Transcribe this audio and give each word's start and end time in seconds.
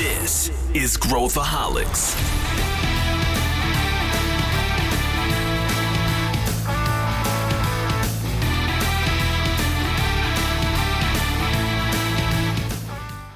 This 0.00 0.50
is 0.74 0.96
Growthaholics. 0.96 2.14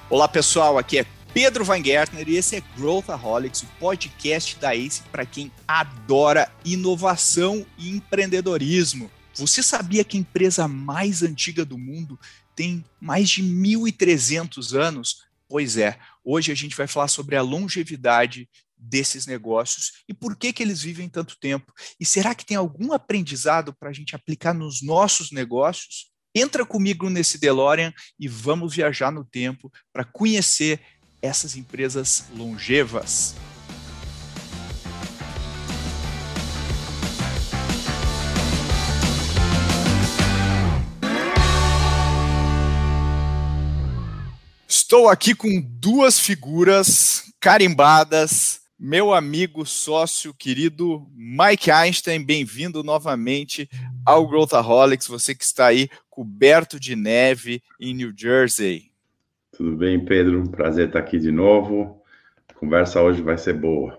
Olá 0.08 0.26
pessoal, 0.26 0.78
aqui 0.78 1.00
é 1.00 1.06
Pedro 1.34 1.66
Van 1.66 1.84
Gertner 1.84 2.26
e 2.26 2.36
esse 2.36 2.56
é 2.56 2.62
Growthaholics, 2.78 3.62
o 3.62 3.66
podcast 3.78 4.58
da 4.58 4.74
ACE 4.74 5.02
para 5.12 5.26
quem 5.26 5.52
adora 5.68 6.50
inovação 6.64 7.66
e 7.76 7.90
empreendedorismo. 7.90 9.10
Você 9.34 9.62
sabia 9.62 10.02
que 10.02 10.16
a 10.16 10.20
empresa 10.20 10.66
mais 10.66 11.22
antiga 11.22 11.62
do 11.62 11.76
mundo 11.76 12.18
tem 12.56 12.82
mais 12.98 13.28
de 13.28 13.42
1.300 13.42 14.74
anos? 14.74 15.24
Pois 15.46 15.76
é, 15.76 15.98
hoje 16.24 16.50
a 16.50 16.54
gente 16.54 16.76
vai 16.76 16.86
falar 16.86 17.08
sobre 17.08 17.36
a 17.36 17.42
longevidade 17.42 18.48
desses 18.76 19.26
negócios 19.26 20.04
e 20.08 20.14
por 20.14 20.36
que, 20.36 20.52
que 20.52 20.62
eles 20.62 20.82
vivem 20.82 21.08
tanto 21.08 21.38
tempo. 21.38 21.72
E 21.98 22.04
será 22.04 22.34
que 22.34 22.44
tem 22.44 22.56
algum 22.56 22.92
aprendizado 22.92 23.74
para 23.74 23.90
a 23.90 23.92
gente 23.92 24.14
aplicar 24.14 24.52
nos 24.54 24.82
nossos 24.82 25.30
negócios? 25.30 26.10
Entra 26.34 26.66
comigo 26.66 27.08
nesse 27.08 27.38
DeLorean 27.38 27.94
e 28.18 28.26
vamos 28.26 28.74
viajar 28.74 29.12
no 29.12 29.24
tempo 29.24 29.72
para 29.92 30.04
conhecer 30.04 30.80
essas 31.22 31.56
empresas 31.56 32.24
longevas. 32.34 33.34
Estou 44.84 45.08
aqui 45.08 45.34
com 45.34 45.48
duas 45.80 46.20
figuras 46.20 47.32
carimbadas. 47.40 48.60
Meu 48.78 49.14
amigo, 49.14 49.64
sócio, 49.64 50.34
querido 50.34 51.10
Mike 51.16 51.70
Einstein, 51.70 52.22
bem-vindo 52.22 52.84
novamente 52.84 53.66
ao 54.04 54.28
Growthaholics. 54.28 55.06
Você 55.06 55.34
que 55.34 55.42
está 55.42 55.68
aí 55.68 55.88
coberto 56.10 56.78
de 56.78 56.94
neve 56.94 57.62
em 57.80 57.94
New 57.94 58.12
Jersey. 58.14 58.90
Tudo 59.56 59.74
bem, 59.74 60.04
Pedro? 60.04 60.46
Prazer 60.50 60.88
estar 60.88 60.98
aqui 60.98 61.18
de 61.18 61.32
novo. 61.32 62.02
A 62.46 62.52
conversa 62.52 63.00
hoje 63.00 63.22
vai 63.22 63.38
ser 63.38 63.54
boa. 63.54 63.98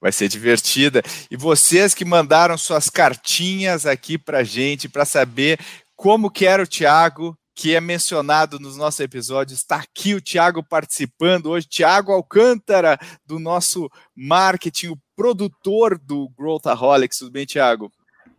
Vai 0.00 0.10
ser 0.10 0.28
divertida. 0.28 1.02
E 1.30 1.36
vocês 1.36 1.92
que 1.92 2.04
mandaram 2.04 2.56
suas 2.56 2.88
cartinhas 2.88 3.84
aqui 3.84 4.16
para 4.16 4.42
gente 4.42 4.88
para 4.88 5.04
saber 5.04 5.60
como 5.94 6.30
que 6.30 6.46
era 6.46 6.62
o 6.62 6.66
Thiago 6.66 7.36
que 7.54 7.74
é 7.74 7.80
mencionado 7.80 8.58
nos 8.58 8.76
nossos 8.76 9.00
episódios. 9.00 9.60
Está 9.60 9.76
aqui 9.76 10.14
o 10.14 10.20
Tiago 10.20 10.62
participando 10.62 11.50
hoje, 11.50 11.68
Tiago 11.68 12.12
Alcântara, 12.12 12.98
do 13.24 13.38
nosso 13.38 13.88
marketing, 14.14 14.88
o 14.88 14.98
produtor 15.16 15.98
do 15.98 16.28
Growthaholics. 16.36 17.18
Tudo 17.18 17.30
bem, 17.30 17.46
Tiago? 17.46 17.90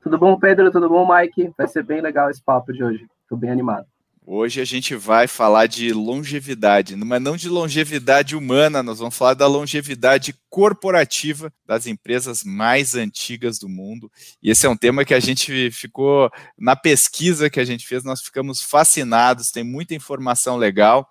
Tudo 0.01 0.17
bom, 0.17 0.37
Pedro? 0.37 0.71
Tudo 0.71 0.89
bom, 0.89 1.07
Mike? 1.07 1.51
Vai 1.57 1.67
ser 1.67 1.83
bem 1.83 2.01
legal 2.01 2.29
esse 2.29 2.43
papo 2.43 2.73
de 2.73 2.83
hoje. 2.83 3.07
Estou 3.23 3.37
bem 3.37 3.49
animado. 3.49 3.87
Hoje 4.27 4.59
a 4.59 4.65
gente 4.65 4.95
vai 4.95 5.27
falar 5.27 5.67
de 5.67 5.93
longevidade, 5.93 6.95
mas 6.95 7.21
não 7.21 7.37
de 7.37 7.47
longevidade 7.47 8.35
humana, 8.35 8.81
nós 8.81 8.97
vamos 8.97 9.15
falar 9.15 9.35
da 9.35 9.45
longevidade 9.45 10.33
corporativa 10.49 11.53
das 11.63 11.85
empresas 11.85 12.43
mais 12.43 12.95
antigas 12.95 13.59
do 13.59 13.69
mundo. 13.69 14.11
E 14.41 14.49
esse 14.49 14.65
é 14.65 14.69
um 14.69 14.75
tema 14.75 15.05
que 15.05 15.13
a 15.13 15.19
gente 15.19 15.69
ficou, 15.69 16.31
na 16.57 16.75
pesquisa 16.75 17.51
que 17.51 17.59
a 17.59 17.63
gente 17.63 17.85
fez, 17.85 18.03
nós 18.03 18.19
ficamos 18.19 18.63
fascinados, 18.63 19.51
tem 19.51 19.63
muita 19.63 19.93
informação 19.93 20.57
legal. 20.57 21.07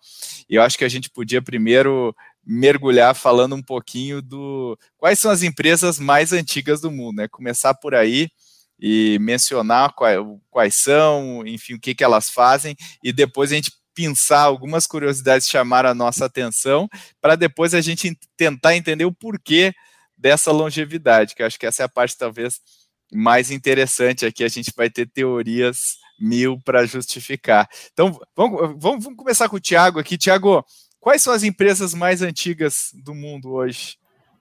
E 0.50 0.56
eu 0.56 0.62
acho 0.62 0.76
que 0.76 0.84
a 0.84 0.88
gente 0.88 1.08
podia 1.08 1.40
primeiro 1.40 2.12
mergulhar 2.44 3.14
falando 3.14 3.54
um 3.54 3.62
pouquinho 3.62 4.20
do 4.20 4.76
quais 4.98 5.20
são 5.20 5.30
as 5.30 5.44
empresas 5.44 6.00
mais 6.00 6.32
antigas 6.32 6.80
do 6.80 6.90
mundo, 6.90 7.18
né? 7.18 7.28
Começar 7.28 7.74
por 7.74 7.94
aí 7.94 8.28
e 8.78 9.18
mencionar 9.20 9.94
quais, 9.94 10.76
são, 10.76 11.46
enfim, 11.46 11.74
o 11.74 11.80
que, 11.80 11.94
que 11.94 12.04
elas 12.04 12.30
fazem, 12.30 12.76
e 13.02 13.12
depois 13.12 13.52
a 13.52 13.54
gente 13.54 13.72
pensar 13.94 14.40
algumas 14.40 14.86
curiosidades 14.86 15.48
chamar 15.48 15.86
a 15.86 15.94
nossa 15.94 16.24
atenção, 16.24 16.88
para 17.20 17.36
depois 17.36 17.74
a 17.74 17.80
gente 17.80 18.18
tentar 18.36 18.74
entender 18.74 19.04
o 19.04 19.12
porquê 19.12 19.72
dessa 20.16 20.50
longevidade, 20.50 21.34
que 21.34 21.42
eu 21.42 21.46
acho 21.46 21.58
que 21.58 21.66
essa 21.66 21.82
é 21.82 21.86
a 21.86 21.88
parte 21.88 22.16
talvez 22.16 22.60
mais 23.12 23.50
interessante 23.50 24.26
aqui, 24.26 24.42
a 24.42 24.48
gente 24.48 24.72
vai 24.76 24.90
ter 24.90 25.08
teorias 25.08 25.96
mil 26.18 26.60
para 26.64 26.86
justificar. 26.86 27.68
Então, 27.92 28.18
vamos, 28.36 28.60
vamos, 28.78 29.04
vamos 29.04 29.16
começar 29.16 29.48
com 29.48 29.56
o 29.56 29.60
Tiago 29.60 29.98
aqui. 29.98 30.16
Tiago, 30.16 30.64
quais 30.98 31.22
são 31.22 31.32
as 31.32 31.42
empresas 31.42 31.94
mais 31.94 32.22
antigas 32.22 32.90
do 32.92 33.14
mundo 33.14 33.52
hoje? 33.52 33.96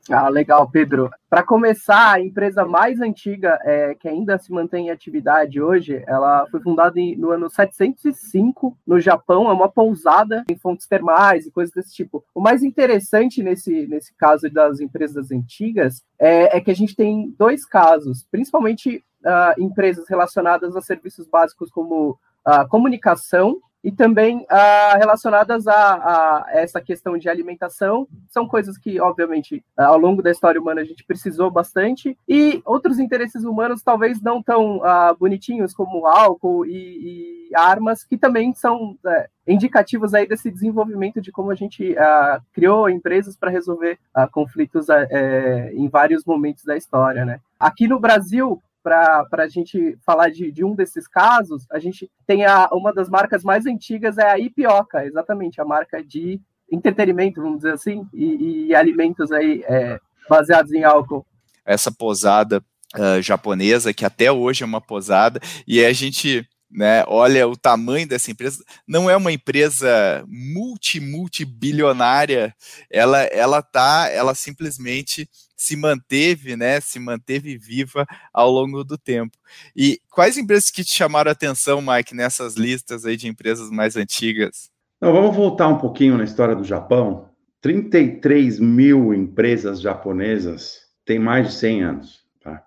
Ah, 0.09 0.28
legal, 0.28 0.69
Pedro. 0.69 1.09
Para 1.30 1.44
começar, 1.44 2.14
a 2.14 2.19
empresa 2.19 2.66
mais 2.66 3.00
antiga 3.00 3.58
é, 3.64 3.96
que 3.96 4.08
ainda 4.08 4.38
se 4.38 4.52
mantém 4.52 4.88
em 4.88 4.91
atividade 4.91 5.62
hoje, 5.62 6.03
ela 6.06 6.46
foi 6.52 6.59
fundada 6.59 7.00
em, 7.00 7.16
no 7.16 7.31
ano 7.31 7.50
705 7.50 8.78
no 8.86 9.00
Japão, 9.00 9.50
é 9.50 9.53
uma 9.53 9.69
pousada 9.69 10.44
em 10.50 10.58
fontes 10.58 10.88
termais 10.88 11.46
e 11.46 11.52
coisas 11.52 11.74
desse 11.74 11.94
tipo. 11.94 12.24
O 12.36 12.42
mais 12.42 12.63
interessante 12.63 13.42
nesse, 13.42 13.88
nesse 13.88 14.13
caso 14.16 14.50
das 14.50 14.81
empresas 14.81 15.31
antigas 15.31 16.03
é, 16.19 16.58
é 16.58 16.62
que 16.62 16.72
a 16.72 16.75
gente 16.75 16.96
tem 16.96 17.34
dois 17.38 17.66
casos, 17.66 18.28
principalmente 18.30 19.03
uh, 19.24 19.62
empresas 19.62 20.08
relacionadas 20.09 20.75
a 20.75 20.81
serviços 20.81 21.28
básicos 21.28 21.72
como 21.72 22.19
uh, 22.46 22.68
comunicação 22.69 23.58
e 23.83 23.91
também 23.91 24.45
ah, 24.49 24.95
relacionadas 24.97 25.67
a, 25.67 25.73
a, 25.73 26.45
essa 26.51 26.79
questão 26.79 27.17
de 27.17 27.27
alimentação. 27.27 28.07
São 28.29 28.47
coisas 28.47 28.77
que, 28.77 28.99
obviamente, 28.99 29.63
ao 29.75 29.97
longo 29.97 30.21
da 30.21 30.31
história 30.31 30.59
humana 30.59 30.81
a 30.81 30.85
gente 30.85 31.03
precisou 31.03 31.51
bastante. 31.51 32.17
E 32.27 32.61
outros 32.66 32.97
interesses 32.97 33.44
humanos 33.44 33.83
talvez 33.83 34.21
não 34.21 34.41
tão 34.41 34.81
ah, 34.85 35.13
bonitinhos 35.19 35.73
como 35.73 36.07
álcool 36.07 36.66
e, 36.66 37.49
e, 37.49 37.55
armas, 37.55 38.03
que 38.03 38.17
também 38.17 38.53
são 38.53 38.97
é, 39.05 39.27
indicativos 39.47 40.13
aí 40.13 40.27
desse 40.27 40.50
desenvolvimento 40.50 41.21
de 41.21 41.31
como 41.31 41.51
a 41.51 41.55
gente 41.55 41.97
ah, 41.97 42.39
criou 42.53 42.89
empresas 42.89 43.35
para 43.35 43.51
resolver 43.51 44.00
conflitos 44.31 44.88
é, 44.89 45.73
em 45.73 45.89
vários 45.89 46.23
momentos 46.23 46.63
da 46.63 46.77
história, 46.77 47.25
né? 47.25 47.39
Aqui 47.59 47.88
no 47.88 48.00
Brasil, 48.00 48.61
para 48.83 49.25
a 49.31 49.47
gente 49.47 49.97
falar 50.05 50.29
de, 50.29 50.51
de, 50.51 50.63
um 50.63 50.75
desses 50.75 51.07
casos, 51.07 51.66
a 51.71 51.79
gente 51.79 52.11
tem 52.27 52.45
a, 52.45 52.67
uma 52.73 52.94
das 52.94 53.09
marcas 53.09 53.44
mais 53.44 53.66
antigas, 53.66 54.17
é 54.17 54.29
a 54.29 54.38
Ipioca, 54.38 55.05
exatamente, 55.05 55.61
a 55.61 55.66
marca 55.66 56.03
de 56.03 56.39
entretenimento, 56.69 57.41
vamos 57.41 57.59
dizer 57.59 57.73
assim, 57.73 58.05
e, 58.13 58.67
e 58.67 58.75
alimentos 58.75 59.31
aí 59.31 59.63
é, 59.66 59.99
baseados 60.29 60.73
em 60.73 60.83
álcool. 60.83 61.25
Essa 61.66 61.91
posada 61.91 62.61
uh, 62.95 63.21
japonesa, 63.21 63.94
que 63.94 64.05
até 64.05 64.31
hoje 64.31 64.63
é 64.63 64.66
uma 64.66 64.81
posada, 64.81 65.39
e 65.65 65.83
a 65.85 65.94
gente 65.94 66.45
né, 66.69 67.03
olha 67.07 67.47
o 67.47 67.55
tamanho 67.55 68.07
dessa 68.07 68.31
empresa, 68.31 68.63
não 68.88 69.09
é 69.09 69.15
uma 69.15 69.31
empresa 69.31 70.25
multi, 70.27 71.00
multibilionária, 71.00 72.53
ela, 72.89 73.21
ela 73.25 73.61
tá, 73.61 74.09
ela 74.11 74.33
simplesmente 74.33 75.29
se 75.63 75.78
manteve, 75.78 76.57
né, 76.57 76.81
se 76.81 77.00
manteve 77.00 77.57
viva 77.57 78.06
ao 78.34 78.51
longo 78.51 78.84
do 78.84 78.97
tempo. 78.97 79.38
E 79.74 80.00
quais 80.12 80.38
empresas 80.38 80.69
que 80.69 80.84
te 80.84 80.94
chamaram 80.94 81.29
a 81.29 81.31
atenção, 81.31 81.81
Mike, 81.81 82.13
nessas 82.13 82.56
listas 82.56 83.06
aí 83.06 83.16
de 83.16 83.29
empresas 83.29 83.69
mais 83.69 83.96
antigas? 83.96 84.69
Não, 85.00 85.13
vamos 85.13 85.35
voltar 85.35 85.69
um 85.69 85.78
pouquinho 85.78 86.18
na 86.18 86.25
história 86.25 86.56
do 86.56 86.66
Japão. 86.66 87.29
33 87.62 88.59
mil 88.59 89.13
empresas 89.13 89.79
japonesas 89.79 90.81
têm 91.06 91.18
mais 91.18 91.47
de 91.47 91.53
100 91.53 91.84
anos. 91.84 92.24
Tá? 92.44 92.62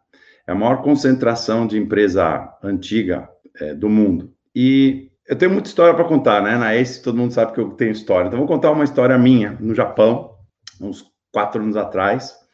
É 0.47 0.53
a 0.53 0.55
maior 0.55 0.83
concentração 0.83 1.67
de 1.67 1.79
empresa 1.79 2.51
antiga 2.63 3.29
é, 3.61 3.75
do 3.75 3.91
mundo. 3.91 4.33
E 4.55 5.11
eu 5.29 5.37
tenho 5.37 5.51
muita 5.51 5.69
história 5.69 5.95
para 5.95 6.05
contar, 6.05 6.43
né? 6.43 6.57
Na 6.57 6.75
ACE 6.75 7.03
todo 7.03 7.19
mundo 7.19 7.35
sabe 7.35 7.53
que 7.53 7.61
eu 7.61 7.71
tenho 7.73 7.91
história. 7.91 8.29
Então 8.29 8.39
vou 8.39 8.49
contar 8.49 8.71
uma 8.71 8.85
história 8.85 9.19
minha 9.19 9.53
no 9.61 9.75
Japão, 9.75 10.37
uns 10.81 11.05
quatro 11.31 11.63
anos 11.63 11.77
atrás. 11.77 12.46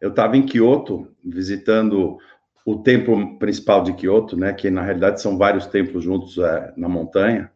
Eu 0.00 0.10
estava 0.10 0.36
em 0.36 0.44
Kyoto 0.44 1.08
visitando 1.24 2.18
o 2.64 2.76
templo 2.76 3.38
principal 3.38 3.82
de 3.82 3.92
Kyoto, 3.92 4.36
né, 4.36 4.52
que 4.52 4.68
na 4.70 4.82
realidade 4.82 5.22
são 5.22 5.38
vários 5.38 5.66
templos 5.66 6.02
juntos 6.02 6.36
é, 6.38 6.72
na 6.76 6.88
montanha. 6.88 7.50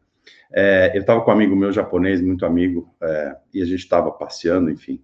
É, 0.52 0.92
eu 0.94 1.00
estava 1.00 1.20
com 1.20 1.30
um 1.30 1.34
amigo 1.34 1.56
meu 1.56 1.72
japonês, 1.72 2.20
muito 2.20 2.46
amigo, 2.46 2.94
é, 3.02 3.36
e 3.52 3.62
a 3.62 3.64
gente 3.64 3.80
estava 3.80 4.10
passeando, 4.10 4.70
enfim. 4.70 5.02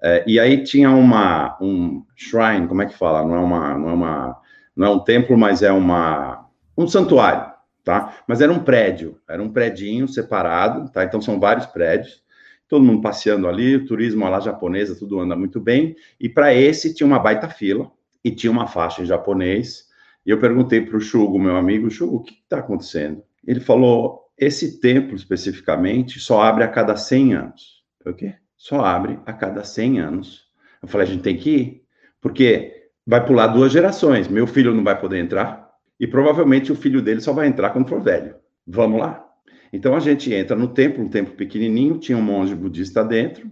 É, 0.00 0.22
e 0.26 0.38
aí 0.38 0.62
tinha 0.62 0.90
uma 0.90 1.58
um 1.60 2.04
shrine, 2.16 2.68
como 2.68 2.82
é 2.82 2.86
que 2.86 2.96
fala? 2.96 3.24
Não 3.26 3.34
é 3.34 3.40
uma, 3.40 3.78
não 3.78 3.88
é 3.88 3.92
uma, 3.92 4.40
não 4.76 4.86
é 4.86 4.90
um 4.90 5.00
templo, 5.00 5.36
mas 5.36 5.62
é 5.62 5.72
uma 5.72 6.46
um 6.76 6.86
santuário, 6.86 7.52
tá? 7.82 8.14
Mas 8.28 8.40
era 8.40 8.52
um 8.52 8.60
prédio, 8.60 9.18
era 9.28 9.42
um 9.42 9.52
predinho 9.52 10.06
separado, 10.06 10.88
tá? 10.92 11.02
Então 11.04 11.20
são 11.20 11.40
vários 11.40 11.66
prédios 11.66 12.22
todo 12.68 12.84
mundo 12.84 13.00
passeando 13.00 13.48
ali, 13.48 13.76
o 13.76 13.86
turismo 13.86 14.28
lá 14.28 14.40
japonesa, 14.40 14.94
tudo 14.94 15.20
anda 15.20 15.34
muito 15.34 15.60
bem. 15.60 15.96
E 16.20 16.28
para 16.28 16.54
esse 16.54 16.94
tinha 16.94 17.06
uma 17.06 17.18
baita 17.18 17.48
fila 17.48 17.90
e 18.22 18.30
tinha 18.30 18.50
uma 18.50 18.66
faixa 18.66 19.02
em 19.02 19.06
japonês. 19.06 19.88
E 20.26 20.30
eu 20.30 20.38
perguntei 20.38 20.80
para 20.80 20.96
o 20.96 21.00
Shugo, 21.00 21.38
meu 21.38 21.56
amigo, 21.56 21.90
Shugo, 21.90 22.16
o 22.16 22.22
que 22.22 22.34
está 22.34 22.58
acontecendo? 22.58 23.22
Ele 23.46 23.60
falou: 23.60 24.30
esse 24.36 24.80
templo 24.80 25.16
especificamente 25.16 26.20
só 26.20 26.42
abre 26.42 26.64
a 26.64 26.68
cada 26.68 26.96
100 26.96 27.34
anos. 27.34 27.82
O 28.04 28.12
quê? 28.12 28.34
só 28.58 28.80
abre 28.84 29.20
a 29.24 29.32
cada 29.32 29.62
100 29.62 30.00
anos. 30.00 30.48
Eu 30.82 30.88
falei, 30.88 31.06
a 31.06 31.10
gente 31.10 31.22
tem 31.22 31.36
que 31.36 31.50
ir, 31.50 31.82
porque 32.20 32.90
vai 33.06 33.24
pular 33.24 33.46
duas 33.46 33.72
gerações. 33.72 34.28
Meu 34.28 34.46
filho 34.46 34.74
não 34.74 34.82
vai 34.82 35.00
poder 35.00 35.18
entrar 35.20 35.70
e 35.98 36.06
provavelmente 36.06 36.72
o 36.72 36.76
filho 36.76 37.00
dele 37.00 37.20
só 37.20 37.32
vai 37.32 37.46
entrar 37.46 37.70
quando 37.70 37.88
for 37.88 38.02
velho. 38.02 38.34
Vamos 38.66 39.00
lá. 39.00 39.24
Então 39.72 39.94
a 39.94 40.00
gente 40.00 40.32
entra 40.32 40.56
no 40.56 40.68
templo, 40.68 41.04
um 41.04 41.08
templo 41.08 41.34
pequenininho, 41.34 41.98
tinha 41.98 42.16
um 42.16 42.22
monge 42.22 42.54
budista 42.54 43.04
dentro. 43.04 43.50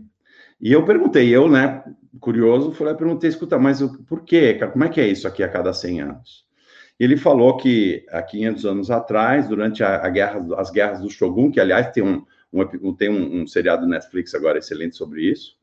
E 0.60 0.72
eu 0.72 0.84
perguntei, 0.84 1.28
eu, 1.28 1.48
né, 1.48 1.84
curioso, 2.18 2.72
e 2.72 2.94
perguntei, 2.94 3.28
escuta, 3.28 3.58
mas 3.58 3.82
por 4.08 4.24
quê? 4.24 4.58
Como 4.72 4.84
é 4.84 4.88
que 4.88 5.00
é 5.00 5.06
isso 5.06 5.28
aqui 5.28 5.42
a 5.42 5.48
cada 5.48 5.72
100 5.72 6.00
anos? 6.00 6.46
Ele 6.98 7.16
falou 7.16 7.58
que 7.58 8.06
há 8.10 8.22
500 8.22 8.64
anos 8.64 8.90
atrás, 8.90 9.46
durante 9.48 9.84
a, 9.84 9.96
a 9.96 10.08
guerra, 10.08 10.46
as 10.56 10.70
guerras 10.70 11.00
do 11.00 11.10
Shogun, 11.10 11.50
que 11.50 11.60
aliás 11.60 11.90
tem 11.90 12.02
um, 12.02 12.24
um 12.52 12.94
tem 12.94 13.10
um, 13.10 13.42
um, 13.42 13.46
seriado 13.46 13.86
Netflix 13.86 14.34
agora 14.34 14.58
excelente 14.58 14.96
sobre 14.96 15.30
isso, 15.30 15.56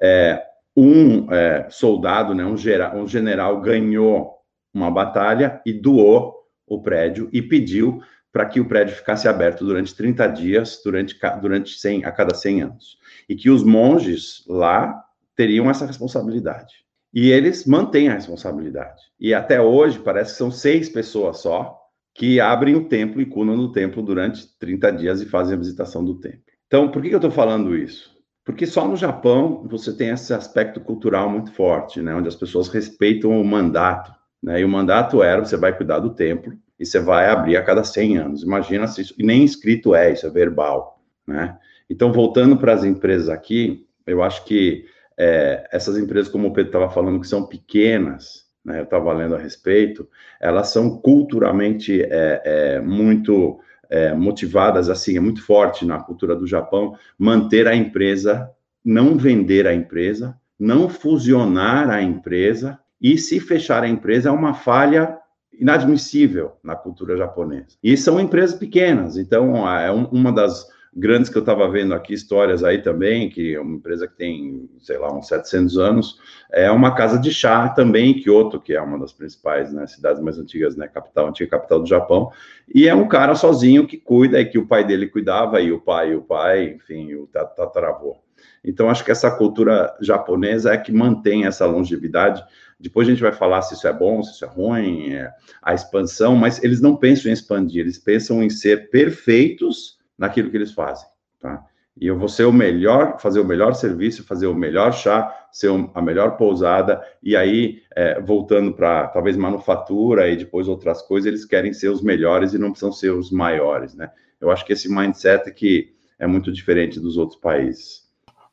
é, 0.00 0.40
um 0.76 1.32
é, 1.32 1.66
soldado, 1.68 2.32
né, 2.32 2.44
um, 2.44 2.56
gera, 2.56 2.96
um 2.96 3.08
general 3.08 3.60
ganhou 3.60 4.36
uma 4.72 4.90
batalha 4.90 5.60
e 5.66 5.72
doou 5.72 6.36
o 6.64 6.80
prédio 6.80 7.28
e 7.32 7.42
pediu 7.42 8.00
para 8.32 8.46
que 8.46 8.60
o 8.60 8.68
prédio 8.68 8.94
ficasse 8.94 9.26
aberto 9.26 9.64
durante 9.64 9.94
30 9.94 10.26
dias, 10.28 10.80
durante, 10.84 11.18
durante 11.40 11.78
100, 11.78 12.04
a 12.04 12.12
cada 12.12 12.34
100 12.34 12.62
anos. 12.62 12.98
E 13.28 13.34
que 13.34 13.50
os 13.50 13.62
monges 13.62 14.44
lá 14.46 15.02
teriam 15.34 15.70
essa 15.70 15.86
responsabilidade. 15.86 16.74
E 17.12 17.30
eles 17.30 17.64
mantêm 17.64 18.08
a 18.08 18.14
responsabilidade. 18.14 19.00
E 19.18 19.32
até 19.32 19.60
hoje, 19.60 19.98
parece 19.98 20.32
que 20.32 20.38
são 20.38 20.50
seis 20.50 20.88
pessoas 20.88 21.38
só 21.38 21.76
que 22.14 22.40
abrem 22.40 22.74
o 22.74 22.88
templo 22.88 23.20
e 23.20 23.26
cunam 23.26 23.56
no 23.56 23.70
templo 23.70 24.02
durante 24.02 24.58
30 24.58 24.92
dias 24.92 25.20
e 25.20 25.26
fazem 25.26 25.54
a 25.54 25.58
visitação 25.58 26.04
do 26.04 26.18
templo. 26.18 26.42
Então, 26.66 26.90
por 26.90 27.00
que 27.00 27.08
eu 27.08 27.16
estou 27.16 27.30
falando 27.30 27.76
isso? 27.76 28.16
Porque 28.44 28.66
só 28.66 28.86
no 28.86 28.96
Japão 28.96 29.66
você 29.68 29.92
tem 29.92 30.08
esse 30.08 30.34
aspecto 30.34 30.80
cultural 30.80 31.30
muito 31.30 31.52
forte, 31.52 32.02
né? 32.02 32.14
onde 32.14 32.28
as 32.28 32.34
pessoas 32.34 32.68
respeitam 32.68 33.40
o 33.40 33.44
mandato. 33.44 34.12
Né? 34.42 34.60
E 34.60 34.64
o 34.64 34.68
mandato 34.68 35.22
era: 35.22 35.44
você 35.44 35.56
vai 35.56 35.76
cuidar 35.76 36.00
do 36.00 36.14
templo 36.14 36.58
e 36.78 36.86
você 36.86 37.00
vai 37.00 37.28
abrir 37.28 37.56
a 37.56 37.62
cada 37.62 37.82
100 37.82 38.18
anos. 38.18 38.42
Imagina 38.42 38.86
se 38.86 39.02
isso. 39.02 39.14
E 39.18 39.24
nem 39.24 39.44
escrito 39.44 39.94
é, 39.94 40.12
isso 40.12 40.26
é 40.26 40.30
verbal. 40.30 41.02
Né? 41.26 41.56
Então, 41.90 42.12
voltando 42.12 42.56
para 42.56 42.72
as 42.72 42.84
empresas 42.84 43.28
aqui, 43.28 43.86
eu 44.06 44.22
acho 44.22 44.44
que 44.44 44.84
é, 45.18 45.68
essas 45.72 45.98
empresas, 45.98 46.30
como 46.30 46.48
o 46.48 46.52
Pedro 46.52 46.68
estava 46.68 46.90
falando, 46.90 47.20
que 47.20 47.26
são 47.26 47.46
pequenas, 47.46 48.46
né, 48.64 48.78
eu 48.80 48.84
estava 48.84 49.12
lendo 49.12 49.34
a 49.34 49.38
respeito, 49.38 50.08
elas 50.40 50.68
são 50.68 50.98
culturalmente 50.98 52.02
é, 52.02 52.42
é, 52.44 52.80
muito 52.80 53.58
é, 53.90 54.12
motivadas, 54.14 54.88
assim, 54.88 55.16
é 55.16 55.20
muito 55.20 55.42
forte 55.42 55.84
na 55.84 56.00
cultura 56.00 56.36
do 56.36 56.46
Japão, 56.46 56.96
manter 57.18 57.66
a 57.66 57.74
empresa, 57.74 58.48
não 58.84 59.16
vender 59.16 59.66
a 59.66 59.74
empresa, 59.74 60.38
não 60.58 60.88
fusionar 60.88 61.90
a 61.90 62.02
empresa, 62.02 62.78
e 63.00 63.16
se 63.16 63.40
fechar 63.40 63.82
a 63.82 63.88
empresa 63.88 64.28
é 64.28 64.32
uma 64.32 64.54
falha 64.54 65.18
inadmissível 65.58 66.52
na 66.62 66.76
cultura 66.76 67.16
japonesa. 67.16 67.76
E 67.82 67.96
são 67.96 68.20
empresas 68.20 68.58
pequenas, 68.58 69.16
então 69.16 69.68
é 69.68 69.90
uma 69.90 70.32
das 70.32 70.66
grandes 70.94 71.30
que 71.30 71.36
eu 71.36 71.40
estava 71.40 71.68
vendo 71.68 71.94
aqui, 71.94 72.12
histórias 72.14 72.64
aí 72.64 72.82
também, 72.82 73.28
que 73.28 73.54
é 73.54 73.60
uma 73.60 73.76
empresa 73.76 74.08
que 74.08 74.16
tem, 74.16 74.68
sei 74.80 74.98
lá, 74.98 75.12
uns 75.12 75.28
700 75.28 75.78
anos, 75.78 76.18
é 76.50 76.70
uma 76.70 76.94
casa 76.94 77.18
de 77.18 77.30
chá 77.30 77.68
também, 77.68 78.14
Kyoto, 78.14 78.60
que 78.60 78.74
é 78.74 78.80
uma 78.80 78.98
das 78.98 79.12
principais 79.12 79.72
né, 79.72 79.86
cidades 79.86 80.20
mais 80.20 80.38
antigas, 80.38 80.76
né, 80.76 80.88
capital, 80.88 81.28
antiga 81.28 81.50
capital 81.50 81.80
do 81.80 81.88
Japão, 81.88 82.30
e 82.74 82.88
é 82.88 82.94
um 82.94 83.06
cara 83.06 83.34
sozinho 83.34 83.86
que 83.86 83.96
cuida, 83.96 84.40
e 84.40 84.44
que 84.44 84.58
o 84.58 84.66
pai 84.66 84.84
dele 84.84 85.06
cuidava, 85.06 85.60
e 85.60 85.70
o 85.70 85.80
pai, 85.80 86.12
e 86.12 86.16
o 86.16 86.22
pai, 86.22 86.74
enfim, 86.74 87.14
o 87.14 87.26
tataravô. 87.26 88.16
Então, 88.64 88.90
acho 88.90 89.04
que 89.04 89.10
essa 89.10 89.30
cultura 89.30 89.96
japonesa 90.00 90.72
é 90.72 90.76
que 90.76 90.92
mantém 90.92 91.46
essa 91.46 91.64
longevidade. 91.64 92.44
Depois 92.80 93.08
a 93.08 93.10
gente 93.10 93.22
vai 93.22 93.32
falar 93.32 93.62
se 93.62 93.74
isso 93.74 93.88
é 93.88 93.92
bom, 93.92 94.22
se 94.22 94.32
isso 94.32 94.44
é 94.44 94.48
ruim, 94.48 95.12
é, 95.12 95.32
a 95.62 95.74
expansão, 95.74 96.36
mas 96.36 96.62
eles 96.62 96.80
não 96.80 96.96
pensam 96.96 97.30
em 97.30 97.34
expandir, 97.34 97.80
eles 97.80 97.98
pensam 97.98 98.42
em 98.42 98.48
ser 98.48 98.88
perfeitos 98.90 99.98
naquilo 100.16 100.50
que 100.50 100.56
eles 100.56 100.72
fazem, 100.72 101.08
tá? 101.40 101.64
E 102.00 102.06
eu 102.06 102.16
vou 102.16 102.28
ser 102.28 102.44
o 102.44 102.52
melhor, 102.52 103.18
fazer 103.18 103.40
o 103.40 103.44
melhor 103.44 103.74
serviço, 103.74 104.24
fazer 104.24 104.46
o 104.46 104.54
melhor 104.54 104.92
chá, 104.92 105.48
ser 105.50 105.68
a 105.94 106.00
melhor 106.00 106.36
pousada, 106.36 107.02
e 107.20 107.36
aí, 107.36 107.82
é, 107.96 108.20
voltando 108.20 108.72
para 108.72 109.08
talvez 109.08 109.36
manufatura 109.36 110.28
e 110.28 110.36
depois 110.36 110.68
outras 110.68 111.02
coisas, 111.02 111.26
eles 111.26 111.44
querem 111.44 111.72
ser 111.72 111.88
os 111.88 112.00
melhores 112.00 112.54
e 112.54 112.58
não 112.58 112.70
precisam 112.70 112.92
ser 112.92 113.10
os 113.10 113.32
maiores, 113.32 113.94
né? 113.94 114.12
Eu 114.40 114.52
acho 114.52 114.64
que 114.64 114.72
esse 114.72 114.88
mindset 114.88 115.50
que 115.52 115.92
é 116.16 116.26
muito 116.26 116.52
diferente 116.52 117.00
dos 117.00 117.16
outros 117.16 117.40
países. 117.40 118.07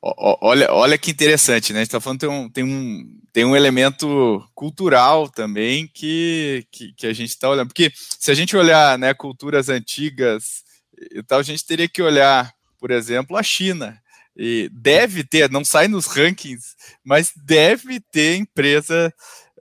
Olha, 0.08 0.72
olha 0.72 0.98
que 1.00 1.10
interessante, 1.10 1.74
né? 1.74 1.80
A 1.80 1.82
gente 1.82 1.88
está 1.88 2.00
falando 2.00 2.20
tem 2.20 2.30
um, 2.30 2.50
tem 2.50 2.64
um, 2.64 3.20
tem 3.34 3.46
um 3.46 3.56
elemento 3.56 4.48
cultural 4.54 5.28
também 5.28 5.88
que, 5.88 6.66
que, 6.72 6.94
que 6.94 7.08
a 7.08 7.14
gente 7.14 7.30
está 7.30 7.50
olhando. 7.50 7.70
Porque 7.70 7.92
se 7.96 8.30
a 8.30 8.36
gente 8.36 8.56
olhar 8.56 9.00
né, 9.00 9.16
culturas 9.16 9.68
antigas 9.68 10.66
então 11.14 11.40
a 11.40 11.44
gente 11.44 11.66
teria 11.66 11.88
que 11.88 12.02
olhar, 12.02 12.54
por 12.80 12.92
exemplo, 12.92 13.38
a 13.38 13.44
China. 13.44 14.00
E 14.36 14.70
deve 14.74 15.24
ter, 15.24 15.50
não 15.50 15.64
sai 15.64 15.88
nos 15.88 16.08
rankings, 16.08 16.76
mas 17.04 17.32
deve 17.36 18.00
ter 18.00 18.36
empresa 18.36 19.14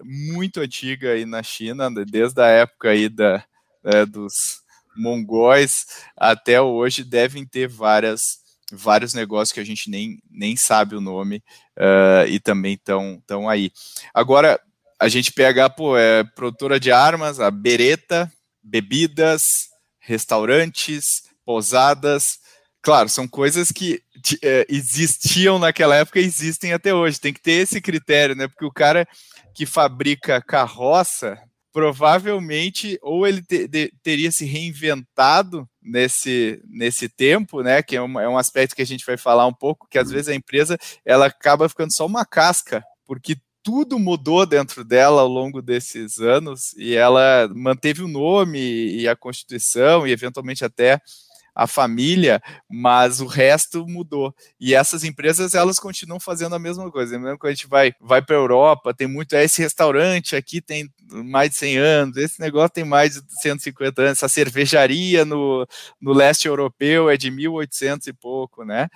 muito 0.03 0.61
antiga 0.61 1.13
aí 1.13 1.25
na 1.25 1.43
China, 1.43 1.89
desde 2.05 2.41
a 2.41 2.47
época 2.47 2.91
aí 2.91 3.09
da, 3.09 3.45
é, 3.85 4.05
dos 4.05 4.63
mongóis 4.97 5.87
até 6.17 6.61
hoje, 6.61 7.05
devem 7.05 7.47
ter 7.47 7.69
várias 7.69 8.39
vários 8.75 9.15
negócios 9.15 9.53
que 9.53 9.61
a 9.61 9.65
gente 9.65 9.91
nem, 9.91 10.19
nem 10.31 10.57
sabe 10.57 10.95
o 10.95 11.01
nome 11.01 11.43
uh, 11.79 12.27
e 12.29 12.39
também 12.41 12.75
estão 12.75 13.49
aí. 13.49 13.71
Agora, 14.13 14.61
a 15.01 15.09
gente 15.09 15.33
pega, 15.33 15.69
pô, 15.69 15.97
é 15.97 16.25
produtora 16.25 16.79
de 16.79 16.91
armas, 16.91 17.41
a 17.41 17.51
Beretta, 17.51 18.31
bebidas, 18.63 19.43
restaurantes, 20.01 21.07
pousadas. 21.45 22.39
Claro, 22.83 23.09
são 23.09 23.27
coisas 23.27 23.71
que 23.71 24.03
é, 24.43 24.67
existiam 24.69 25.59
naquela 25.59 25.97
época 25.97 26.21
e 26.21 26.25
existem 26.25 26.73
até 26.73 26.95
hoje. 26.95 27.21
Tem 27.21 27.33
que 27.33 27.41
ter 27.41 27.63
esse 27.63 27.81
critério, 27.81 28.35
né? 28.35 28.49
Porque 28.49 28.65
o 28.65 28.73
cara 28.73 29.07
que 29.55 29.67
fabrica 29.67 30.43
carroça, 30.43 31.39
provavelmente, 31.75 32.97
ou 33.03 33.27
ele 33.27 33.43
te, 33.43 33.67
de, 33.67 33.93
teria 34.01 34.31
se 34.31 34.45
reinventado 34.45 35.69
nesse, 35.83 36.63
nesse 36.69 37.09
tempo, 37.09 37.63
né? 37.63 37.83
Que 37.83 37.97
é 37.97 38.01
um, 38.01 38.21
é 38.21 38.29
um 38.29 38.39
aspecto 38.39 38.77
que 38.77 38.83
a 38.83 38.87
gente 38.87 39.05
vai 39.05 39.17
falar 39.17 39.45
um 39.49 39.53
pouco, 39.53 39.89
que 39.91 39.99
às 39.99 40.09
vezes 40.09 40.29
a 40.29 40.35
empresa 40.37 40.79
ela 41.05 41.27
acaba 41.27 41.69
ficando 41.69 41.93
só 41.93 42.07
uma 42.07 42.25
casca, 42.25 42.85
porque 43.05 43.37
tudo 43.61 43.99
mudou 43.99 44.47
dentro 44.47 44.85
dela 44.85 45.23
ao 45.23 45.29
longo 45.29 45.61
desses 45.61 46.21
anos 46.21 46.75
e 46.77 46.95
ela 46.95 47.51
manteve 47.53 48.03
o 48.03 48.09
nome 48.09 48.61
e 48.61 49.09
a 49.09 49.17
constituição 49.17 50.07
e 50.07 50.13
eventualmente 50.13 50.65
até 50.65 51.01
a 51.55 51.67
família, 51.67 52.43
mas 52.69 53.21
o 53.21 53.27
resto 53.27 53.87
mudou. 53.87 54.35
E 54.59 54.75
essas 54.75 55.05
empresas, 55.05 55.55
elas 55.55 55.79
continuam 55.79 56.19
fazendo 56.19 56.55
a 56.55 56.59
mesma 56.59 56.91
coisa. 56.91 57.19
Mesmo 57.19 57.39
quando 57.39 57.53
a 57.53 57.55
gente 57.55 57.69
vai, 57.69 57.93
vai 58.01 58.21
para 58.21 58.35
a 58.35 58.39
Europa, 58.39 58.93
tem 58.93 59.07
muito, 59.07 59.35
é, 59.37 59.45
esse 59.45 59.63
restaurante 59.63 60.35
aqui 60.35 60.61
tem 60.61 60.89
mais 61.11 61.51
de 61.51 61.57
100 61.57 61.77
anos, 61.79 62.17
esse 62.17 62.41
negócio 62.41 62.71
tem 62.71 62.85
mais 62.85 63.15
de 63.15 63.23
150 63.43 64.03
anos, 64.03 64.13
essa 64.13 64.29
cervejaria 64.29 65.25
no, 65.25 65.67
no 66.01 66.13
leste 66.13 66.49
europeu 66.49 67.11
é 67.11 67.17
de 67.17 67.31
1800 67.31 68.07
e 68.07 68.13
pouco, 68.13 68.65
né? 68.65 68.89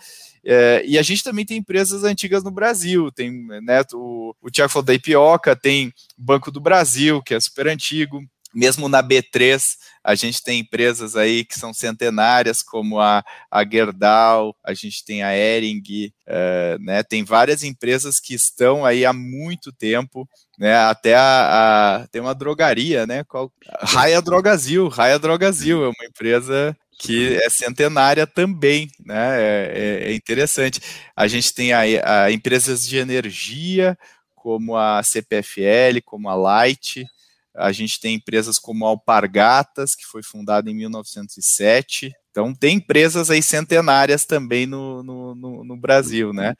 É, 0.44 0.82
e 0.86 0.98
a 0.98 1.02
gente 1.02 1.22
também 1.22 1.44
tem 1.44 1.58
empresas 1.58 2.04
antigas 2.04 2.42
no 2.42 2.50
Brasil, 2.50 3.10
tem, 3.12 3.46
né, 3.62 3.82
o, 3.92 4.34
o 4.40 4.50
Tiago 4.50 4.72
falou 4.72 4.86
da 4.86 4.94
Ipioca, 4.94 5.54
tem 5.54 5.92
Banco 6.16 6.50
do 6.50 6.60
Brasil, 6.60 7.22
que 7.22 7.34
é 7.34 7.40
super 7.40 7.66
antigo, 7.68 8.22
mesmo 8.58 8.88
na 8.88 9.00
B3, 9.00 9.62
a 10.02 10.16
gente 10.16 10.42
tem 10.42 10.58
empresas 10.58 11.14
aí 11.14 11.44
que 11.44 11.56
são 11.56 11.72
centenárias, 11.72 12.60
como 12.60 12.98
a, 12.98 13.24
a 13.48 13.64
Gerdau, 13.64 14.56
a 14.64 14.74
gente 14.74 15.04
tem 15.04 15.22
a 15.22 15.36
Ering, 15.36 15.80
uh, 16.26 16.82
né, 16.82 17.04
tem 17.04 17.22
várias 17.22 17.62
empresas 17.62 18.18
que 18.18 18.34
estão 18.34 18.84
aí 18.84 19.06
há 19.06 19.12
muito 19.12 19.70
tempo, 19.70 20.28
né, 20.58 20.74
até 20.76 21.14
a, 21.14 22.00
a 22.00 22.06
tem 22.08 22.20
uma 22.20 22.34
drogaria, 22.34 23.06
né, 23.06 23.22
qual, 23.24 23.52
Raia 23.80 24.20
Drogazil, 24.20 24.88
Raia 24.88 25.20
Drogazil 25.20 25.84
é 25.84 25.88
uma 25.88 26.06
empresa 26.08 26.76
que 26.98 27.36
é 27.36 27.48
centenária 27.48 28.26
também, 28.26 28.88
né, 29.06 29.40
é, 29.40 29.72
é, 29.72 30.10
é 30.10 30.14
interessante. 30.14 30.80
A 31.14 31.28
gente 31.28 31.54
tem 31.54 31.72
a, 31.72 32.32
empresas 32.32 32.88
de 32.88 32.96
energia, 32.96 33.96
como 34.34 34.76
a 34.76 35.00
CPFL, 35.04 36.00
como 36.04 36.28
a 36.28 36.34
Light, 36.34 37.06
a 37.58 37.72
gente 37.72 38.00
tem 38.00 38.14
empresas 38.14 38.58
como 38.58 38.86
Alpargatas, 38.86 39.94
que 39.94 40.04
foi 40.04 40.22
fundada 40.22 40.70
em 40.70 40.74
1907. 40.74 42.12
Então, 42.30 42.54
tem 42.54 42.76
empresas 42.76 43.30
aí 43.30 43.42
centenárias 43.42 44.24
também 44.24 44.66
no, 44.66 45.02
no, 45.02 45.34
no, 45.34 45.64
no 45.64 45.76
Brasil, 45.76 46.32
né? 46.32 46.54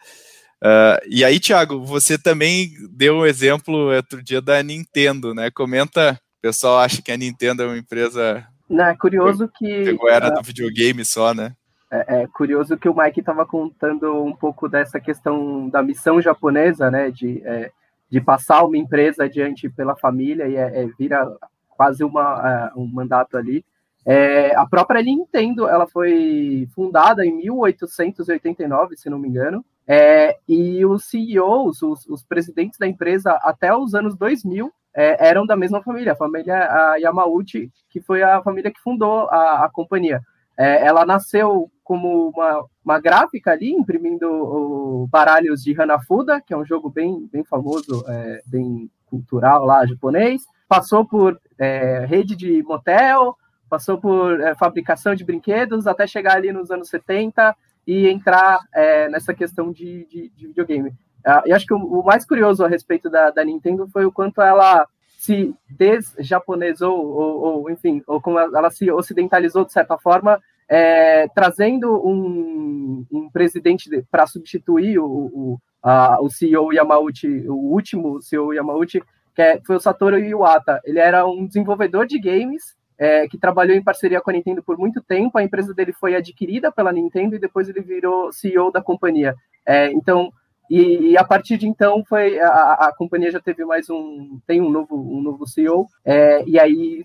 Uh, 0.62 0.98
e 1.08 1.24
aí, 1.24 1.38
Thiago, 1.38 1.84
você 1.84 2.18
também 2.18 2.72
deu 2.90 3.18
um 3.18 3.26
exemplo 3.26 3.94
outro 3.94 4.22
dia 4.22 4.42
da 4.42 4.62
Nintendo, 4.62 5.34
né? 5.34 5.50
Comenta, 5.50 6.12
o 6.38 6.40
pessoal 6.42 6.78
acha 6.78 7.00
que 7.00 7.12
a 7.12 7.16
Nintendo 7.16 7.62
é 7.62 7.66
uma 7.66 7.78
empresa. 7.78 8.44
Não, 8.68 8.84
é 8.84 8.96
curioso 8.96 9.48
que. 9.56 9.84
Pegou 9.84 10.10
era 10.10 10.28
uh, 10.28 10.34
do 10.34 10.42
videogame 10.42 11.04
só, 11.04 11.32
né? 11.32 11.54
é, 11.90 12.22
é 12.22 12.26
curioso 12.26 12.76
que 12.76 12.88
o 12.88 12.96
Mike 12.96 13.20
estava 13.20 13.46
contando 13.46 14.22
um 14.22 14.34
pouco 14.34 14.68
dessa 14.68 15.00
questão 15.00 15.68
da 15.68 15.82
missão 15.82 16.20
japonesa, 16.20 16.90
né, 16.90 17.10
de, 17.10 17.42
é, 17.44 17.70
de 18.10 18.20
passar 18.20 18.64
uma 18.64 18.76
empresa 18.76 19.24
adiante 19.24 19.68
pela 19.68 19.96
família 19.96 20.46
e 20.48 20.56
é, 20.56 20.84
é 20.84 20.86
vira 20.98 21.26
quase 21.68 22.02
uma, 22.02 22.72
um 22.76 22.86
mandato 22.86 23.36
ali. 23.36 23.64
É, 24.04 24.54
a 24.56 24.66
própria 24.66 25.02
Nintendo, 25.02 25.68
ela 25.68 25.86
foi 25.86 26.66
fundada 26.74 27.26
em 27.26 27.36
1889, 27.36 28.96
se 28.96 29.10
não 29.10 29.18
me 29.18 29.28
engano, 29.28 29.64
é, 29.86 30.36
e 30.48 30.84
os 30.84 31.04
CEOs, 31.04 31.82
os, 31.82 32.06
os, 32.06 32.22
presidentes 32.22 32.78
da 32.78 32.86
empresa, 32.86 33.32
até 33.42 33.74
os 33.74 33.94
anos 33.94 34.16
2000, 34.16 34.72
é, 34.94 35.28
eram 35.28 35.46
da 35.46 35.56
mesma 35.56 35.82
família, 35.82 36.12
a 36.12 36.16
família 36.16 36.56
a 36.56 36.96
Yamauchi, 36.96 37.70
que 37.88 38.00
foi 38.00 38.22
a 38.22 38.42
família 38.42 38.70
que 38.70 38.80
fundou 38.80 39.28
a, 39.30 39.64
a 39.64 39.70
companhia. 39.70 40.20
É, 40.58 40.86
ela 40.86 41.06
nasceu 41.06 41.70
como 41.88 42.28
uma, 42.28 42.66
uma 42.84 43.00
gráfica 43.00 43.52
ali, 43.52 43.70
imprimindo 43.70 45.08
baralhos 45.10 45.62
de 45.62 45.74
Hanafuda, 45.80 46.38
que 46.38 46.52
é 46.52 46.56
um 46.56 46.66
jogo 46.66 46.90
bem, 46.90 47.26
bem 47.32 47.42
famoso, 47.42 48.04
é, 48.06 48.42
bem 48.44 48.90
cultural 49.06 49.64
lá, 49.64 49.86
japonês. 49.86 50.42
Passou 50.68 51.06
por 51.06 51.40
é, 51.58 52.04
rede 52.04 52.36
de 52.36 52.62
motel, 52.62 53.34
passou 53.70 53.96
por 53.96 54.38
é, 54.38 54.54
fabricação 54.54 55.14
de 55.14 55.24
brinquedos, 55.24 55.86
até 55.86 56.06
chegar 56.06 56.36
ali 56.36 56.52
nos 56.52 56.70
anos 56.70 56.90
70 56.90 57.56
e 57.86 58.06
entrar 58.06 58.60
é, 58.74 59.08
nessa 59.08 59.32
questão 59.32 59.72
de, 59.72 60.06
de, 60.10 60.28
de 60.36 60.46
videogame. 60.48 60.90
Uh, 60.90 61.46
e 61.46 61.52
acho 61.54 61.64
que 61.64 61.72
o, 61.72 61.78
o, 61.78 62.04
mais 62.04 62.26
curioso 62.26 62.62
a 62.62 62.68
respeito 62.68 63.08
da, 63.08 63.30
da, 63.30 63.42
Nintendo 63.42 63.88
foi 63.88 64.04
o 64.04 64.12
quanto 64.12 64.42
ela 64.42 64.86
se 65.16 65.54
desjaponesou, 65.70 66.94
ou, 66.94 67.40
ou, 67.40 67.70
enfim, 67.70 68.02
ou 68.06 68.20
como 68.20 68.38
ela 68.38 68.68
se 68.68 68.90
ocidentalizou 68.92 69.64
de 69.64 69.72
certa 69.72 69.96
forma, 69.96 70.38
é, 70.68 71.26
trazendo 71.28 71.94
um, 72.06 73.06
um 73.10 73.30
presidente 73.30 73.88
para 74.10 74.26
substituir 74.26 74.98
o, 74.98 75.06
o, 75.06 75.60
a, 75.82 76.20
o 76.20 76.28
CEO 76.28 76.72
Yamauchi, 76.72 77.48
o 77.48 77.54
último 77.54 78.20
CEO 78.20 78.52
Yamauchi, 78.52 79.02
que 79.34 79.42
é, 79.42 79.60
foi 79.64 79.76
o 79.76 79.80
Satoru 79.80 80.18
Iwata. 80.18 80.80
Ele 80.84 80.98
era 80.98 81.26
um 81.26 81.46
desenvolvedor 81.46 82.06
de 82.06 82.18
games 82.18 82.76
é, 82.98 83.28
que 83.28 83.38
trabalhou 83.38 83.76
em 83.76 83.82
parceria 83.82 84.20
com 84.20 84.30
a 84.30 84.32
Nintendo 84.32 84.62
por 84.62 84.76
muito 84.76 85.00
tempo. 85.00 85.38
A 85.38 85.42
empresa 85.42 85.72
dele 85.72 85.92
foi 85.92 86.16
adquirida 86.16 86.72
pela 86.72 86.92
Nintendo 86.92 87.36
e 87.36 87.38
depois 87.38 87.68
ele 87.68 87.80
virou 87.80 88.32
CEO 88.32 88.72
da 88.72 88.82
companhia. 88.82 89.34
É, 89.64 89.90
então, 89.92 90.32
e, 90.68 91.12
e, 91.12 91.16
a 91.16 91.24
partir 91.24 91.56
de 91.56 91.66
então 91.66 92.04
foi 92.06 92.38
a, 92.38 92.72
a, 92.72 92.94
companhia 92.94 93.30
já 93.30 93.40
teve 93.40 93.64
mais 93.64 93.88
um 93.88 94.38
tem 94.46 94.60
um 94.60 94.68
novo 94.68 94.96
um 94.96 95.22
novo 95.22 95.46
CEO 95.46 95.86
é, 96.04 96.44
e 96.46 96.58
aí 96.58 97.02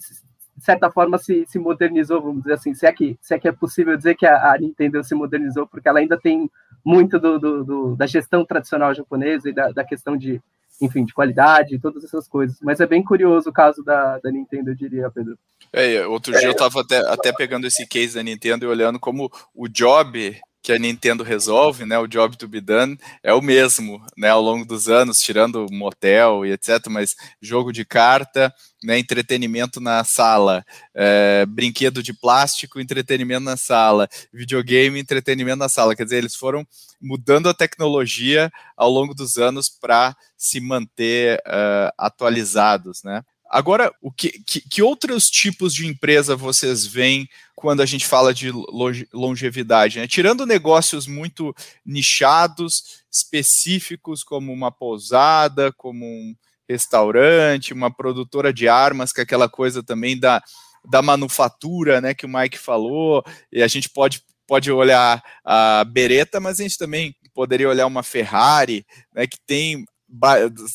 de 0.55 0.63
certa 0.63 0.91
forma 0.91 1.17
se, 1.17 1.45
se 1.47 1.57
modernizou 1.57 2.21
vamos 2.21 2.43
dizer 2.43 2.53
assim 2.53 2.73
se 2.73 2.85
é 2.85 2.91
que 2.91 3.17
se 3.21 3.33
é 3.33 3.39
que 3.39 3.47
é 3.47 3.51
possível 3.51 3.97
dizer 3.97 4.15
que 4.15 4.25
a, 4.25 4.53
a 4.53 4.57
Nintendo 4.57 5.03
se 5.03 5.15
modernizou 5.15 5.67
porque 5.67 5.89
ela 5.89 5.99
ainda 5.99 6.19
tem 6.19 6.49
muito 6.85 7.19
do, 7.19 7.39
do, 7.39 7.63
do 7.63 7.95
da 7.95 8.05
gestão 8.05 8.45
tradicional 8.45 8.93
japonesa 8.93 9.49
e 9.49 9.53
da, 9.53 9.71
da 9.71 9.83
questão 9.83 10.15
de 10.17 10.41
enfim, 10.81 11.05
de 11.05 11.13
qualidade, 11.13 11.79
todas 11.79 12.03
essas 12.03 12.27
coisas. 12.27 12.57
Mas 12.61 12.79
é 12.79 12.85
bem 12.85 13.03
curioso 13.03 13.49
o 13.49 13.53
caso 13.53 13.83
da, 13.83 14.19
da 14.19 14.31
Nintendo, 14.31 14.71
eu 14.71 14.75
diria, 14.75 15.09
Pedro. 15.09 15.37
É, 15.71 16.05
outro 16.05 16.33
dia 16.33 16.47
eu 16.47 16.51
estava 16.51 16.81
até, 16.81 16.97
até 17.09 17.31
pegando 17.31 17.67
esse 17.67 17.87
case 17.87 18.15
da 18.15 18.23
Nintendo 18.23 18.65
e 18.65 18.67
olhando 18.67 18.99
como 18.99 19.31
o 19.55 19.67
job 19.67 20.35
que 20.63 20.71
a 20.71 20.79
Nintendo 20.79 21.25
resolve, 21.25 21.85
né, 21.85 21.99
o 21.99 22.07
job 22.07 22.37
to 22.37 22.47
be 22.47 22.61
done, 22.61 22.97
é 23.21 23.33
o 23.33 23.41
mesmo, 23.41 24.01
né, 24.17 24.29
ao 24.29 24.41
longo 24.41 24.65
dos 24.65 24.87
anos, 24.87 25.19
tirando 25.19 25.67
motel 25.69 26.45
e 26.45 26.53
etc, 26.53 26.87
mas 26.89 27.17
jogo 27.41 27.73
de 27.73 27.83
carta, 27.83 28.51
né, 28.81 28.97
entretenimento 28.97 29.81
na 29.81 30.05
sala, 30.05 30.65
é, 30.95 31.45
brinquedo 31.45 32.01
de 32.01 32.13
plástico, 32.13 32.79
entretenimento 32.79 33.43
na 33.43 33.57
sala, 33.57 34.07
videogame, 34.31 35.01
entretenimento 35.01 35.57
na 35.57 35.67
sala, 35.67 35.97
quer 35.97 36.05
dizer, 36.05 36.19
eles 36.19 36.35
foram 36.35 36.65
mudando 37.01 37.49
a 37.49 37.53
tecnologia 37.53 38.49
ao 38.77 38.89
longo 38.89 39.13
dos 39.13 39.37
anos 39.37 39.67
para 39.67 40.15
se 40.37 40.61
manter 40.61 41.39
uh, 41.45 41.91
atualizados, 41.97 43.03
né. 43.03 43.21
Agora, 43.49 43.93
o 44.01 44.11
que, 44.11 44.29
que, 44.45 44.61
que, 44.61 44.81
outros 44.81 45.27
tipos 45.27 45.73
de 45.73 45.85
empresa 45.85 46.35
vocês 46.35 46.85
veem 46.85 47.29
quando 47.55 47.81
a 47.81 47.85
gente 47.85 48.07
fala 48.07 48.33
de 48.33 48.51
longevidade? 49.13 49.99
Né? 49.99 50.07
Tirando 50.07 50.45
negócios 50.45 51.05
muito 51.05 51.53
nichados, 51.85 53.03
específicos, 53.11 54.23
como 54.23 54.51
uma 54.51 54.71
pousada, 54.71 55.71
como 55.73 56.03
um 56.03 56.35
restaurante, 56.67 57.73
uma 57.73 57.93
produtora 57.93 58.51
de 58.51 58.67
armas, 58.67 59.11
que 59.11 59.19
é 59.19 59.23
aquela 59.23 59.47
coisa 59.47 59.83
também 59.83 60.19
da, 60.19 60.41
da 60.89 61.01
manufatura, 61.01 62.01
né, 62.01 62.13
que 62.13 62.25
o 62.25 62.29
Mike 62.29 62.57
falou, 62.57 63.23
e 63.51 63.61
a 63.61 63.67
gente 63.67 63.89
pode, 63.89 64.23
pode 64.47 64.71
olhar 64.71 65.23
a 65.43 65.83
Beretta, 65.83 66.39
mas 66.39 66.59
a 66.59 66.63
gente 66.63 66.77
também 66.77 67.15
poderia 67.33 67.69
olhar 67.69 67.85
uma 67.85 68.03
Ferrari, 68.03 68.85
né, 69.13 69.27
que 69.27 69.37
tem 69.45 69.85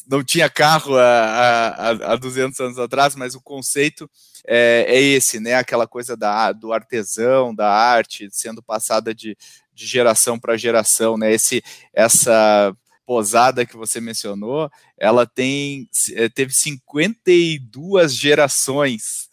não 0.06 0.24
tinha 0.24 0.50
carro 0.50 0.96
há, 0.96 1.68
há, 1.68 2.12
há 2.12 2.16
200 2.16 2.58
anos 2.60 2.78
atrás, 2.78 3.14
mas 3.14 3.34
o 3.34 3.40
conceito 3.40 4.10
é, 4.46 4.84
é, 4.88 5.00
esse, 5.00 5.38
né? 5.38 5.54
Aquela 5.54 5.86
coisa 5.86 6.16
da, 6.16 6.52
do 6.52 6.72
artesão, 6.72 7.54
da 7.54 7.70
arte, 7.70 8.28
sendo 8.32 8.62
passada 8.62 9.14
de, 9.14 9.36
de 9.72 9.86
geração 9.86 10.38
para 10.38 10.56
geração, 10.56 11.16
né? 11.16 11.32
Esse, 11.32 11.62
essa 11.92 12.74
posada 13.06 13.64
que 13.64 13.76
você 13.76 14.00
mencionou, 14.00 14.70
ela 14.98 15.26
tem 15.26 15.88
é, 16.14 16.28
teve 16.28 16.52
52 16.52 18.14
gerações 18.14 19.28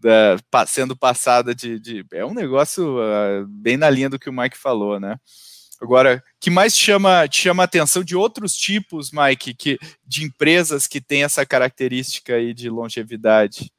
da, 0.00 0.36
sendo 0.66 0.96
passada 0.96 1.54
de, 1.54 1.78
de, 1.80 2.06
é 2.12 2.24
um 2.24 2.32
negócio 2.32 2.98
uh, 2.98 3.46
bem 3.48 3.76
na 3.76 3.90
linha 3.90 4.08
do 4.08 4.18
que 4.18 4.30
o 4.30 4.32
Mike 4.32 4.56
falou, 4.56 5.00
né? 5.00 5.16
Agora, 5.80 6.22
que 6.40 6.50
mais 6.50 6.76
chama, 6.76 7.28
te 7.28 7.40
chama 7.40 7.62
a 7.62 7.64
atenção 7.64 8.02
de 8.02 8.16
outros 8.16 8.52
tipos, 8.54 9.10
Mike, 9.12 9.54
que, 9.54 9.78
de 10.06 10.24
empresas 10.24 10.86
que 10.86 11.00
têm 11.00 11.22
essa 11.22 11.46
característica 11.46 12.34
aí 12.34 12.52
de 12.52 12.68
longevidade? 12.68 13.70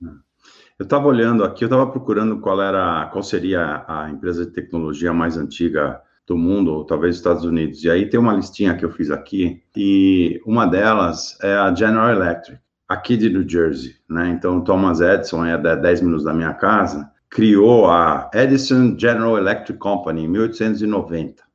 Eu 0.80 0.84
estava 0.84 1.08
olhando 1.08 1.44
aqui, 1.44 1.64
eu 1.64 1.68
estava 1.68 1.86
procurando 1.88 2.40
qual 2.40 2.62
era, 2.62 3.08
qual 3.08 3.22
seria 3.22 3.84
a 3.86 4.10
empresa 4.10 4.46
de 4.46 4.54
tecnologia 4.54 5.12
mais 5.12 5.36
antiga 5.36 6.02
do 6.26 6.38
mundo, 6.38 6.72
ou 6.72 6.86
talvez 6.86 7.18
Estados 7.18 7.44
Unidos. 7.44 7.84
E 7.84 7.90
aí 7.90 8.10
tem 8.10 8.20
uma 8.20 8.34
listinha 8.34 8.76
que 8.78 8.86
eu 8.86 8.92
fiz 8.92 9.12
aqui, 9.12 9.62
e 9.76 10.42
uma 10.46 10.66
delas 10.66 11.38
é 11.42 11.54
a 11.54 11.74
General 11.76 12.12
Electric, 12.12 12.62
aqui 12.88 13.18
de 13.18 13.30
New 13.30 13.48
Jersey, 13.48 13.96
né? 14.10 14.30
Então, 14.30 14.62
Thomas 14.62 15.02
Edison 15.02 15.44
é 15.44 15.58
10 15.58 16.02
minutos 16.02 16.24
da 16.24 16.34
minha 16.34 16.54
casa, 16.54 17.12
criou 17.30 17.90
a 17.90 18.30
Edison 18.34 18.98
General 18.98 19.38
Electric 19.38 19.78
Company 19.80 20.24
em 20.24 20.28
1890 20.28 21.44
tá? 21.44 21.49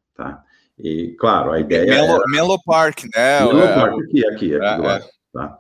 E, 0.79 1.15
claro, 1.19 1.53
a 1.53 1.61
ideia 1.61 1.87
Menlo, 1.87 2.15
era... 2.17 2.25
Menlo 2.29 2.63
Park, 2.65 3.05
né? 3.15 3.41
Menlo 3.41 3.61
é, 3.61 3.75
Park, 3.75 3.95
aqui, 3.95 4.27
aqui, 4.27 4.55
aqui 4.55 4.55
é, 4.55 4.77
do 4.77 4.83
lado, 4.83 5.05
é. 5.05 5.09
tá? 5.33 5.59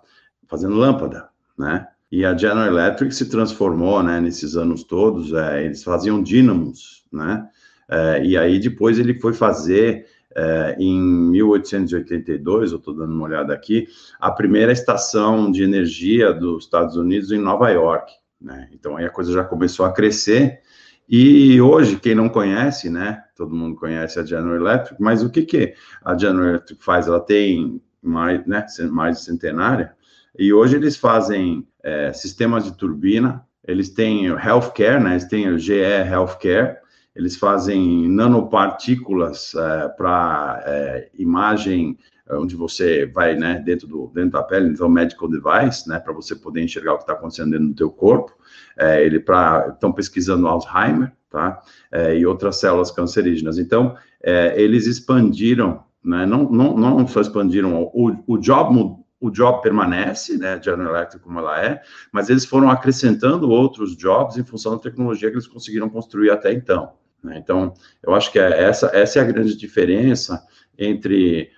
Fazendo 0.49 0.75
lâmpada, 0.75 1.29
né? 1.57 1.87
E 2.11 2.25
a 2.25 2.37
General 2.37 2.67
Electric 2.67 3.15
se 3.15 3.29
transformou, 3.29 4.01
né, 4.03 4.21
nesses 4.21 4.57
anos 4.57 4.85
todos, 4.85 5.33
é, 5.33 5.65
eles 5.65 5.83
faziam 5.83 6.23
dínamos, 6.23 7.05
né? 7.13 7.49
É, 7.89 8.25
e 8.25 8.37
aí 8.37 8.59
depois 8.59 8.99
ele 8.99 9.19
foi 9.19 9.33
fazer, 9.33 10.07
é, 10.35 10.77
em 10.79 11.01
1882, 11.01 12.73
eu 12.73 12.79
estou 12.79 12.95
dando 12.95 13.13
uma 13.13 13.25
olhada 13.25 13.53
aqui, 13.53 13.89
a 14.21 14.31
primeira 14.31 14.73
estação 14.73 15.51
de 15.51 15.63
energia 15.63 16.33
dos 16.33 16.65
Estados 16.65 16.97
Unidos 16.97 17.33
em 17.33 17.39
Nova 17.39 17.69
York, 17.71 18.13
né? 18.41 18.69
Então 18.73 18.97
aí 18.97 19.05
a 19.05 19.11
coisa 19.11 19.33
já 19.33 19.43
começou 19.43 19.85
a 19.85 19.93
crescer, 19.93 20.61
e 21.09 21.61
hoje, 21.61 21.99
quem 21.99 22.15
não 22.15 22.29
conhece, 22.29 22.89
né? 22.89 23.23
Todo 23.37 23.55
mundo 23.55 23.77
conhece 23.77 24.19
a 24.19 24.25
General 24.25 24.57
Electric, 24.57 25.01
mas 25.03 25.23
o 25.23 25.31
que, 25.31 25.43
que 25.43 25.75
a 26.05 26.17
General 26.17 26.49
Electric 26.51 26.83
faz? 26.83 27.07
Ela 27.07 27.21
tem 27.21 27.81
mais, 28.03 28.47
né, 28.47 28.65
mais 28.91 29.19
de 29.19 29.25
centenária, 29.25 29.95
e 30.39 30.53
hoje 30.53 30.77
eles 30.77 30.97
fazem 30.97 31.67
é, 31.83 32.13
sistemas 32.13 32.65
de 32.65 32.77
turbina, 32.77 33.45
eles 33.67 33.91
têm 33.91 34.27
healthcare, 34.27 35.03
né? 35.03 35.13
Eles 35.13 35.25
têm 35.25 35.49
o 35.49 35.59
GE 35.59 35.75
Healthcare, 35.75 36.77
eles 37.15 37.37
fazem 37.37 38.09
nanopartículas 38.09 39.55
é, 39.55 39.89
para 39.89 40.63
é, 40.67 41.11
imagem 41.19 41.97
onde 42.31 42.57
você 42.57 43.07
vai, 43.07 43.35
né, 43.35 43.63
dentro, 43.65 43.87
do, 43.87 44.11
dentro 44.15 44.31
da 44.31 44.43
pele, 44.43 44.69
então 44.69 44.89
medical 44.89 45.29
device, 45.29 45.89
né, 45.89 45.99
para 45.99 46.13
você 46.13 46.35
poder 46.35 46.63
enxergar 46.63 46.95
o 46.95 46.97
que 46.97 47.03
está 47.03 47.13
acontecendo 47.13 47.51
dentro 47.51 47.69
do 47.69 47.75
teu 47.75 47.91
corpo. 47.91 48.33
É, 48.77 49.05
ele 49.05 49.21
para 49.21 49.69
estão 49.69 49.93
pesquisando 49.93 50.49
Alzheimer, 50.49 51.13
tá? 51.31 51.61
É, 51.93 52.17
e 52.17 52.25
outras 52.25 52.59
células 52.59 52.91
cancerígenas. 52.91 53.59
Então, 53.59 53.97
é, 54.23 54.61
eles 54.61 54.87
expandiram, 54.87 55.85
né? 56.03 56.25
Não, 56.27 56.51
não, 56.51 56.77
não 56.77 57.07
só 57.07 57.21
expandiram 57.21 57.83
o, 57.93 58.17
o 58.27 58.39
job 58.39 59.05
o 59.21 59.31
job 59.31 59.63
permanece, 59.63 60.37
né, 60.37 60.61
General 60.63 60.95
Electric 60.95 61.25
como 61.25 61.39
ela 61.39 61.59
é, 61.59 61.81
mas 62.13 62.29
eles 62.29 62.45
foram 62.45 62.69
acrescentando 62.69 63.49
outros 63.49 63.97
jobs 63.97 64.37
em 64.37 64.45
função 64.45 64.73
da 64.73 64.83
tecnologia 64.83 65.31
que 65.31 65.37
eles 65.37 65.47
conseguiram 65.47 65.89
construir 65.89 66.31
até 66.31 66.53
então. 66.53 66.93
Né? 67.23 67.39
Então, 67.39 67.73
eu 68.03 68.15
acho 68.15 68.31
que 68.31 68.39
é 68.39 68.65
essa, 68.65 68.91
essa 68.93 69.19
é 69.19 69.23
a 69.23 69.25
grande 69.25 69.57
diferença 69.57 70.45
entre 70.77 71.51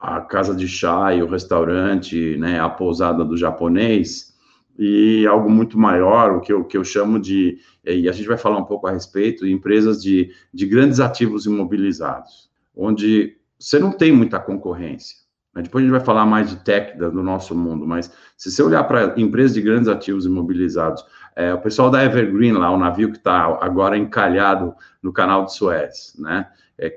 a 0.00 0.20
casa 0.22 0.54
de 0.54 0.66
chá 0.66 1.14
e 1.14 1.22
o 1.22 1.28
restaurante, 1.28 2.36
né, 2.38 2.58
a 2.58 2.70
pousada 2.70 3.22
do 3.22 3.36
japonês, 3.36 4.34
e 4.78 5.26
algo 5.26 5.50
muito 5.50 5.78
maior, 5.78 6.36
o 6.36 6.40
que 6.40 6.50
eu, 6.50 6.64
que 6.64 6.76
eu 6.78 6.82
chamo 6.82 7.20
de, 7.20 7.58
e 7.84 8.08
a 8.08 8.12
gente 8.12 8.26
vai 8.26 8.38
falar 8.38 8.56
um 8.56 8.64
pouco 8.64 8.86
a 8.86 8.92
respeito, 8.92 9.46
empresas 9.46 10.02
de, 10.02 10.32
de 10.54 10.66
grandes 10.66 11.00
ativos 11.00 11.44
imobilizados, 11.44 12.50
onde 12.74 13.36
você 13.58 13.78
não 13.78 13.92
tem 13.92 14.10
muita 14.10 14.40
concorrência. 14.40 15.18
Né? 15.54 15.62
Depois 15.62 15.82
a 15.82 15.86
gente 15.86 15.92
vai 15.96 16.04
falar 16.04 16.24
mais 16.24 16.48
de 16.48 16.56
tech 16.64 16.96
do 16.96 17.22
nosso 17.22 17.54
mundo, 17.54 17.86
mas 17.86 18.10
se 18.38 18.50
você 18.50 18.62
olhar 18.62 18.84
para 18.84 19.20
empresas 19.20 19.52
de 19.52 19.60
grandes 19.60 19.88
ativos 19.88 20.24
imobilizados, 20.24 21.04
é, 21.36 21.52
o 21.52 21.60
pessoal 21.60 21.90
da 21.90 22.02
Evergreen 22.02 22.52
lá, 22.52 22.70
o 22.70 22.78
navio 22.78 23.10
que 23.10 23.18
está 23.18 23.58
agora 23.60 23.98
encalhado 23.98 24.74
no 25.02 25.12
canal 25.12 25.44
de 25.44 25.54
Suez, 25.54 26.14
né? 26.18 26.48
É, 26.78 26.88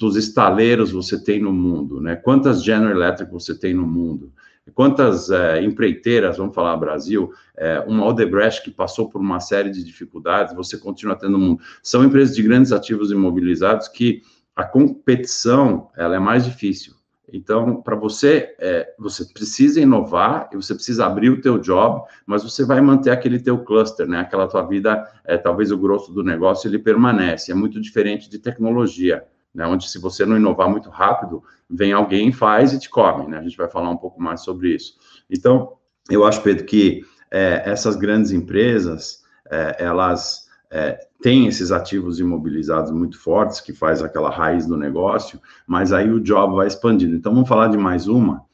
quantos 0.00 0.16
estaleiros 0.16 0.90
você 0.90 1.22
tem 1.22 1.42
no 1.42 1.52
mundo, 1.52 2.00
né? 2.00 2.16
Quantas 2.16 2.64
General 2.64 2.90
Electric 2.90 3.30
você 3.30 3.54
tem 3.54 3.74
no 3.74 3.86
mundo? 3.86 4.32
Quantas 4.74 5.30
é, 5.30 5.62
empreiteiras, 5.62 6.38
vamos 6.38 6.54
falar 6.54 6.76
Brasil, 6.76 7.32
é, 7.54 7.80
uma 7.80 8.06
Odebrecht 8.06 8.62
que 8.62 8.70
passou 8.70 9.10
por 9.10 9.20
uma 9.20 9.40
série 9.40 9.68
de 9.70 9.84
dificuldades, 9.84 10.54
você 10.54 10.78
continua 10.78 11.16
tendo 11.16 11.32
no 11.32 11.38
mundo. 11.38 11.62
São 11.82 12.02
empresas 12.02 12.34
de 12.34 12.42
grandes 12.42 12.72
ativos 12.72 13.10
imobilizados 13.10 13.88
que 13.88 14.22
a 14.56 14.64
competição 14.64 15.88
ela 15.96 16.16
é 16.16 16.18
mais 16.18 16.46
difícil. 16.46 16.94
Então, 17.32 17.82
para 17.82 17.94
você, 17.94 18.54
é, 18.58 18.94
você 18.98 19.24
precisa 19.24 19.80
inovar 19.80 20.48
e 20.52 20.56
você 20.56 20.74
precisa 20.74 21.04
abrir 21.04 21.30
o 21.30 21.40
teu 21.40 21.58
job, 21.58 22.02
mas 22.24 22.42
você 22.42 22.64
vai 22.64 22.80
manter 22.80 23.10
aquele 23.10 23.38
teu 23.38 23.58
cluster, 23.58 24.06
né? 24.06 24.20
Aquela 24.20 24.48
tua 24.48 24.62
vida, 24.62 25.06
é, 25.24 25.36
talvez 25.36 25.70
o 25.70 25.78
grosso 25.78 26.12
do 26.12 26.24
negócio 26.24 26.68
ele 26.68 26.78
permanece. 26.78 27.52
É 27.52 27.54
muito 27.54 27.80
diferente 27.80 28.30
de 28.30 28.38
tecnologia, 28.38 29.24
né? 29.54 29.66
Onde 29.66 29.88
se 29.88 29.98
você 29.98 30.24
não 30.24 30.36
inovar 30.36 30.68
muito 30.68 30.88
rápido, 30.90 31.42
vem 31.68 31.92
alguém 31.92 32.32
faz 32.32 32.72
e 32.72 32.78
te 32.78 32.88
come, 32.88 33.26
né? 33.26 33.38
A 33.38 33.42
gente 33.42 33.56
vai 33.56 33.68
falar 33.68 33.90
um 33.90 33.96
pouco 33.96 34.20
mais 34.20 34.42
sobre 34.42 34.74
isso. 34.74 34.94
Então, 35.28 35.74
eu 36.08 36.24
acho, 36.24 36.42
Pedro, 36.42 36.64
que 36.64 37.02
é, 37.30 37.62
essas 37.64 37.96
grandes 37.96 38.32
empresas, 38.32 39.22
é, 39.50 39.76
elas 39.78 40.48
é, 40.70 40.98
tem 41.22 41.46
esses 41.46 41.70
ativos 41.70 42.18
imobilizados 42.18 42.90
muito 42.90 43.18
fortes, 43.18 43.60
que 43.60 43.72
faz 43.72 44.02
aquela 44.02 44.30
raiz 44.30 44.66
do 44.66 44.76
negócio, 44.76 45.40
mas 45.66 45.92
aí 45.92 46.10
o 46.10 46.20
job 46.20 46.56
vai 46.56 46.66
expandindo. 46.66 47.14
Então, 47.14 47.32
vamos 47.32 47.48
falar 47.48 47.68
de 47.68 47.76
mais 47.76 48.08
uma, 48.08 48.44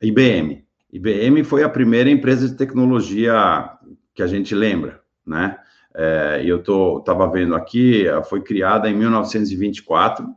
IBM. 0.00 0.64
IBM 0.92 1.44
foi 1.44 1.62
a 1.62 1.68
primeira 1.68 2.10
empresa 2.10 2.48
de 2.48 2.56
tecnologia 2.56 3.70
que 4.14 4.22
a 4.22 4.26
gente 4.26 4.54
lembra, 4.54 5.00
né? 5.24 5.56
É, 5.94 6.42
eu 6.44 6.60
estava 6.98 7.28
vendo 7.28 7.54
aqui, 7.54 8.04
foi 8.28 8.40
criada 8.40 8.88
em 8.88 8.94
1924 8.96 10.28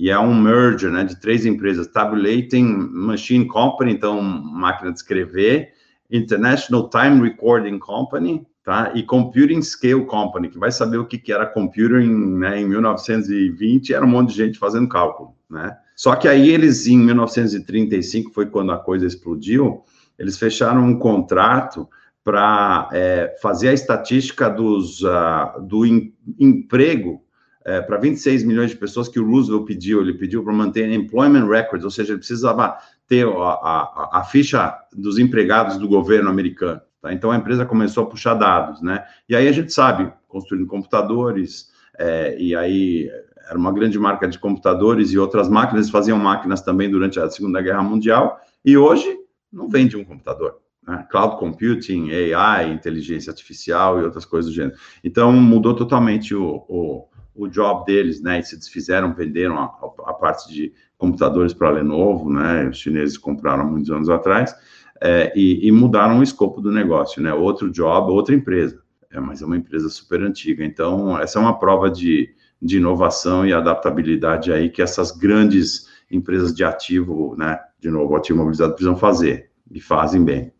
e 0.00 0.08
é 0.08 0.18
um 0.18 0.34
merger 0.34 0.90
né, 0.90 1.04
de 1.04 1.20
três 1.20 1.44
empresas: 1.44 1.86
Tabulating 1.86 2.88
Machine 2.90 3.46
Company, 3.46 3.92
então 3.92 4.22
máquina 4.22 4.90
de 4.90 4.98
escrever, 4.98 5.74
International 6.10 6.88
Time 6.88 7.20
Recording 7.20 7.78
Company, 7.78 8.46
tá? 8.64 8.92
E 8.94 9.02
Computing 9.02 9.60
Scale 9.60 10.06
Company, 10.06 10.48
que 10.48 10.58
vai 10.58 10.72
saber 10.72 10.96
o 10.96 11.04
que, 11.04 11.18
que 11.18 11.30
era 11.30 11.44
computing 11.44 12.38
né, 12.38 12.62
em 12.62 12.66
1920, 12.66 13.92
era 13.92 14.02
um 14.02 14.08
monte 14.08 14.30
de 14.30 14.36
gente 14.36 14.58
fazendo 14.58 14.88
cálculo, 14.88 15.34
né? 15.50 15.76
Só 15.94 16.16
que 16.16 16.26
aí 16.26 16.48
eles, 16.48 16.86
em 16.86 16.96
1935, 16.96 18.32
foi 18.32 18.46
quando 18.46 18.72
a 18.72 18.78
coisa 18.78 19.06
explodiu, 19.06 19.82
eles 20.18 20.38
fecharam 20.38 20.82
um 20.82 20.98
contrato 20.98 21.86
para 22.24 22.88
é, 22.90 23.36
fazer 23.42 23.68
a 23.68 23.74
estatística 23.74 24.48
dos, 24.48 25.02
uh, 25.02 25.60
do 25.60 25.84
em, 25.84 26.14
emprego 26.38 27.22
é, 27.64 27.80
para 27.80 27.98
26 27.98 28.44
milhões 28.44 28.70
de 28.70 28.76
pessoas 28.76 29.08
que 29.08 29.20
o 29.20 29.26
Roosevelt 29.26 29.66
pediu, 29.66 30.00
ele 30.00 30.14
pediu 30.14 30.42
para 30.42 30.52
manter 30.52 30.90
employment 30.90 31.46
records, 31.46 31.84
ou 31.84 31.90
seja, 31.90 32.12
ele 32.12 32.18
precisava 32.18 32.76
ter 33.06 33.26
a, 33.26 33.30
a, 33.30 34.10
a 34.20 34.24
ficha 34.24 34.78
dos 34.92 35.18
empregados 35.18 35.76
do 35.76 35.88
governo 35.88 36.30
americano. 36.30 36.80
Tá? 37.02 37.12
Então 37.12 37.30
a 37.30 37.36
empresa 37.36 37.66
começou 37.66 38.04
a 38.04 38.06
puxar 38.06 38.34
dados, 38.34 38.80
né? 38.80 39.04
E 39.28 39.34
aí 39.34 39.48
a 39.48 39.52
gente 39.52 39.72
sabe, 39.72 40.12
construindo 40.28 40.66
computadores, 40.66 41.70
é, 41.98 42.36
e 42.38 42.54
aí 42.54 43.10
era 43.48 43.58
uma 43.58 43.72
grande 43.72 43.98
marca 43.98 44.28
de 44.28 44.38
computadores 44.38 45.12
e 45.12 45.18
outras 45.18 45.48
máquinas, 45.48 45.90
faziam 45.90 46.18
máquinas 46.18 46.62
também 46.62 46.90
durante 46.90 47.18
a 47.18 47.28
Segunda 47.28 47.60
Guerra 47.60 47.82
Mundial, 47.82 48.40
e 48.64 48.76
hoje 48.76 49.18
não 49.52 49.68
vende 49.68 49.96
um 49.96 50.04
computador. 50.04 50.58
Né? 50.86 51.06
Cloud 51.10 51.36
computing, 51.36 52.10
AI, 52.32 52.72
inteligência 52.72 53.30
artificial 53.30 54.00
e 54.00 54.04
outras 54.04 54.24
coisas 54.24 54.50
do 54.50 54.54
gênero. 54.54 54.76
Então 55.02 55.32
mudou 55.32 55.74
totalmente 55.74 56.34
o, 56.34 56.64
o, 56.68 57.08
o 57.34 57.46
job 57.48 57.84
deles, 57.84 58.20
né? 58.20 58.40
E 58.40 58.42
se 58.42 58.56
desfizeram, 58.56 59.14
venderam 59.14 59.58
a, 59.58 59.64
a 60.06 60.12
parte 60.12 60.52
de 60.52 60.72
computadores 60.98 61.52
para 61.54 61.68
a 61.68 61.72
Lenovo, 61.72 62.30
né? 62.30 62.68
Os 62.68 62.78
chineses 62.78 63.16
compraram 63.16 63.68
muitos 63.70 63.90
anos 63.90 64.08
atrás 64.08 64.54
é, 65.00 65.32
e, 65.34 65.66
e, 65.66 65.72
mudaram 65.72 66.18
o 66.18 66.22
escopo 66.22 66.60
do 66.60 66.70
negócio, 66.70 67.22
né? 67.22 67.32
Outro 67.32 67.70
job, 67.70 68.12
outra 68.12 68.34
empresa, 68.34 68.82
é, 69.10 69.18
mas 69.18 69.40
é 69.40 69.46
uma 69.46 69.56
empresa 69.56 69.88
super 69.88 70.20
antiga. 70.22 70.64
Então, 70.64 71.18
essa 71.18 71.38
é 71.38 71.42
uma 71.42 71.58
prova 71.58 71.90
de, 71.90 72.34
de 72.60 72.76
inovação 72.76 73.46
e 73.46 73.52
adaptabilidade 73.52 74.52
aí 74.52 74.68
que 74.68 74.82
essas 74.82 75.10
grandes 75.10 75.88
empresas 76.10 76.54
de 76.54 76.62
ativo, 76.62 77.34
né? 77.38 77.58
De 77.78 77.90
novo, 77.90 78.14
ativo 78.14 78.38
mobilizado 78.38 78.74
precisam 78.74 78.96
fazer 78.96 79.50
e 79.70 79.80
fazem 79.80 80.22
bem. 80.22 80.52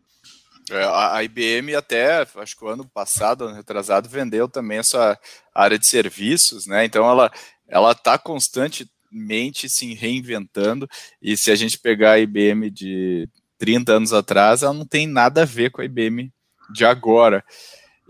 É, 0.69 0.83
a 0.83 1.23
IBM 1.23 1.75
até, 1.75 2.25
acho 2.35 2.57
que 2.57 2.63
o 2.63 2.67
ano 2.67 2.85
passado, 2.85 3.45
ano 3.45 3.55
retrasado, 3.55 4.07
vendeu 4.07 4.47
também 4.47 4.77
essa 4.77 5.19
área 5.53 5.77
de 5.77 5.87
serviços, 5.87 6.65
né? 6.65 6.85
Então 6.85 7.09
ela 7.09 7.31
ela 7.67 7.93
está 7.93 8.17
constantemente 8.17 9.69
se 9.69 9.93
reinventando 9.93 10.87
e 11.21 11.37
se 11.37 11.49
a 11.49 11.55
gente 11.55 11.79
pegar 11.79 12.11
a 12.11 12.19
IBM 12.19 12.69
de 12.69 13.29
30 13.57 13.93
anos 13.93 14.13
atrás, 14.13 14.61
ela 14.61 14.73
não 14.73 14.85
tem 14.85 15.07
nada 15.07 15.43
a 15.43 15.45
ver 15.45 15.71
com 15.71 15.81
a 15.81 15.85
IBM 15.85 16.31
de 16.73 16.83
agora. 16.83 17.43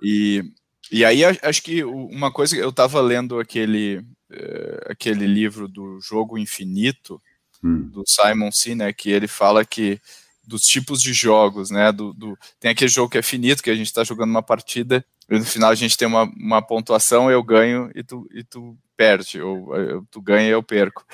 E, 0.02 0.44
e 0.92 1.06
aí 1.06 1.24
acho 1.26 1.62
que 1.62 1.84
uma 1.84 2.32
coisa 2.32 2.56
eu 2.56 2.70
estava 2.70 3.00
lendo 3.02 3.40
aquele, 3.40 3.98
uh, 3.98 4.92
aquele 4.92 5.28
livro 5.28 5.68
do 5.68 6.00
Jogo 6.02 6.38
Infinito, 6.38 7.22
hum. 7.64 7.90
do 7.90 8.04
Simon 8.08 8.52
Sinek, 8.52 9.04
que 9.04 9.10
ele 9.12 9.28
fala 9.28 9.64
que 9.64 10.00
dos 10.52 10.66
tipos 10.66 11.02
de 11.02 11.14
jogos, 11.14 11.72
né? 11.72 11.92
Do, 11.92 12.14
do, 12.14 12.38
tem 12.60 12.72
aquele 12.72 12.90
jogo 12.90 13.10
que 13.10 13.18
é 13.18 13.22
finito, 13.22 13.64
que 13.64 13.70
a 13.70 13.76
gente 13.76 13.88
está 13.88 14.04
jogando 14.04 14.30
uma 14.30 14.44
partida, 14.44 15.04
e 15.30 15.40
no 15.40 15.46
final 15.46 15.72
a 15.72 15.76
gente 15.76 15.98
tem 15.98 16.08
uma, 16.08 16.24
uma 16.24 16.62
pontuação, 16.62 17.32
eu 17.32 17.42
ganho 17.42 17.90
e 17.96 18.04
tu, 18.04 18.28
e 18.34 18.44
tu 18.44 18.78
perde, 18.98 19.42
ou 19.42 19.74
eu, 19.78 20.06
tu 20.12 20.22
ganha 20.22 20.50
e 20.50 20.52
eu 20.52 20.62
perco. 20.62 21.06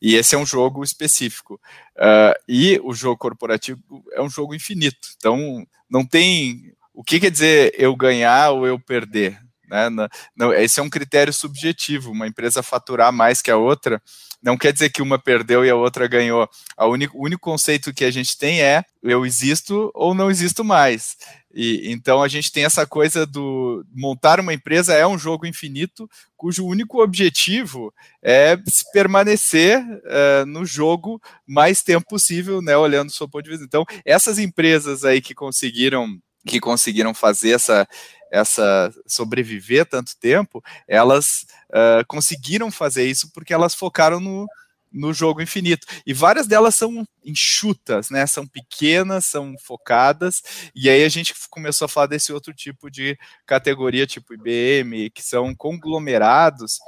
E 0.00 0.14
esse 0.14 0.34
é 0.34 0.38
um 0.38 0.46
jogo 0.46 0.82
específico. 0.82 1.60
Uh, 1.94 2.34
e 2.48 2.80
o 2.82 2.94
jogo 2.94 3.18
corporativo 3.18 3.80
é 4.12 4.22
um 4.22 4.30
jogo 4.30 4.54
infinito. 4.54 5.08
Então, 5.16 5.66
não 5.90 6.04
tem. 6.06 6.72
O 6.94 7.04
que 7.04 7.20
quer 7.20 7.30
dizer 7.30 7.74
eu 7.78 7.94
ganhar 7.94 8.50
ou 8.50 8.66
eu 8.66 8.80
perder? 8.80 9.38
Né? 9.68 9.88
Não, 10.36 10.52
esse 10.52 10.80
é 10.80 10.82
um 10.82 10.90
critério 10.90 11.32
subjetivo. 11.32 12.10
Uma 12.10 12.26
empresa 12.26 12.62
faturar 12.62 13.12
mais 13.12 13.42
que 13.42 13.50
a 13.50 13.56
outra 13.56 14.00
não 14.42 14.56
quer 14.56 14.72
dizer 14.72 14.90
que 14.90 15.02
uma 15.02 15.18
perdeu 15.18 15.64
e 15.64 15.70
a 15.70 15.74
outra 15.74 16.06
ganhou. 16.06 16.48
A 16.76 16.86
o 16.86 16.92
único 16.92 17.40
conceito 17.40 17.92
que 17.92 18.04
a 18.04 18.10
gente 18.10 18.38
tem 18.38 18.62
é 18.62 18.84
eu 19.02 19.24
existo 19.24 19.90
ou 19.94 20.14
não 20.14 20.30
existo 20.30 20.64
mais. 20.64 21.16
E, 21.52 21.90
então 21.90 22.22
a 22.22 22.28
gente 22.28 22.52
tem 22.52 22.64
essa 22.64 22.86
coisa 22.86 23.26
do 23.26 23.84
montar 23.92 24.38
uma 24.38 24.52
empresa 24.52 24.92
é 24.92 25.06
um 25.06 25.18
jogo 25.18 25.46
infinito 25.46 26.08
cujo 26.36 26.66
único 26.66 27.02
objetivo 27.02 27.92
é 28.22 28.58
permanecer 28.92 29.80
uh, 29.80 30.44
no 30.46 30.66
jogo 30.66 31.20
mais 31.46 31.82
tempo 31.82 32.06
possível, 32.06 32.60
né? 32.60 32.76
Olhando 32.76 33.08
do 33.08 33.14
seu 33.14 33.28
ponto 33.28 33.44
de 33.44 33.50
vista. 33.50 33.64
Então 33.64 33.84
essas 34.04 34.38
empresas 34.38 35.04
aí 35.04 35.20
que 35.20 35.34
conseguiram 35.34 36.20
que 36.46 36.60
conseguiram 36.60 37.12
fazer 37.12 37.50
essa 37.50 37.86
essa 38.30 38.92
sobreviver 39.06 39.86
tanto 39.86 40.16
tempo, 40.16 40.62
elas 40.88 41.46
uh, 41.70 42.04
conseguiram 42.08 42.70
fazer 42.72 43.04
isso 43.04 43.30
porque 43.32 43.54
elas 43.54 43.72
focaram 43.72 44.18
no, 44.18 44.48
no 44.92 45.12
jogo 45.12 45.42
infinito. 45.42 45.86
E 46.06 46.12
várias 46.12 46.46
delas 46.46 46.74
são 46.74 47.06
enxutas, 47.24 48.10
né? 48.10 48.26
São 48.26 48.46
pequenas, 48.46 49.26
são 49.26 49.54
focadas. 49.58 50.42
E 50.74 50.88
aí 50.88 51.04
a 51.04 51.08
gente 51.08 51.34
começou 51.50 51.86
a 51.86 51.88
falar 51.88 52.06
desse 52.06 52.32
outro 52.32 52.52
tipo 52.54 52.90
de 52.90 53.18
categoria, 53.44 54.06
tipo 54.06 54.34
IBM, 54.34 55.10
que 55.10 55.22
são 55.22 55.54
conglomerados. 55.54 56.78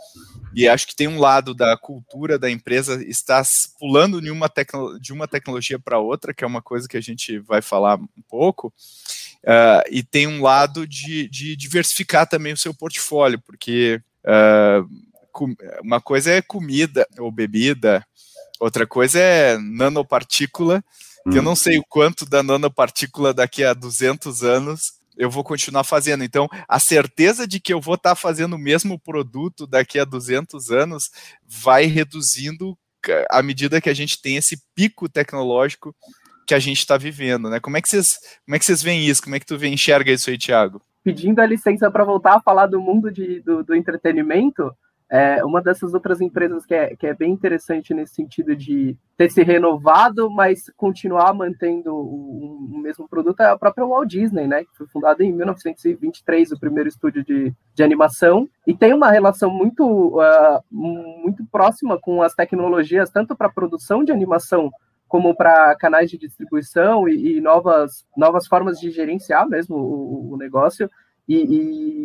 E 0.55 0.69
acho 0.69 0.87
que 0.87 0.97
tem 0.97 1.09
um 1.09 1.21
lado 1.21 1.55
da 1.55 1.77
cultura 1.77 2.39
da 2.39 2.51
empresa 2.51 3.03
está 3.05 3.43
pulando 3.79 4.21
de 4.21 4.31
uma, 4.31 4.49
tecno, 4.49 4.99
de 4.99 5.13
uma 5.13 5.29
tecnologia 5.29 5.79
para 5.79 5.99
outra, 5.99 6.33
que 6.33 6.45
é 6.45 6.47
uma 6.47 6.63
coisa 6.63 6.89
que 6.89 6.97
a 6.97 7.03
gente 7.03 7.39
vai 7.39 7.61
falar 7.61 7.97
um 7.99 8.23
pouco. 8.29 8.73
Uh, 9.45 9.83
e 9.91 10.03
tem 10.03 10.27
um 10.27 10.43
lado 10.43 10.87
de, 10.87 11.29
de 11.29 11.57
diversificar 11.57 12.27
também 12.27 12.53
o 12.53 12.57
seu 12.57 12.75
portfólio, 12.75 13.41
porque 13.41 14.01
uh, 14.25 15.49
uma 15.83 16.01
coisa 16.01 16.33
é 16.33 16.43
comida 16.43 17.07
ou 17.19 17.31
bebida, 17.31 18.05
outra 18.59 18.87
coisa 18.87 19.19
é 19.19 19.57
nanopartícula, 19.59 20.83
que 21.31 21.39
eu 21.39 21.43
hum. 21.43 21.45
não 21.45 21.57
sei 21.57 21.79
o 21.79 21.85
quanto 21.89 22.27
da 22.27 22.43
nanopartícula 22.43 23.33
daqui 23.33 23.63
a 23.63 23.73
200 23.75 24.43
anos 24.43 24.99
eu 25.19 25.29
vou 25.29 25.43
continuar 25.43 25.83
fazendo. 25.83 26.23
Então, 26.23 26.49
a 26.69 26.79
certeza 26.79 27.47
de 27.47 27.59
que 27.59 27.73
eu 27.73 27.81
vou 27.81 27.97
estar 27.97 28.11
tá 28.11 28.15
fazendo 28.15 28.55
o 28.55 28.59
mesmo 28.59 28.99
produto 28.99 29.67
daqui 29.67 29.99
a 29.99 30.05
200 30.05 30.71
anos 30.71 31.11
vai 31.45 31.87
reduzindo 31.87 32.79
à 33.31 33.43
medida 33.43 33.81
que 33.81 33.91
a 33.91 33.95
gente 33.95 34.21
tem 34.21 34.37
esse 34.37 34.63
pico 34.75 35.09
tecnológico 35.09 35.95
que 36.49 36.55
a 36.55 36.59
gente 36.59 36.79
está 36.79 36.97
vivendo, 36.97 37.51
né? 37.51 37.61
Como 37.61 37.77
é 37.77 37.83
que 37.83 37.89
vocês, 37.91 38.19
como 38.47 38.57
é 38.57 38.59
que 38.59 38.65
vocês 38.65 38.83
veem 38.83 39.07
isso? 39.07 39.23
Como 39.23 39.37
é 39.37 39.39
que 39.39 39.45
tu 39.45 39.59
vê, 39.59 39.69
enxerga 39.69 40.11
isso 40.11 40.31
aí, 40.31 40.39
Thiago? 40.39 40.81
Pedindo 41.05 41.41
a 41.41 41.47
licença 41.47 41.91
para 41.91 42.05
voltar 42.05 42.37
a 42.37 42.41
falar 42.41 42.67
do 42.67 42.81
mundo 42.81 43.13
de, 43.13 43.41
do, 43.43 43.63
do 43.63 43.75
entretenimento, 43.75 44.75
é 45.11 45.45
uma 45.45 45.61
dessas 45.61 45.93
outras 45.93 46.23
empresas 46.23 46.65
que 46.65 46.75
é, 46.75 46.97
que 46.97 47.07
é 47.07 47.15
bem 47.15 47.33
interessante 47.33 47.93
nesse 47.93 48.15
sentido 48.15 48.57
de 48.57 48.97
ter 49.17 49.31
se 49.31 49.43
renovado, 49.43 50.31
mas 50.31 50.71
continuar 50.75 51.35
mantendo 51.35 51.95
o, 51.95 52.69
o, 52.73 52.79
mesmo 52.79 53.07
produto 53.07 53.41
é 53.41 53.47
a 53.51 53.59
própria 53.59 53.87
Walt 53.87 54.09
Disney, 54.09 54.47
né? 54.47 54.65
Que 54.65 54.77
foi 54.77 54.87
fundada 54.87 55.23
em 55.23 55.33
1923, 55.33 56.53
o 56.53 56.59
primeiro 56.59 56.89
estúdio 56.89 57.23
de, 57.25 57.55
de 57.75 57.83
animação, 57.83 58.49
e 58.67 58.75
tem 58.75 58.95
uma 58.95 59.11
relação 59.11 59.51
muito, 59.51 59.85
uh, 60.19 60.63
muito 60.71 61.45
próxima 61.53 61.99
com 61.99 62.23
as 62.23 62.35
tecnologias, 62.35 63.11
tanto 63.11 63.37
para 63.37 63.51
produção 63.51 64.03
de 64.03 64.13
animação 64.13 64.71
como 65.09 65.35
para 65.35 65.75
canais 65.77 66.11
de 66.11 66.19
distribuição 66.19 67.09
e, 67.09 67.39
e, 67.39 67.41
novas, 67.41 68.05
novas 68.17 68.47
formas 68.47 68.79
de 68.79 68.91
gerenciar 68.91 69.49
mesmo 69.49 69.77
o, 69.77 70.35
o 70.35 70.37
negócio 70.37 70.89
e, 71.27 71.37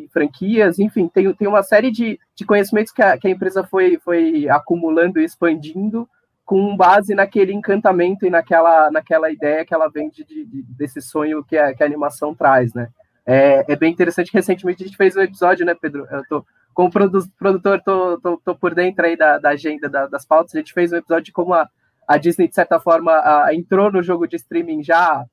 e, 0.03 0.09
franquias, 0.09 0.79
enfim, 0.79 1.07
tem, 1.07 1.31
tem 1.33 1.47
uma 1.47 1.63
série 1.63 1.91
de, 1.91 2.19
de 2.35 2.45
conhecimentos 2.45 2.91
que 2.91 3.01
a, 3.01 3.17
que 3.17 3.27
a 3.27 3.31
empresa 3.31 3.63
foi, 3.63 3.97
foi 3.99 4.49
acumulando 4.49 5.19
e 5.19 5.23
expandindo 5.23 6.07
com 6.45 6.75
base 6.75 7.15
naquele 7.15 7.53
encantamento 7.53 8.25
e 8.25 8.29
naquela, 8.29 8.91
naquela 8.91 9.31
ideia 9.31 9.65
que 9.65 9.73
ela 9.73 9.89
vende 9.89 10.25
de, 10.25 10.45
de, 10.45 10.63
desse 10.63 11.01
sonho 11.01 11.43
que 11.43 11.57
a, 11.57 11.73
que 11.73 11.81
a 11.81 11.85
animação 11.85 12.35
traz, 12.35 12.73
né? 12.73 12.89
É, 13.25 13.63
é, 13.71 13.75
bem 13.77 13.93
interessante. 13.93 14.33
Recentemente 14.33 14.83
a 14.83 14.87
gente 14.87 14.97
fez 14.97 15.15
um 15.15 15.21
episódio, 15.21 15.65
né, 15.65 15.73
Pedro? 15.73 16.05
Eu 16.11 16.21
tô, 16.27 16.45
como 16.73 16.91
produtor, 16.91 17.81
tô, 17.81 18.19
tô, 18.19 18.37
tô 18.43 18.55
por 18.55 18.75
dentro 18.75 19.05
aí 19.05 19.15
da, 19.15 19.37
da 19.37 19.51
agenda 19.51 19.87
da, 19.87 20.07
das 20.07 20.25
pautas. 20.25 20.53
A 20.53 20.57
gente 20.57 20.73
fez 20.73 20.91
um 20.91 20.97
episódio 20.97 21.23
de 21.23 21.31
como 21.31 21.53
a, 21.53 21.69
a 22.07 22.17
Disney, 22.17 22.47
de 22.47 22.55
certa 22.55 22.79
forma, 22.79 23.13
entrou 23.53 23.91
no 23.91 24.03
jogo 24.03 24.27
de 24.27 24.35
streaming 24.35 24.83
já 24.83 25.25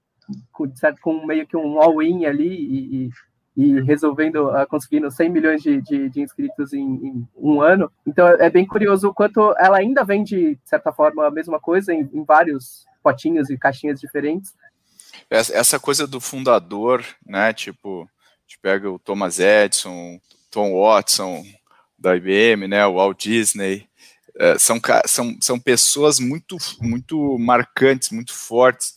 com, 0.53 0.75
certo, 0.77 1.01
com 1.01 1.27
meio 1.27 1.47
que 1.47 1.57
um 1.57 1.81
all-in 1.81 2.25
ali 2.25 2.49
e, 2.49 3.07
e 3.07 3.11
e 3.57 3.81
resolvendo, 3.81 4.49
uh, 4.49 4.67
conseguindo 4.67 5.11
100 5.11 5.29
milhões 5.29 5.63
de, 5.63 5.83
de, 5.83 6.09
de 6.09 6.23
inscritos 6.23 6.73
em, 6.73 6.81
em, 6.81 7.29
um 7.37 7.61
ano. 7.61 7.91
Então 8.07 8.27
é 8.27 8.49
bem 8.49 8.67
curioso 8.67 9.09
o 9.09 9.15
quanto 9.15 9.55
ela 9.59 9.77
ainda 9.77 10.05
vende, 10.05 10.55
de 10.55 10.61
certa 10.69 10.93
forma, 10.93 11.27
a 11.27 11.31
mesma 11.31 11.61
coisa 11.61 11.93
em, 11.93 12.09
em 12.13 12.25
vários 12.25 12.87
potinhos 13.03 13.51
e 13.51 13.59
caixinhas 13.59 14.01
diferentes. 14.01 14.55
Essa 15.29 15.79
coisa 15.79 16.07
do 16.07 16.21
fundador, 16.21 17.05
né? 17.27 17.53
Tipo, 17.53 18.03
a 18.03 18.43
gente 18.47 18.59
pega 18.63 18.91
o 18.91 18.99
Thomas 18.99 19.39
Edison, 19.39 20.19
Tom 20.51 20.81
Watson 20.81 21.45
da 21.99 22.17
IBM, 22.17 22.67
né? 22.67 22.87
O 22.87 22.95
Walt 22.95 23.23
Disney. 23.23 23.90
É, 24.41 24.59
são, 24.59 24.81
são, 25.07 25.37
são 25.39 25.61
pessoas 25.61 26.19
muito, 26.19 26.57
muito 26.81 27.39
marcantes, 27.39 28.09
muito 28.09 28.33
fortes. 28.33 28.95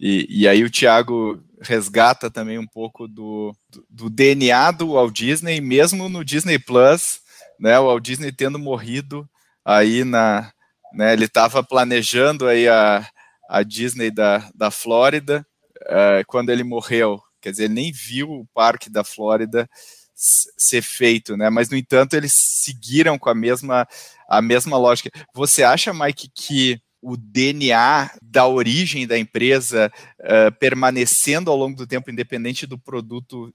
E, 0.00 0.26
e 0.28 0.48
aí 0.48 0.64
o 0.64 0.70
Thiago 0.70 1.40
resgata 1.60 2.28
também 2.28 2.58
um 2.58 2.66
pouco 2.66 3.06
do, 3.06 3.54
do, 3.70 3.86
do, 3.88 4.10
DNA 4.10 4.72
do 4.72 4.94
Walt 4.94 5.14
Disney, 5.14 5.60
mesmo 5.60 6.08
no 6.08 6.24
Disney 6.24 6.58
Plus, 6.58 7.20
né, 7.58 7.78
o 7.78 7.86
Walt 7.86 8.02
Disney 8.02 8.32
tendo 8.32 8.58
morrido 8.58 9.28
aí 9.64 10.02
na, 10.02 10.50
né, 10.92 11.12
ele 11.12 11.26
estava 11.26 11.62
planejando 11.62 12.48
aí 12.48 12.66
a, 12.66 13.06
a 13.48 13.62
Disney 13.62 14.10
da, 14.10 14.50
da 14.54 14.70
Flórida, 14.70 15.46
uh, 15.82 16.24
quando 16.26 16.50
ele 16.50 16.64
morreu, 16.64 17.22
quer 17.40 17.50
dizer, 17.52 17.64
ele 17.64 17.74
nem 17.74 17.92
viu 17.92 18.28
o 18.28 18.46
parque 18.54 18.90
da 18.90 19.04
Flórida 19.04 19.68
ser 20.14 20.82
feito, 20.82 21.36
né, 21.36 21.48
mas 21.50 21.68
no 21.70 21.76
entanto 21.76 22.14
eles 22.14 22.32
seguiram 22.34 23.18
com 23.18 23.28
a 23.30 23.34
mesma, 23.34 23.86
a 24.30 24.40
mesma 24.40 24.78
lógica. 24.78 25.10
Você 25.34 25.64
acha, 25.64 25.92
Mike, 25.92 26.30
que 26.32 26.80
o 27.02 27.16
DNA 27.16 28.10
da 28.22 28.46
origem 28.46 29.06
da 29.06 29.18
empresa 29.18 29.90
uh, 30.20 30.52
permanecendo 30.58 31.50
ao 31.50 31.56
longo 31.56 31.76
do 31.76 31.86
tempo, 31.86 32.10
independente 32.10 32.66
do 32.66 32.78
produto 32.78 33.46
uh, 33.46 33.52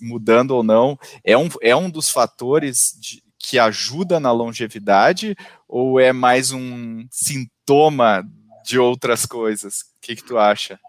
mudando 0.00 0.52
ou 0.52 0.62
não, 0.62 0.98
é 1.22 1.36
um, 1.36 1.48
é 1.62 1.76
um 1.76 1.88
dos 1.88 2.10
fatores 2.10 2.98
de, 2.98 3.22
que 3.38 3.58
ajuda 3.58 4.18
na 4.18 4.32
longevidade 4.32 5.36
ou 5.68 6.00
é 6.00 6.12
mais 6.12 6.50
um 6.50 7.06
sintoma 7.10 8.26
de 8.64 8.78
outras 8.78 9.24
coisas? 9.24 9.80
O 9.80 10.00
que, 10.00 10.16
que 10.16 10.24
tu 10.24 10.38
acha? 10.38 10.80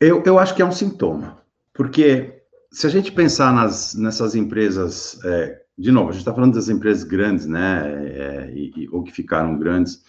Eu, 0.00 0.22
eu 0.24 0.38
acho 0.38 0.54
que 0.54 0.62
é 0.62 0.64
um 0.64 0.72
sintoma, 0.72 1.42
porque 1.74 2.40
se 2.70 2.86
a 2.86 2.90
gente 2.90 3.10
pensar 3.10 3.52
nas, 3.52 3.94
nessas 3.94 4.36
empresas, 4.36 5.18
é, 5.24 5.60
de 5.78 5.92
novo, 5.92 6.08
a 6.08 6.12
gente 6.12 6.20
está 6.20 6.34
falando 6.34 6.54
das 6.54 6.68
empresas 6.68 7.04
grandes, 7.04 7.46
né, 7.46 7.82
é, 7.86 8.52
e, 8.54 8.88
ou 8.90 9.02
que 9.02 9.12
ficaram 9.12 9.58
grandes, 9.58 10.02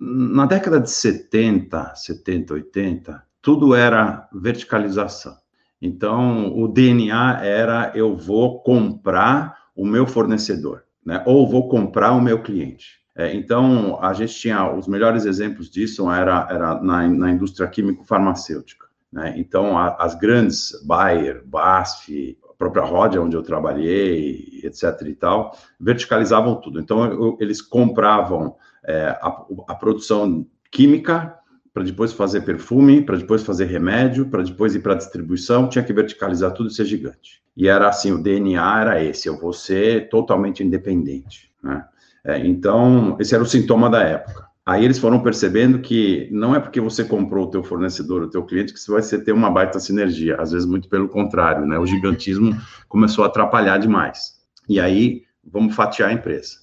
na 0.00 0.46
década 0.46 0.80
de 0.80 0.90
70, 0.90 1.94
70, 1.94 2.54
80, 2.54 3.22
tudo 3.42 3.74
era 3.74 4.26
verticalização. 4.32 5.36
Então, 5.80 6.54
o 6.58 6.66
DNA 6.66 7.44
era 7.44 7.92
eu 7.94 8.16
vou 8.16 8.62
comprar 8.62 9.56
o 9.74 9.84
meu 9.84 10.06
fornecedor, 10.06 10.84
né? 11.04 11.22
ou 11.26 11.48
vou 11.48 11.68
comprar 11.68 12.12
o 12.12 12.20
meu 12.20 12.42
cliente. 12.42 13.00
É, 13.16 13.34
então, 13.34 13.98
a 14.02 14.12
gente 14.12 14.34
tinha 14.34 14.72
os 14.72 14.86
melhores 14.86 15.26
exemplos 15.26 15.70
disso 15.70 16.10
era, 16.10 16.46
era 16.50 16.80
na, 16.82 17.06
na 17.08 17.30
indústria 17.30 17.68
químico-farmacêutica. 17.68 18.86
Né? 19.12 19.34
Então, 19.36 19.76
a, 19.76 19.96
as 19.96 20.14
grandes, 20.14 20.82
Bayer, 20.86 21.42
BASF, 21.46 22.38
própria 22.60 22.84
Rodia, 22.84 23.22
onde 23.22 23.34
eu 23.34 23.42
trabalhei, 23.42 24.60
etc. 24.62 24.84
e 25.06 25.14
tal, 25.14 25.56
verticalizavam 25.80 26.56
tudo. 26.56 26.78
Então, 26.78 27.02
eu, 27.06 27.38
eles 27.40 27.62
compravam 27.62 28.54
é, 28.84 29.18
a, 29.22 29.44
a 29.68 29.74
produção 29.74 30.46
química 30.70 31.34
para 31.72 31.82
depois 31.82 32.12
fazer 32.12 32.42
perfume, 32.42 33.00
para 33.00 33.16
depois 33.16 33.42
fazer 33.42 33.64
remédio, 33.64 34.26
para 34.26 34.42
depois 34.42 34.74
ir 34.74 34.80
para 34.80 34.94
distribuição, 34.94 35.68
tinha 35.68 35.82
que 35.82 35.92
verticalizar 35.92 36.52
tudo 36.52 36.68
e 36.68 36.72
ser 36.72 36.84
gigante. 36.84 37.42
E 37.56 37.66
era 37.66 37.88
assim, 37.88 38.12
o 38.12 38.22
DNA 38.22 38.80
era 38.80 39.02
esse, 39.02 39.26
eu 39.26 39.38
vou 39.38 39.54
ser 39.54 40.10
totalmente 40.10 40.62
independente, 40.62 41.50
né? 41.62 41.86
É, 42.22 42.38
então, 42.46 43.16
esse 43.18 43.34
era 43.34 43.42
o 43.42 43.46
sintoma 43.46 43.88
da 43.88 44.02
época. 44.02 44.49
Aí 44.64 44.84
eles 44.84 44.98
foram 44.98 45.20
percebendo 45.20 45.80
que 45.80 46.28
não 46.30 46.54
é 46.54 46.60
porque 46.60 46.80
você 46.80 47.02
comprou 47.02 47.46
o 47.46 47.50
teu 47.50 47.62
fornecedor, 47.62 48.22
o 48.22 48.30
teu 48.30 48.44
cliente, 48.44 48.72
que 48.72 48.78
você 48.78 49.16
vai 49.16 49.24
ter 49.24 49.32
uma 49.32 49.50
baita 49.50 49.80
sinergia. 49.80 50.36
Às 50.36 50.52
vezes, 50.52 50.66
muito 50.66 50.88
pelo 50.88 51.08
contrário, 51.08 51.66
né? 51.66 51.78
O 51.78 51.86
gigantismo 51.86 52.54
começou 52.88 53.24
a 53.24 53.26
atrapalhar 53.26 53.78
demais. 53.78 54.38
E 54.68 54.78
aí, 54.78 55.22
vamos 55.44 55.74
fatiar 55.74 56.10
a 56.10 56.12
empresa. 56.12 56.58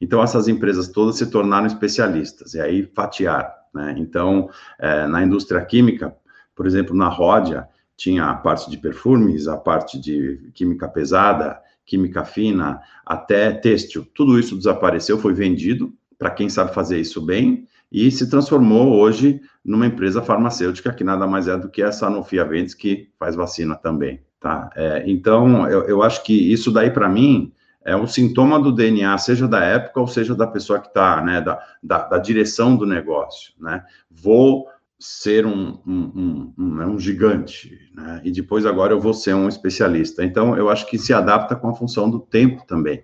Então, 0.00 0.22
essas 0.22 0.48
empresas 0.48 0.88
todas 0.88 1.16
se 1.16 1.26
tornaram 1.30 1.66
especialistas, 1.66 2.54
e 2.54 2.60
aí 2.60 2.90
fatiar. 2.94 3.54
Né? 3.72 3.94
Então, 3.98 4.50
é, 4.78 5.06
na 5.06 5.22
indústria 5.22 5.64
química, 5.64 6.14
por 6.54 6.66
exemplo, 6.66 6.94
na 6.96 7.08
Ródia, 7.08 7.68
tinha 7.96 8.24
a 8.24 8.34
parte 8.34 8.70
de 8.70 8.76
perfumes, 8.78 9.46
a 9.46 9.56
parte 9.56 10.00
de 10.00 10.50
química 10.54 10.88
pesada, 10.88 11.60
química 11.84 12.24
fina, 12.24 12.80
até 13.06 13.52
têxtil. 13.52 14.06
Tudo 14.14 14.38
isso 14.38 14.56
desapareceu, 14.56 15.18
foi 15.18 15.34
vendido 15.34 15.92
para 16.22 16.30
quem 16.30 16.48
sabe 16.48 16.72
fazer 16.72 17.00
isso 17.00 17.20
bem 17.20 17.66
e 17.90 18.08
se 18.12 18.30
transformou 18.30 18.94
hoje 18.94 19.40
numa 19.64 19.86
empresa 19.86 20.22
farmacêutica 20.22 20.92
que 20.92 21.02
nada 21.02 21.26
mais 21.26 21.48
é 21.48 21.58
do 21.58 21.68
que 21.68 21.82
a 21.82 21.90
Sanofi 21.90 22.38
Aventis, 22.38 22.74
que 22.74 23.08
faz 23.18 23.34
vacina 23.34 23.74
também. 23.74 24.20
Tá? 24.38 24.70
É, 24.76 25.02
então, 25.04 25.68
eu, 25.68 25.82
eu 25.82 26.00
acho 26.00 26.22
que 26.22 26.32
isso 26.32 26.70
daí, 26.70 26.92
para 26.92 27.08
mim, 27.08 27.52
é 27.84 27.96
um 27.96 28.06
sintoma 28.06 28.60
do 28.60 28.70
DNA, 28.70 29.18
seja 29.18 29.48
da 29.48 29.64
época 29.64 29.98
ou 30.00 30.06
seja 30.06 30.32
da 30.32 30.46
pessoa 30.46 30.78
que 30.78 30.86
está, 30.86 31.20
né, 31.20 31.40
da, 31.40 31.60
da, 31.82 32.06
da, 32.06 32.18
direção 32.18 32.76
do 32.76 32.86
negócio, 32.86 33.52
né? 33.58 33.82
Vou 34.08 34.66
ser 35.00 35.44
um, 35.44 35.80
um, 35.84 36.52
um, 36.56 36.74
né, 36.76 36.86
um 36.86 36.98
gigante, 37.00 37.76
né? 37.92 38.20
E 38.22 38.30
depois 38.30 38.64
agora 38.64 38.92
eu 38.92 39.00
vou 39.00 39.12
ser 39.12 39.34
um 39.34 39.48
especialista. 39.48 40.24
Então, 40.24 40.56
eu 40.56 40.70
acho 40.70 40.88
que 40.88 40.96
se 40.96 41.12
adapta 41.12 41.56
com 41.56 41.68
a 41.68 41.74
função 41.74 42.08
do 42.08 42.20
tempo 42.20 42.64
também, 42.64 43.02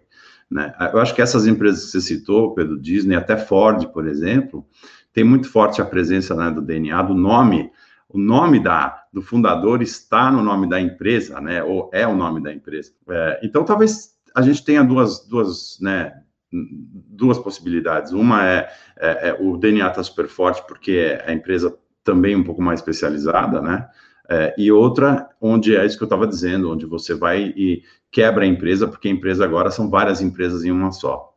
né? 0.51 0.75
Eu 0.93 1.01
acho 1.01 1.15
que 1.15 1.23
essas 1.23 1.47
empresas 1.47 1.87
que 1.87 1.91
você 1.91 2.01
citou, 2.01 2.55
Pedro 2.55 2.79
Disney, 2.79 3.15
até 3.15 3.37
Ford, 3.37 3.87
por 3.89 4.07
exemplo, 4.07 4.67
tem 5.13 5.25
muito 5.25 5.51
forte 5.51 5.83
a 5.83 5.85
presença 5.85 6.35
né, 6.35 6.51
do 6.51 6.63
DNA, 6.63 7.03
do 7.03 7.15
nome, 7.15 7.71
o 8.09 8.19
nome 8.19 8.59
da, 8.59 9.05
do 9.13 9.21
fundador 9.21 9.83
está 9.83 10.31
no 10.31 10.43
nome 10.43 10.69
da 10.69 10.81
empresa, 10.81 11.41
né? 11.41 11.63
Ou 11.63 11.91
é 11.93 12.07
o 12.07 12.17
nome 12.17 12.43
da 12.43 12.53
empresa. 12.53 12.93
É, 13.11 13.41
então, 13.43 13.65
talvez 13.65 14.15
a 14.35 14.41
gente 14.41 14.65
tem 14.65 14.83
duas, 14.87 15.27
duas, 15.27 15.79
né, 15.81 16.23
duas 16.51 17.39
possibilidades. 17.39 18.13
Uma 18.13 18.47
é, 18.47 18.71
é, 18.97 19.29
é 19.29 19.37
o 19.39 19.59
DNA 19.59 19.89
está 19.89 20.03
super 20.03 20.29
forte 20.29 20.65
porque 20.67 20.93
é 20.93 21.31
a 21.31 21.33
empresa 21.35 21.77
também 22.03 22.35
um 22.35 22.45
pouco 22.45 22.63
mais 22.63 22.81
especializada, 22.81 23.61
né? 23.61 23.87
É, 24.29 24.55
e 24.59 24.71
outra, 24.71 25.29
onde 25.41 25.75
é 25.75 25.85
isso 25.87 25.97
que 25.97 26.03
eu 26.03 26.07
estava 26.07 26.27
dizendo, 26.27 26.71
onde 26.71 26.85
você 26.85 27.15
vai 27.15 27.53
e 27.57 27.83
quebra 28.11 28.45
a 28.45 28.47
empresa, 28.47 28.87
porque 28.87 29.09
a 29.09 29.11
empresa 29.11 29.45
agora 29.45 29.71
são 29.71 29.89
várias 29.89 30.21
empresas 30.21 30.65
em 30.65 30.71
uma 30.71 30.93
só. 30.93 31.33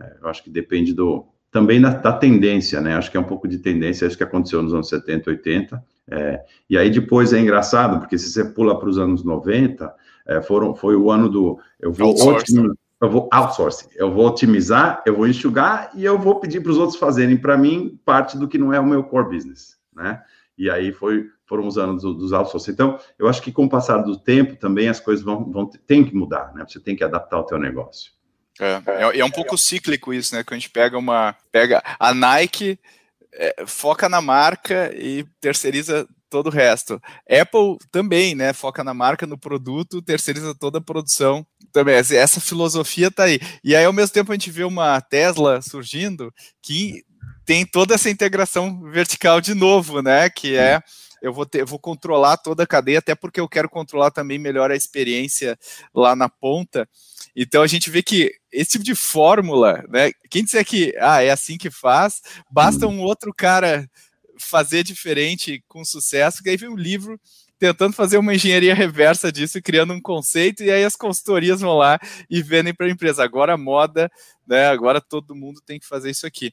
É, 0.00 0.16
eu 0.20 0.28
acho 0.28 0.42
que 0.42 0.50
depende 0.50 0.92
do 0.92 1.26
também 1.50 1.80
da, 1.80 1.90
da, 1.90 2.12
tendência, 2.12 2.80
né? 2.80 2.96
Acho 2.96 3.08
que 3.08 3.16
é 3.16 3.20
um 3.20 3.24
pouco 3.24 3.46
de 3.46 3.58
tendência, 3.58 4.04
é 4.04 4.08
isso 4.08 4.16
que 4.16 4.24
aconteceu 4.24 4.60
nos 4.60 4.74
anos 4.74 4.88
70, 4.88 5.30
80. 5.30 5.84
É, 6.10 6.40
e 6.68 6.76
aí 6.76 6.90
depois 6.90 7.32
é 7.32 7.38
engraçado, 7.38 8.00
porque 8.00 8.18
se 8.18 8.28
você 8.28 8.44
pula 8.44 8.76
para 8.76 8.88
os 8.88 8.98
anos 8.98 9.22
90, 9.22 9.94
é, 10.26 10.42
foram, 10.42 10.74
foi 10.74 10.96
o 10.96 11.12
ano 11.12 11.28
do. 11.28 11.60
Eu 11.78 11.92
vou 11.92 12.12
eu 13.00 13.10
vou 13.10 13.28
outsourcing, 13.30 13.88
eu 13.96 14.10
vou 14.10 14.26
otimizar, 14.26 15.02
eu 15.04 15.14
vou 15.14 15.28
enxugar 15.28 15.90
e 15.94 16.04
eu 16.04 16.18
vou 16.18 16.40
pedir 16.40 16.60
para 16.60 16.72
os 16.72 16.78
outros 16.78 16.98
fazerem 16.98 17.36
para 17.36 17.56
mim 17.56 18.00
parte 18.04 18.38
do 18.38 18.48
que 18.48 18.56
não 18.56 18.72
é 18.72 18.80
o 18.80 18.86
meu 18.86 19.04
core 19.04 19.36
business, 19.36 19.76
né? 19.94 20.22
E 20.56 20.70
aí 20.70 20.90
foi, 20.90 21.28
foram 21.46 21.66
os 21.66 21.76
anos 21.78 22.02
dos 22.02 22.32
outsourcing. 22.32 22.72
Então, 22.72 22.98
eu 23.18 23.28
acho 23.28 23.42
que 23.42 23.52
com 23.52 23.64
o 23.64 23.68
passar 23.68 23.98
do 23.98 24.18
tempo 24.18 24.56
também 24.56 24.88
as 24.88 25.00
coisas 25.00 25.24
vão, 25.24 25.50
vão 25.50 25.66
tem 25.66 26.04
que 26.04 26.14
mudar, 26.14 26.52
né? 26.54 26.64
Você 26.66 26.80
tem 26.80 26.96
que 26.96 27.04
adaptar 27.04 27.38
o 27.38 27.44
teu 27.44 27.58
negócio. 27.58 28.12
É, 28.60 28.82
é, 28.86 29.18
é 29.18 29.24
um 29.24 29.30
pouco 29.30 29.58
cíclico 29.58 30.14
isso, 30.14 30.34
né? 30.34 30.44
Que 30.44 30.54
a 30.54 30.56
gente 30.56 30.70
pega 30.70 30.96
uma. 30.96 31.34
Pega 31.50 31.82
a 31.98 32.14
Nike, 32.14 32.78
é, 33.32 33.64
foca 33.66 34.08
na 34.08 34.20
marca 34.20 34.92
e 34.94 35.26
terceiriza 35.40 36.06
todo 36.30 36.46
o 36.46 36.50
resto. 36.50 37.00
Apple 37.28 37.78
também, 37.90 38.34
né? 38.34 38.52
Foca 38.52 38.82
na 38.82 38.94
marca, 38.94 39.26
no 39.26 39.38
produto, 39.38 40.02
terceiriza 40.02 40.54
toda 40.54 40.78
a 40.78 40.82
produção. 40.82 41.46
Também, 41.72 41.94
essa 41.96 42.40
filosofia 42.40 43.10
tá 43.10 43.24
aí. 43.24 43.40
E 43.62 43.74
aí, 43.74 43.84
ao 43.84 43.92
mesmo 43.92 44.12
tempo, 44.12 44.30
a 44.30 44.34
gente 44.34 44.50
vê 44.50 44.64
uma 44.64 45.00
Tesla 45.00 45.60
surgindo 45.60 46.32
que 46.62 47.04
tem 47.44 47.66
toda 47.66 47.94
essa 47.94 48.08
integração 48.08 48.82
vertical 48.90 49.40
de 49.40 49.54
novo, 49.54 50.00
né? 50.00 50.30
Que 50.30 50.56
é 50.56 50.80
eu 51.24 51.32
vou 51.32 51.46
ter, 51.46 51.62
eu 51.62 51.66
vou 51.66 51.78
controlar 51.78 52.36
toda 52.36 52.64
a 52.64 52.66
cadeia, 52.66 52.98
até 52.98 53.14
porque 53.14 53.40
eu 53.40 53.48
quero 53.48 53.66
controlar 53.66 54.10
também 54.10 54.38
melhor 54.38 54.70
a 54.70 54.76
experiência 54.76 55.58
lá 55.94 56.14
na 56.14 56.28
ponta. 56.28 56.86
Então 57.34 57.62
a 57.62 57.66
gente 57.66 57.88
vê 57.88 58.02
que 58.02 58.30
esse 58.52 58.72
tipo 58.72 58.84
de 58.84 58.94
fórmula, 58.94 59.82
né? 59.88 60.12
Quem 60.28 60.44
disser 60.44 60.62
que 60.66 60.94
ah, 61.00 61.22
é 61.22 61.30
assim 61.30 61.56
que 61.56 61.70
faz, 61.70 62.20
basta 62.50 62.86
um 62.86 63.00
outro 63.00 63.32
cara 63.34 63.88
fazer 64.38 64.82
diferente 64.82 65.64
com 65.66 65.82
sucesso, 65.82 66.42
que 66.42 66.50
aí 66.50 66.58
vem 66.58 66.68
um 66.68 66.76
livro 66.76 67.18
tentando 67.58 67.94
fazer 67.94 68.18
uma 68.18 68.34
engenharia 68.34 68.74
reversa 68.74 69.32
disso, 69.32 69.62
criando 69.62 69.94
um 69.94 70.02
conceito, 70.02 70.62
e 70.62 70.70
aí 70.70 70.84
as 70.84 70.94
consultorias 70.94 71.62
vão 71.62 71.78
lá 71.78 71.98
e 72.28 72.42
vendem 72.42 72.74
para 72.74 72.84
a 72.84 72.90
empresa. 72.90 73.24
Agora 73.24 73.56
moda, 73.56 74.12
né? 74.46 74.66
Agora 74.66 75.00
todo 75.00 75.34
mundo 75.34 75.62
tem 75.64 75.80
que 75.80 75.86
fazer 75.86 76.10
isso 76.10 76.26
aqui. 76.26 76.52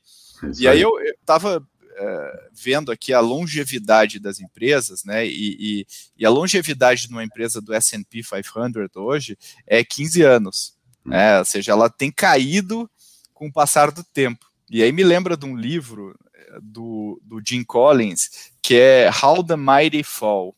Isso 0.50 0.64
e 0.64 0.68
aí, 0.70 0.78
aí 0.78 0.82
eu 0.82 0.92
estava 1.20 1.62
é, 1.97 2.49
vendo 2.54 2.91
aqui 2.91 3.13
a 3.13 3.19
longevidade 3.19 4.19
das 4.19 4.39
empresas, 4.39 5.04
né? 5.04 5.25
E, 5.25 5.58
e, 5.60 5.88
e 6.17 6.25
a 6.25 6.30
longevidade 6.30 7.08
de 7.08 7.13
uma 7.13 7.23
empresa 7.23 7.62
do 7.62 7.73
S&P 7.73 8.21
500 8.21 8.95
hoje 8.95 9.38
é 9.65 9.84
15 9.84 10.21
anos, 10.21 10.77
né? 11.06 11.39
Ou 11.39 11.45
seja, 11.45 11.71
ela 11.71 11.89
tem 11.89 12.12
caído 12.12 12.89
com 13.34 13.47
o 13.47 13.54
passar 13.54 13.91
do 13.91 14.04
tempo. 14.04 14.45
E 14.69 14.82
aí 14.82 14.91
me 14.91 15.04
lembra 15.04 15.36
de 15.36 15.45
um 15.45 15.56
livro 15.56 16.15
é, 16.34 16.60
do, 16.62 17.21
do 17.23 17.41
Jim 17.45 17.63
Collins 17.63 18.51
que 18.62 18.75
é 18.75 19.10
How 19.10 19.43
the 19.43 19.56
Mighty 19.56 20.04
Fall, 20.04 20.56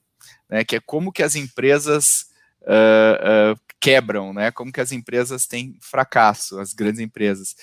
né? 0.49 0.63
Que 0.63 0.75
é 0.75 0.79
como 0.79 1.11
que 1.11 1.23
as 1.23 1.35
empresas 1.35 2.25
uh, 2.61 3.53
uh, 3.53 3.59
quebram, 3.79 4.33
né? 4.33 4.51
Como 4.51 4.71
que 4.71 4.81
as 4.81 4.91
empresas 4.91 5.45
têm 5.45 5.77
fracasso, 5.81 6.59
as 6.59 6.73
grandes 6.73 6.99
empresas. 6.99 7.55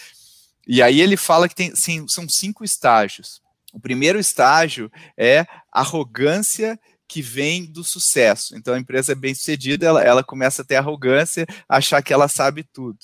E 0.66 0.82
aí 0.82 1.00
ele 1.00 1.16
fala 1.16 1.48
que 1.48 1.54
tem, 1.54 1.74
sim, 1.74 2.06
são 2.08 2.28
cinco 2.28 2.64
estágios. 2.64 3.40
O 3.72 3.80
primeiro 3.80 4.18
estágio 4.18 4.90
é 5.16 5.46
arrogância 5.72 6.78
que 7.10 7.20
vem 7.20 7.66
do 7.66 7.82
sucesso. 7.82 8.56
Então 8.56 8.74
a 8.74 8.78
empresa 8.78 9.12
é 9.12 9.16
bem 9.16 9.34
sucedida, 9.34 9.86
ela, 9.86 10.02
ela 10.02 10.22
começa 10.22 10.62
a 10.62 10.64
ter 10.64 10.76
arrogância, 10.76 11.44
achar 11.68 12.02
que 12.02 12.12
ela 12.12 12.28
sabe 12.28 12.62
tudo. 12.62 12.98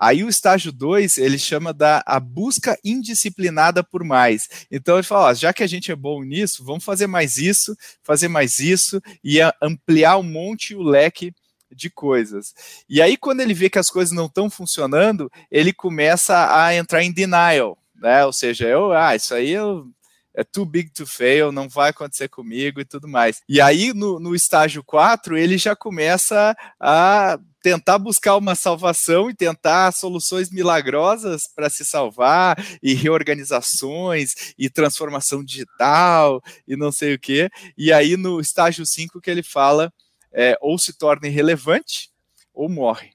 Aí 0.00 0.24
o 0.24 0.28
estágio 0.28 0.72
2, 0.72 1.18
ele 1.18 1.38
chama 1.38 1.74
da 1.74 2.02
a 2.06 2.18
busca 2.18 2.76
indisciplinada 2.82 3.84
por 3.84 4.02
mais. 4.02 4.48
Então 4.70 4.96
ele 4.96 5.02
fala, 5.02 5.26
ó, 5.26 5.34
já 5.34 5.52
que 5.52 5.62
a 5.62 5.66
gente 5.66 5.92
é 5.92 5.96
bom 5.96 6.24
nisso, 6.24 6.64
vamos 6.64 6.82
fazer 6.82 7.06
mais 7.06 7.36
isso, 7.36 7.76
fazer 8.02 8.26
mais 8.26 8.58
isso 8.58 9.00
e 9.22 9.38
ampliar 9.62 10.16
um 10.16 10.22
monte 10.22 10.74
o 10.74 10.82
leque 10.82 11.32
de 11.70 11.88
coisas. 11.88 12.52
E 12.88 13.00
aí 13.00 13.16
quando 13.16 13.40
ele 13.40 13.54
vê 13.54 13.70
que 13.70 13.78
as 13.78 13.90
coisas 13.90 14.12
não 14.12 14.26
estão 14.26 14.50
funcionando, 14.50 15.30
ele 15.50 15.72
começa 15.72 16.52
a 16.52 16.74
entrar 16.74 17.04
em 17.04 17.12
denial 17.12 17.79
né? 18.00 18.24
Ou 18.24 18.32
seja, 18.32 18.66
eu, 18.66 18.92
ah, 18.92 19.14
isso 19.14 19.34
aí 19.34 19.50
eu, 19.50 19.86
é 20.34 20.44
too 20.44 20.64
big 20.64 20.90
to 20.90 21.06
fail, 21.06 21.52
não 21.52 21.68
vai 21.68 21.90
acontecer 21.90 22.28
comigo 22.28 22.80
e 22.80 22.84
tudo 22.84 23.08
mais. 23.08 23.40
E 23.48 23.60
aí, 23.60 23.92
no, 23.92 24.18
no 24.20 24.34
estágio 24.34 24.82
4, 24.84 25.36
ele 25.36 25.58
já 25.58 25.74
começa 25.74 26.56
a 26.78 27.38
tentar 27.62 27.98
buscar 27.98 28.36
uma 28.36 28.54
salvação 28.54 29.28
e 29.28 29.34
tentar 29.34 29.92
soluções 29.92 30.50
milagrosas 30.50 31.42
para 31.54 31.68
se 31.68 31.84
salvar, 31.84 32.56
e 32.82 32.94
reorganizações, 32.94 34.54
e 34.58 34.70
transformação 34.70 35.44
digital, 35.44 36.42
e 36.66 36.76
não 36.76 36.90
sei 36.90 37.14
o 37.14 37.18
quê. 37.18 37.50
E 37.76 37.92
aí, 37.92 38.16
no 38.16 38.40
estágio 38.40 38.86
5, 38.86 39.20
que 39.20 39.30
ele 39.30 39.42
fala, 39.42 39.92
é, 40.32 40.56
ou 40.60 40.78
se 40.78 40.96
torna 40.96 41.28
irrelevante, 41.28 42.10
ou 42.54 42.68
morre. 42.68 43.10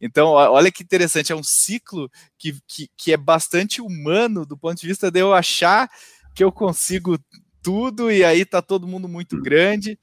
Então, 0.00 0.28
olha 0.28 0.70
que 0.70 0.82
interessante, 0.82 1.32
é 1.32 1.36
um 1.36 1.42
ciclo 1.42 2.10
que, 2.38 2.56
que, 2.66 2.88
que 2.96 3.12
é 3.12 3.16
bastante 3.16 3.80
humano 3.80 4.44
do 4.44 4.56
ponto 4.56 4.80
de 4.80 4.86
vista 4.86 5.10
de 5.10 5.20
eu 5.20 5.32
achar 5.32 5.88
que 6.34 6.42
eu 6.42 6.52
consigo 6.52 7.18
tudo 7.62 8.10
e 8.10 8.24
aí 8.24 8.44
tá 8.44 8.60
todo 8.60 8.86
mundo 8.86 9.08
muito 9.08 9.40
grande. 9.40 9.98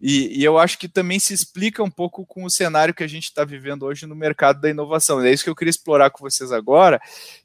E, 0.00 0.40
e, 0.40 0.44
eu 0.44 0.58
acho 0.58 0.78
que 0.78 0.88
também 0.88 1.18
se 1.18 1.32
explica 1.32 1.82
um 1.82 1.90
pouco 1.90 2.26
com 2.26 2.44
o 2.44 2.50
cenário 2.50 2.94
que 2.94 3.02
a 3.02 3.06
gente 3.06 3.24
está 3.24 3.44
vivendo 3.44 3.84
hoje 3.84 4.06
no 4.06 4.14
mercado 4.14 4.60
da 4.60 4.68
inovação. 4.68 5.22
É 5.22 5.32
isso 5.32 5.44
que 5.44 5.50
eu 5.50 5.56
queria 5.56 5.70
explorar 5.70 6.10
com 6.10 6.20
vocês 6.20 6.52
agora, 6.52 7.00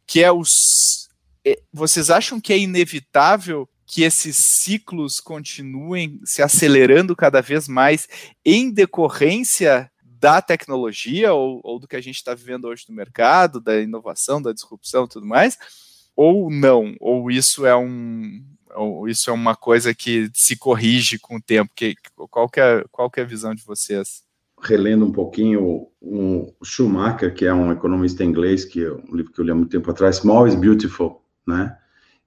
que 0.05 0.21
é 0.21 0.31
os. 0.31 1.09
É, 1.45 1.57
vocês 1.71 2.09
acham 2.09 2.41
que 2.41 2.51
é 2.51 2.57
inevitável 2.57 3.69
que 3.85 4.03
esses 4.03 4.37
ciclos 4.37 5.19
continuem 5.19 6.19
se 6.23 6.41
acelerando 6.41 7.15
cada 7.15 7.41
vez 7.41 7.67
mais 7.67 8.07
em 8.45 8.71
decorrência 8.71 9.90
da 10.21 10.39
tecnologia 10.39 11.33
ou, 11.33 11.59
ou 11.63 11.79
do 11.79 11.87
que 11.87 11.95
a 11.95 12.01
gente 12.01 12.17
está 12.17 12.35
vivendo 12.35 12.65
hoje 12.65 12.85
no 12.87 12.95
mercado, 12.95 13.59
da 13.59 13.81
inovação, 13.81 14.39
da 14.39 14.53
disrupção 14.53 15.07
tudo 15.07 15.25
mais, 15.25 15.57
ou 16.15 16.51
não, 16.51 16.95
ou 16.99 17.31
isso 17.31 17.65
é 17.65 17.75
um 17.75 18.45
isso 19.09 19.29
é 19.29 19.33
uma 19.33 19.53
coisa 19.53 19.93
que 19.93 20.29
se 20.33 20.55
corrige 20.55 21.19
com 21.19 21.35
o 21.35 21.41
tempo. 21.41 21.73
Que, 21.75 21.93
qual, 22.15 22.47
que 22.47 22.61
é, 22.61 22.85
qual 22.89 23.09
que 23.11 23.19
é 23.19 23.23
a 23.23 23.25
visão 23.25 23.53
de 23.53 23.61
vocês? 23.65 24.23
Relendo 24.61 25.05
um 25.05 25.11
pouquinho 25.11 25.89
o 25.99 26.53
Schumacher, 26.63 27.33
que 27.33 27.45
é 27.45 27.53
um 27.53 27.69
economista 27.69 28.23
inglês, 28.23 28.63
que 28.63 28.85
é 28.85 28.89
um 28.89 29.13
livro 29.13 29.33
que 29.33 29.41
eu 29.41 29.43
li 29.43 29.51
há 29.51 29.55
muito 29.55 29.71
tempo 29.71 29.91
atrás, 29.91 30.17
Small 30.17 30.47
is 30.47 30.55
Beautiful, 30.55 31.21
né? 31.45 31.75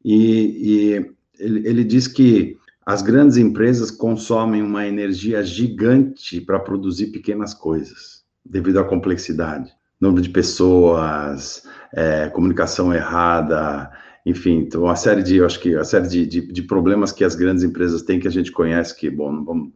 E, 0.05 0.19
e 0.19 1.15
ele, 1.39 1.67
ele 1.67 1.83
diz 1.83 2.07
que 2.07 2.59
as 2.87 3.01
grandes 3.01 3.37
empresas 3.37 3.91
consomem 3.91 4.63
uma 4.63 4.87
energia 4.87 5.43
gigante 5.43 6.41
para 6.41 6.61
produzir 6.61 7.07
pequenas 7.07 7.55
coisas, 7.55 8.25
devido 8.45 8.79
à 8.79 8.85
complexidade. 8.85 9.73
Número 9.99 10.21
de 10.21 10.29
pessoas, 10.29 11.67
é, 11.93 12.29
comunicação 12.29 12.93
errada, 12.93 13.91
enfim, 14.27 14.59
então 14.59 14.83
uma 14.83 14.97
série 14.97 15.23
de, 15.23 15.37
eu 15.37 15.47
acho 15.47 15.61
que 15.61 15.75
a 15.75 15.85
série 15.85 16.09
de, 16.09 16.27
de, 16.27 16.53
de, 16.53 16.63
problemas 16.63 17.11
que 17.11 17.25
as 17.25 17.35
grandes 17.35 17.63
empresas 17.63 18.03
têm 18.03 18.21
que 18.21 18.29
a 18.29 18.31
gente 18.31 18.53
conhece, 18.53 18.95
que, 18.95 19.09
bom, 19.09 19.33
não 19.33 19.45
vamos 19.45 19.73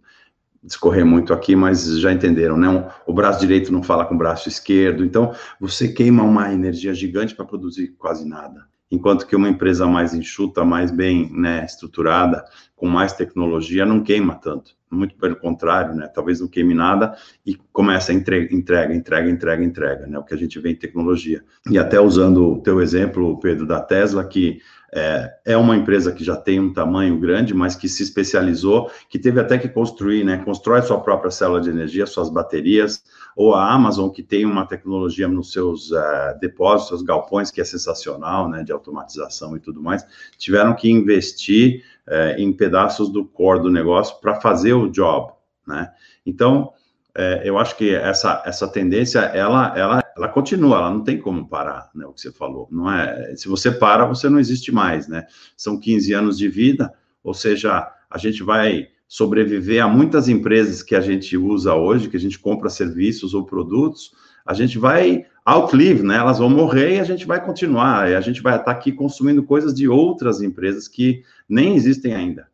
discorrer 0.63 1.07
muito 1.07 1.33
aqui, 1.33 1.57
mas 1.57 1.99
já 1.99 2.13
entenderam, 2.13 2.59
né? 2.59 2.91
O 3.07 3.13
braço 3.13 3.41
direito 3.41 3.73
não 3.73 3.83
fala 3.83 4.05
com 4.05 4.17
o 4.17 4.19
braço 4.19 4.49
esquerdo, 4.49 5.05
então 5.05 5.33
você 5.59 5.89
queima 5.89 6.23
uma 6.23 6.53
energia 6.53 6.93
gigante 6.93 7.35
para 7.35 7.45
produzir 7.45 7.95
quase 7.97 8.29
nada 8.29 8.67
enquanto 8.91 9.27
que 9.27 9.37
uma 9.37 9.49
empresa 9.49 9.87
mais 9.87 10.15
enxuta, 10.15 10.65
mais 10.65 10.91
bem 10.91 11.31
né, 11.33 11.65
estruturada, 11.65 12.45
com 12.75 12.87
mais 12.87 13.13
tecnologia, 13.13 13.85
não 13.85 14.03
queima 14.03 14.35
tanto. 14.35 14.77
Muito 14.91 15.17
pelo 15.17 15.37
contrário, 15.37 15.95
né? 15.95 16.07
Talvez 16.07 16.41
não 16.41 16.49
queime 16.49 16.73
nada 16.73 17.15
e 17.45 17.57
começa 17.73 18.11
a 18.11 18.15
entrega, 18.15 18.55
entrega, 18.55 18.95
entrega, 18.95 19.29
entrega, 19.29 19.63
entrega, 19.63 20.07
né? 20.07 20.19
O 20.19 20.25
que 20.25 20.33
a 20.33 20.37
gente 20.37 20.59
vê 20.59 20.71
em 20.71 20.75
tecnologia. 20.75 21.45
E 21.71 21.79
até 21.79 22.01
usando 22.01 22.53
o 22.53 22.63
teu 22.63 22.81
exemplo, 22.81 23.39
Pedro, 23.39 23.67
da 23.67 23.81
Tesla, 23.81 24.25
que 24.25 24.63
é, 24.91 25.31
é, 25.45 25.57
uma 25.57 25.77
empresa 25.77 26.13
que 26.13 26.25
já 26.25 26.37
tem 26.37 26.59
um 26.59 26.73
tamanho 26.73 27.19
grande, 27.19 27.53
mas 27.53 27.77
que 27.77 27.89
se 27.89 28.03
especializou, 28.03 28.91
que 29.11 29.19
teve 29.19 29.39
até 29.39 29.59
que 29.59 29.69
construir, 29.69 30.25
né? 30.25 30.39
Constrói 30.39 30.81
sua 30.81 31.01
própria 31.01 31.31
célula 31.31 31.61
de 31.61 31.69
energia, 31.69 32.07
suas 32.07 32.31
baterias, 32.31 33.03
ou 33.39 33.55
a 33.55 33.73
Amazon, 33.73 34.11
que 34.11 34.21
tem 34.21 34.45
uma 34.45 34.67
tecnologia 34.67 35.29
nos 35.29 35.53
seus 35.53 35.93
uh, 35.93 36.37
depósitos, 36.41 36.89
seus 36.89 37.03
galpões, 37.03 37.53
que 37.53 37.61
é 37.61 37.65
sensacional, 37.65 38.49
né? 38.49 38.65
De 38.65 38.73
automatização 38.73 39.57
e 39.57 39.61
tudo 39.61 39.81
mais, 39.81 40.05
tiveram 40.37 40.75
que 40.75 40.91
investir 40.91 41.85
uh, 42.09 42.37
em 42.37 42.53
pedaços 42.53 43.09
do 43.09 43.25
core 43.25 43.63
do 43.63 43.71
negócio 43.71 44.21
para 44.21 44.41
fazer 44.41 44.73
o 44.73 44.91
job, 44.91 45.33
né? 45.65 45.89
Então, 46.27 46.73
é, 47.17 47.43
eu 47.45 47.57
acho 47.59 47.77
que 47.77 47.95
essa, 47.95 48.43
essa 48.45 48.67
tendência, 48.67 49.21
ela, 49.21 49.73
ela, 49.79 50.05
ela 50.17 50.29
continua, 50.29 50.79
ela 50.79 50.91
não 50.91 51.05
tem 51.05 51.21
como 51.21 51.49
parar, 51.49 51.91
né, 51.95 52.07
o 52.07 52.13
que 52.13 52.21
você 52.21 52.31
falou, 52.31 52.69
não 52.71 52.93
é, 52.93 53.35
se 53.35 53.49
você 53.49 53.73
para, 53.73 54.05
você 54.05 54.29
não 54.29 54.39
existe 54.39 54.71
mais, 54.71 55.09
né, 55.09 55.27
são 55.57 55.81
15 55.81 56.13
anos 56.13 56.39
de 56.39 56.49
vida, 56.49 56.93
ou 57.25 57.35
seja, 57.35 57.91
a 58.09 58.19
gente 58.19 58.43
vai 58.45 58.89
sobreviver 59.09 59.83
a 59.83 59.89
muitas 59.89 60.29
empresas 60.29 60.83
que 60.83 60.95
a 60.95 61.01
gente 61.01 61.37
usa 61.37 61.75
hoje, 61.75 62.11
que 62.11 62.17
a 62.17 62.21
gente 62.21 62.39
compra 62.39 62.69
serviços 62.69 63.33
ou 63.33 63.45
produtos, 63.45 64.13
a 64.45 64.53
gente 64.53 64.79
vai 64.79 65.27
outlive, 65.45 66.03
né, 66.03 66.17
elas 66.17 66.39
vão 66.39 66.51
morrer 66.51 66.97
e 66.97 67.01
a 67.01 67.05
gente 67.05 67.27
vai 67.27 67.43
continuar, 67.43 68.11
e 68.11 68.15
a 68.15 68.21
gente 68.21 68.43
vai 68.43 68.57
estar 68.57 68.71
aqui 68.71 68.93
consumindo 68.93 69.43
coisas 69.43 69.75
de 69.75 69.89
outras 69.89 70.43
empresas 70.43 70.87
que 70.87 71.25
nem 71.49 71.75
existem 71.75 72.15
ainda. 72.15 72.49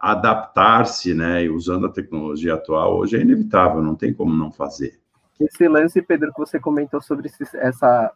Adaptar-se, 0.00 1.12
né, 1.12 1.44
e 1.44 1.50
usando 1.50 1.86
a 1.86 1.92
tecnologia 1.92 2.54
atual, 2.54 2.96
hoje 2.96 3.18
é 3.18 3.20
inevitável, 3.20 3.82
não 3.82 3.94
tem 3.94 4.14
como 4.14 4.34
não 4.34 4.50
fazer. 4.50 4.98
Esse 5.38 5.68
lance, 5.68 6.00
Pedro, 6.00 6.32
que 6.32 6.38
você 6.38 6.58
comentou 6.58 7.02
sobre 7.02 7.26
esse, 7.26 7.44
essa 7.58 8.10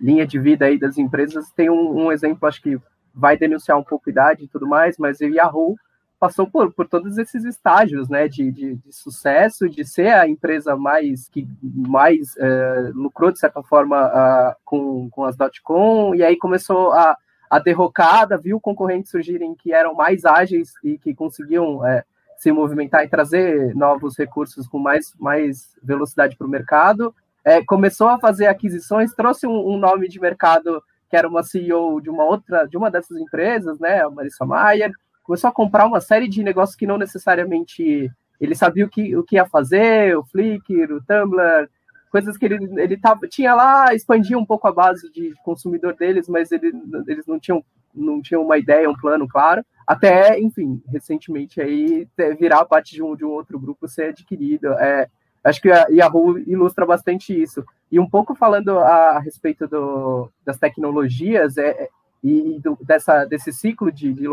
linha 0.00 0.26
de 0.26 0.38
vida 0.38 0.66
aí 0.66 0.78
das 0.78 0.98
empresas, 0.98 1.50
tem 1.52 1.70
um, 1.70 2.06
um, 2.06 2.12
exemplo, 2.12 2.46
acho 2.48 2.60
que 2.60 2.78
vai 3.14 3.36
denunciar 3.36 3.78
um 3.78 3.84
pouco 3.84 4.10
idade 4.10 4.44
e 4.44 4.48
tudo 4.48 4.66
mais, 4.66 4.98
mas 4.98 5.20
o 5.20 5.24
Yahoo 5.24 5.76
passou 6.18 6.46
por, 6.46 6.72
por 6.72 6.88
todos 6.88 7.18
esses 7.18 7.44
estágios, 7.44 8.08
né, 8.08 8.28
de, 8.28 8.50
de, 8.50 8.76
de 8.76 8.92
sucesso, 8.92 9.68
de 9.68 9.84
ser 9.84 10.12
a 10.12 10.28
empresa 10.28 10.76
mais 10.76 11.28
que 11.28 11.46
mais 11.62 12.34
uh, 12.36 12.92
lucrou 12.94 13.30
de 13.30 13.38
certa 13.38 13.62
forma 13.62 14.06
uh, 14.06 14.54
com, 14.64 15.10
com 15.10 15.24
as 15.24 15.36
dot-com, 15.36 16.14
e 16.14 16.22
aí 16.22 16.36
começou 16.36 16.92
a, 16.92 17.16
a 17.50 17.58
derrocada, 17.58 18.38
viu 18.38 18.60
concorrentes 18.60 19.10
surgirem 19.10 19.54
que 19.54 19.72
eram 19.72 19.94
mais 19.94 20.24
ágeis 20.24 20.72
e 20.82 20.98
que 20.98 21.14
conseguiam 21.14 21.78
uh, 21.78 22.02
se 22.36 22.52
movimentar 22.52 23.04
e 23.04 23.08
trazer 23.08 23.74
novos 23.74 24.18
recursos 24.18 24.66
com 24.66 24.78
mais, 24.78 25.14
mais 25.18 25.76
velocidade 25.82 26.36
para 26.36 26.46
o 26.46 26.50
mercado. 26.50 27.14
É, 27.44 27.62
começou 27.64 28.08
a 28.08 28.18
fazer 28.18 28.46
aquisições, 28.46 29.14
trouxe 29.14 29.46
um, 29.46 29.74
um, 29.74 29.78
nome 29.78 30.08
de 30.08 30.20
mercado 30.20 30.82
que 31.08 31.16
era 31.16 31.28
uma 31.28 31.42
CEO 31.42 32.00
de 32.00 32.10
uma 32.10 32.24
outra, 32.24 32.66
de 32.66 32.76
uma 32.76 32.90
dessas 32.90 33.18
empresas, 33.18 33.78
né, 33.78 34.02
a 34.02 34.10
Marissa 34.10 34.44
Mayer, 34.44 34.90
começou 35.24 35.48
a 35.48 35.52
comprar 35.52 35.86
uma 35.86 36.00
série 36.00 36.28
de 36.28 36.44
negócios 36.44 36.76
que 36.76 36.86
não 36.86 36.98
necessariamente 36.98 38.10
ele 38.40 38.54
sabia 38.54 38.84
o 38.84 38.88
que, 38.88 39.16
o 39.16 39.24
que 39.24 39.36
ia 39.36 39.46
fazer, 39.46 40.16
o 40.16 40.24
Flickr, 40.24 40.92
o 40.92 41.02
Tumblr, 41.02 41.68
coisas 42.10 42.36
que 42.36 42.44
ele, 42.44 42.80
ele 42.80 42.96
tava, 42.96 43.26
tinha 43.26 43.54
lá, 43.54 43.92
expandia 43.94 44.38
um 44.38 44.44
pouco 44.44 44.68
a 44.68 44.72
base 44.72 45.10
de 45.10 45.34
consumidor 45.44 45.96
deles, 45.96 46.28
mas 46.28 46.52
ele, 46.52 46.72
eles 47.08 47.26
não 47.26 47.40
tinham, 47.40 47.64
não 47.92 48.22
tinham 48.22 48.42
uma 48.42 48.58
ideia, 48.58 48.88
um 48.88 48.94
plano 48.94 49.26
claro, 49.26 49.64
até, 49.86 50.38
enfim, 50.38 50.80
recentemente 50.88 51.60
aí 51.60 52.06
virar 52.38 52.64
parte 52.66 52.94
de 52.94 53.02
um, 53.02 53.16
de 53.16 53.24
um 53.24 53.30
outro 53.30 53.58
grupo 53.58 53.88
ser 53.88 54.10
adquirido. 54.10 54.72
É, 54.74 55.08
acho 55.42 55.60
que 55.60 55.70
a 55.70 55.86
Yahoo 55.90 56.38
ilustra 56.38 56.86
bastante 56.86 57.40
isso. 57.40 57.64
E 57.90 57.98
um 57.98 58.08
pouco 58.08 58.34
falando 58.34 58.78
a, 58.78 59.16
a 59.16 59.18
respeito 59.18 59.66
do, 59.66 60.30
das 60.44 60.58
tecnologias, 60.58 61.56
é, 61.58 61.88
e, 62.24 62.58
do, 62.58 62.78
dessa, 62.80 63.26
desse 63.26 63.52
ciclo 63.52 63.92
de, 63.92 64.14
de 64.14 64.26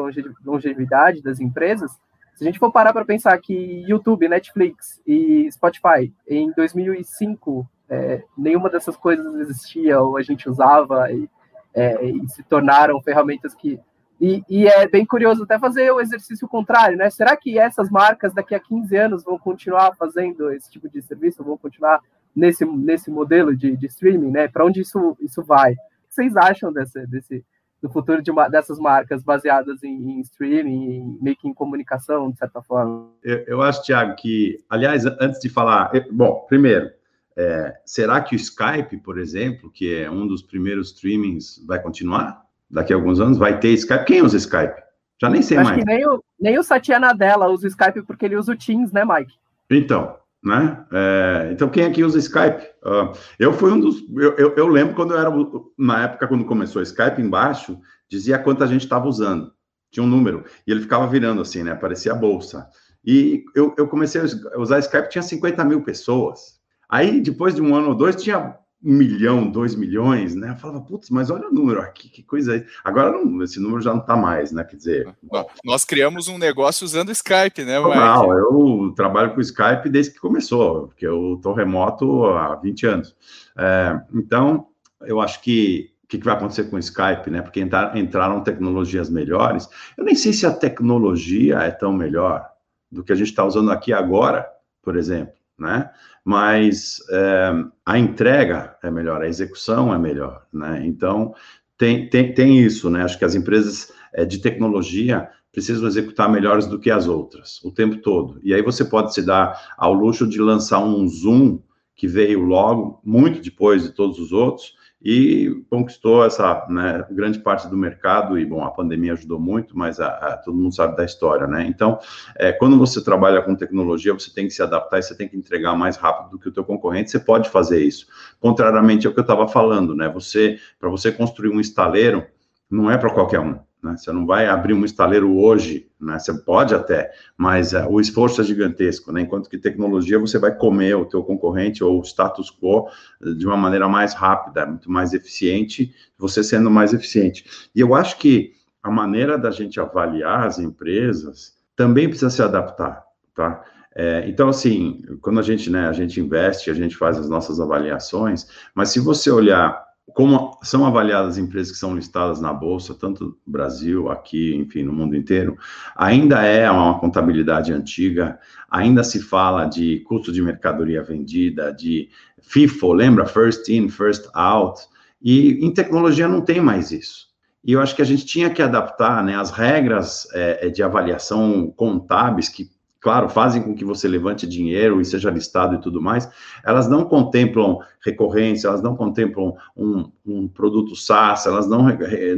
longevidade 0.46 1.22
das 1.22 1.42
empresas, 1.42 1.92
se 2.34 2.44
a 2.44 2.48
gente 2.48 2.58
for 2.58 2.72
parar 2.72 2.94
para 2.94 3.04
pensar 3.04 3.38
que 3.38 3.84
YouTube, 3.86 4.30
Netflix 4.30 5.02
e 5.06 5.52
Spotify, 5.52 6.12
em 6.28 6.52
2005, 6.54 7.70
é, 7.90 8.24
nenhuma 8.38 8.70
dessas 8.70 8.96
coisas 8.96 9.36
existia 9.36 10.00
ou 10.02 10.18
a 10.18 10.22
gente 10.22 10.50
usava 10.50 11.12
e, 11.12 11.30
é, 11.74 12.06
e 12.06 12.30
se 12.30 12.42
tornaram 12.44 13.02
ferramentas 13.02 13.54
que. 13.54 13.78
E, 14.20 14.42
e, 14.48 14.68
é 14.68 14.88
bem 14.88 15.06
curioso 15.06 15.44
até 15.44 15.60
fazer 15.60 15.92
o 15.92 16.00
exercício 16.00 16.48
contrário, 16.48 16.96
né? 16.96 17.10
Será 17.10 17.36
que 17.36 17.60
essas 17.60 17.90
marcas 17.90 18.34
daqui 18.34 18.56
a 18.56 18.60
15 18.60 18.96
anos 18.96 19.24
vão 19.24 19.38
continuar 19.38 19.96
fazendo 19.96 20.52
esse 20.52 20.72
tipo 20.72 20.88
de 20.88 21.02
serviço, 21.02 21.44
vão 21.44 21.58
continuar 21.58 22.00
nesse, 22.36 22.64
nesse 22.66 23.12
modelo 23.12 23.56
de, 23.56 23.76
de 23.76 23.88
streaming, 23.88 24.32
né? 24.32 24.48
Para 24.48 24.66
onde 24.66 24.80
isso, 24.80 25.18
isso 25.20 25.44
vai? 25.44 25.74
O 25.74 25.76
que 25.76 26.16
vocês 26.16 26.38
acham 26.38 26.72
desse, 26.72 27.06
desse, 27.08 27.44
do 27.82 27.90
futuro 27.90 28.22
de 28.22 28.30
uma, 28.30 28.48
dessas 28.48 28.78
marcas 28.78 29.24
baseadas 29.24 29.84
em, 29.84 30.12
em 30.12 30.22
streaming, 30.22 30.94
em, 30.94 31.18
meio 31.22 31.36
que 31.36 31.48
em 31.48 31.54
comunicação, 31.54 32.30
de 32.30 32.38
certa 32.38 32.62
forma? 32.62 33.10
Eu, 33.24 33.38
eu 33.48 33.62
acho, 33.62 33.84
Thiago, 33.84 34.16
que, 34.16 34.64
aliás, 34.70 35.06
antes 35.20 35.40
de 35.40 35.50
falar, 35.50 35.92
bom, 36.12 36.46
primeiro, 36.48 36.90
é, 37.36 37.74
será 37.86 38.22
que 38.22 38.36
o 38.36 38.38
Skype, 38.38 38.98
por 38.98 39.18
exemplo, 39.18 39.72
que 39.72 39.96
é 39.96 40.12
um 40.12 40.28
dos 40.28 40.44
primeiros 40.44 40.92
streamings, 40.92 41.64
vai 41.66 41.82
continuar? 41.82 42.44
Daqui 42.70 42.94
a 42.94 42.96
alguns 42.96 43.20
anos 43.20 43.38
vai 43.38 43.60
ter 43.60 43.70
Skype? 43.70 44.06
Quem 44.06 44.22
usa 44.22 44.38
Skype? 44.38 44.82
Já 45.20 45.30
nem 45.30 45.42
sei 45.42 45.58
acho 45.58 45.70
mais. 45.70 45.84
Que 45.84 45.86
nem 45.86 46.08
o, 46.08 46.24
nem 46.40 46.60
o 46.60 46.64
Satya 46.64 47.00
Nadella 47.00 47.48
usa 47.48 47.66
o 47.66 47.70
Skype 47.70 48.04
porque 48.04 48.26
ele 48.26 48.38
usa 48.38 48.54
o 48.54 48.58
Teams, 48.58 48.92
né, 48.92 49.04
Mike? 49.06 49.34
Então, 49.70 50.18
né? 50.44 50.86
É, 50.92 51.50
então, 51.52 51.70
quem 51.70 51.86
aqui 51.86 52.04
usa 52.04 52.18
Skype? 52.18 52.64
Uh, 52.84 53.16
eu 53.38 53.54
fui 53.54 53.72
um 53.72 53.80
dos. 53.80 54.04
Eu, 54.16 54.36
eu, 54.38 54.56
eu, 54.56 54.68
lembro 54.68 54.96
quando 54.96 55.14
eu 55.14 55.20
era. 55.20 55.32
Na 55.78 56.04
época, 56.04 56.28
quando 56.28 56.46
começou 56.46 56.80
o 56.80 56.84
Skype, 56.84 57.22
embaixo, 57.22 57.80
dizia 58.10 58.40
quanta 58.40 58.68
gente 58.68 58.84
estava 58.84 59.08
usando. 59.08 59.52
Tinha 59.92 60.04
um 60.04 60.10
número. 60.10 60.44
E 60.66 60.72
ele 60.72 60.82
ficava 60.82 61.06
virando 61.06 61.42
assim, 61.42 61.64
né? 61.64 61.76
Parecia 61.76 62.14
a 62.14 62.16
bolsa. 62.16 62.68
E 63.06 63.44
eu, 63.56 63.74
eu 63.78 63.88
comecei 63.88 64.22
a 64.22 64.60
usar 64.60 64.80
Skype, 64.80 65.10
tinha 65.10 65.22
50 65.22 65.64
mil 65.64 65.84
pessoas. 65.84 66.60
Aí, 66.90 67.22
depois 67.22 67.56
de 67.56 67.62
um 67.62 67.76
ano 67.76 67.90
ou 67.90 67.96
dois, 67.96 68.16
tinha 68.16 68.58
um 68.84 68.94
milhão, 68.94 69.50
dois 69.50 69.76
milhões, 69.76 70.34
né? 70.36 70.50
Eu 70.50 70.56
falava, 70.56 70.82
putz, 70.82 71.10
mas 71.10 71.30
olha 71.30 71.48
o 71.48 71.54
número 71.54 71.80
aqui, 71.82 72.10
que 72.10 72.24
coisa 72.24 72.54
aí. 72.54 72.66
Agora 72.84 73.12
não, 73.12 73.44
esse 73.44 73.60
número 73.60 73.82
já 73.82 73.92
não 73.92 74.02
está 74.02 74.18
mais, 74.18 74.52
né? 74.52 74.64
Quer 74.64 74.76
dizer. 74.76 75.16
Nós 75.64 75.86
criamos 75.86 76.28
um 76.28 76.38
negócio 76.38 76.84
usando 76.84 77.12
Skype, 77.12 77.64
né, 77.64 77.80
Mike? 77.80 77.96
Não, 77.96 78.34
eu 78.34 78.94
trabalho 78.96 79.34
com 79.36 79.42
Skype 79.42 79.88
desde 79.90 80.14
que 80.14 80.20
começou, 80.20 80.88
porque 80.88 81.06
eu 81.06 81.36
estou 81.36 81.54
remoto 81.54 82.26
há 82.26 82.56
20 82.56 82.86
anos. 82.88 83.16
É, 83.56 84.02
então, 84.14 84.68
eu 85.02 85.22
acho 85.22 85.42
que 85.42 85.92
o 86.04 86.08
que, 86.08 86.18
que, 86.18 86.26
vai 86.26 86.36
acontecer 86.36 86.66
com 86.66 86.76
o 86.76 86.80
Skype, 86.80 87.30
né? 87.30 87.42
Porque 87.42 87.62
entrar, 87.62 87.96
entraram 87.96 88.42
tecnologias 88.42 89.10
melhores. 89.10 89.70
Eu 89.98 90.04
nem 90.04 90.16
sei 90.16 90.34
se 90.34 90.46
a 90.46 90.52
tecnologia 90.52 91.60
é 91.60 91.72
tão 91.72 91.94
melhor 91.94 92.50
do 92.92 93.04
que 93.04 93.14
a 93.14 93.16
gente 93.16 93.30
está 93.30 93.46
usando 93.46 93.72
aqui 93.72 93.94
agora, 93.94 94.46
por 94.82 94.98
exemplo, 94.98 95.34
né? 95.62 95.90
mas 96.24 96.98
é, 97.10 97.52
a 97.86 97.98
entrega 97.98 98.78
é 98.84 98.92
melhor, 98.92 99.22
a 99.22 99.28
execução 99.28 99.94
é 99.94 99.98
melhor, 99.98 100.46
né? 100.54 100.82
Então, 100.86 101.34
tem, 101.78 102.08
tem, 102.10 102.34
tem 102.34 102.60
isso, 102.60 102.90
né? 102.90 103.04
Acho 103.04 103.18
que 103.18 103.26
as 103.26 103.34
empresas 103.34 103.92
é, 104.14 104.24
de 104.24 104.40
tecnologia 104.40 105.28
precisam 105.52 105.88
executar 105.88 106.32
melhores 106.32 106.68
do 106.68 106.80
que 106.80 106.92
as 106.92 107.08
outras, 107.08 107.60
o 107.64 107.72
tempo 107.72 107.98
todo. 107.98 108.40
E 108.44 108.54
aí 108.54 108.62
você 108.62 108.86
pode 108.86 109.14
se 109.14 109.22
dar 109.22 109.74
ao 109.78 109.94
luxo 109.94 110.28
de 110.28 110.40
lançar 110.40 110.80
um 110.80 111.08
Zoom 111.08 111.60
que 111.96 112.08
veio 112.08 112.42
logo, 112.42 113.02
muito 113.04 113.42
depois 113.42 113.84
de 113.84 113.92
todos 113.92 114.18
os 114.20 114.32
outros, 114.32 114.76
e 115.04 115.64
conquistou 115.70 116.24
essa 116.24 116.66
né, 116.70 117.04
grande 117.10 117.40
parte 117.40 117.68
do 117.68 117.76
mercado, 117.76 118.38
e 118.38 118.46
bom, 118.46 118.64
a 118.64 118.70
pandemia 118.70 119.14
ajudou 119.14 119.40
muito, 119.40 119.76
mas 119.78 120.00
a, 120.00 120.08
a, 120.08 120.38
todo 120.38 120.56
mundo 120.56 120.76
sabe 120.76 120.96
da 120.96 121.04
história, 121.04 121.48
né? 121.48 121.66
Então, 121.68 122.00
é, 122.36 122.52
quando 122.52 122.78
você 122.78 123.04
trabalha 123.04 123.42
com 123.42 123.56
tecnologia, 123.56 124.14
você 124.14 124.32
tem 124.32 124.48
que 124.48 124.54
se 124.54 124.62
adaptar 124.62 125.00
e 125.00 125.04
você 125.04 125.16
tem 125.16 125.28
que 125.28 125.36
entregar 125.36 125.76
mais 125.76 125.98
rápido 125.98 126.32
do 126.32 126.40
que 126.40 126.50
o 126.50 126.52
teu 126.52 126.64
concorrente, 126.64 127.10
você 127.10 127.20
pode 127.20 127.50
fazer 127.50 127.84
isso. 127.84 128.06
Contrariamente 128.40 129.08
ao 129.08 129.14
que 129.14 129.20
eu 129.20 129.24
estava 129.24 129.48
falando, 129.48 129.96
né? 129.96 130.08
Você, 130.10 130.60
para 130.80 130.90
você 130.90 131.12
construir 131.12 131.50
um 131.50 131.60
estaleiro, 131.60 132.24
não 132.70 132.90
é 132.90 132.98
para 132.98 133.10
qualquer 133.12 133.40
um. 133.40 133.60
Né? 133.82 133.98
Você 133.98 134.12
não 134.12 134.26
vai 134.26 134.46
abrir 134.48 134.74
um 134.74 134.86
estaleiro 134.86 135.36
hoje, 135.36 135.90
né? 136.02 136.18
Você 136.18 136.34
pode 136.34 136.74
até, 136.74 137.12
mas 137.38 137.74
uh, 137.74 137.88
o 137.90 138.02
esforço 138.02 138.42
é 138.42 138.44
gigantesco, 138.44 139.12
né? 139.12 139.22
Enquanto 139.22 139.50
que 139.50 139.58
tecnologia 139.58 140.20
você 140.20 140.40
vai 140.40 140.56
comer 140.56 140.96
o 140.96 141.06
teu 141.06 141.24
concorrente 141.24 141.84
ou 141.84 142.00
o 142.00 142.04
status 142.04 142.50
quo 142.50 142.88
eh, 143.22 143.34
de 143.34 143.46
uma 143.46 143.58
maneira 143.58 143.88
mais 143.88 144.14
rápida, 144.14 144.66
muito 144.66 144.92
mais 144.92 145.14
eficiente, 145.14 145.94
você 146.18 146.44
sendo 146.44 146.72
mais 146.72 146.94
eficiente. 146.94 147.70
E 147.76 147.80
eu 147.80 147.94
acho 147.94 148.18
que 148.18 148.54
a 148.82 148.90
maneira 148.90 149.38
da 149.38 149.52
gente 149.52 149.80
avaliar 149.80 150.48
as 150.48 150.58
empresas 150.58 151.56
também 151.76 152.08
precisa 152.08 152.30
se 152.30 152.42
adaptar, 152.42 153.04
tá? 153.36 153.64
É, 153.94 154.24
então, 154.28 154.48
assim, 154.48 155.02
quando 155.22 155.40
a 155.40 155.44
gente, 155.44 155.70
né, 155.70 155.88
a 155.88 155.92
gente 155.92 156.20
investe, 156.20 156.72
a 156.72 156.74
gente 156.74 156.96
faz 156.96 157.18
as 157.18 157.30
nossas 157.30 157.60
avaliações, 157.60 158.48
mas 158.74 158.90
se 158.90 159.00
você 159.00 159.30
olhar 159.30 159.91
como 160.14 160.58
são 160.64 160.86
avaliadas 160.86 161.32
as 161.32 161.38
empresas 161.38 161.72
que 161.72 161.78
são 161.78 161.96
listadas 161.96 162.40
na 162.42 162.54
bolsa, 162.54 162.94
tanto 162.94 163.26
no 163.26 163.38
Brasil, 163.46 164.10
aqui, 164.10 164.56
enfim, 164.56 164.84
no 164.84 164.94
mundo 164.94 165.16
inteiro, 165.16 165.58
ainda 165.96 166.44
é 166.44 166.70
uma 166.70 167.00
contabilidade 167.00 167.74
antiga, 167.74 168.40
ainda 168.70 169.04
se 169.04 169.22
fala 169.22 169.66
de 169.66 170.00
custo 170.02 170.32
de 170.32 170.42
mercadoria 170.42 171.04
vendida, 171.04 171.72
de 171.72 172.10
FIFO, 172.42 172.94
lembra? 172.94 173.26
First 173.26 173.70
in, 173.70 173.90
first 173.90 174.28
out. 174.34 174.82
E 175.22 175.64
em 175.66 175.74
tecnologia 175.74 176.28
não 176.28 176.42
tem 176.42 176.60
mais 176.60 176.92
isso. 176.92 177.30
E 177.64 177.74
eu 177.74 177.82
acho 177.82 177.96
que 177.96 178.02
a 178.02 178.06
gente 178.06 178.26
tinha 178.26 178.50
que 178.50 178.62
adaptar 178.62 179.24
né, 179.24 179.36
as 179.36 179.52
regras 179.52 180.28
é, 180.34 180.70
de 180.70 180.82
avaliação 180.82 181.72
contábeis 181.76 182.50
que 182.50 182.70
claro, 183.02 183.28
fazem 183.28 183.64
com 183.64 183.74
que 183.74 183.84
você 183.84 184.08
levante 184.08 184.48
dinheiro 184.48 185.02
e 185.02 185.06
seja 185.06 185.32
listado 185.32 185.74
e 185.74 185.82
tudo 185.82 186.00
mais, 186.00 186.30
elas 186.64 186.88
não 186.88 187.04
contemplam 187.04 187.80
recorrência, 188.00 188.68
elas 188.68 188.82
não 188.82 188.96
contemplam 188.96 189.56
um, 189.76 190.10
um 190.24 190.48
produto 190.48 190.96
SaaS, 190.96 191.48
elas 191.48 191.68
não, 191.68 191.88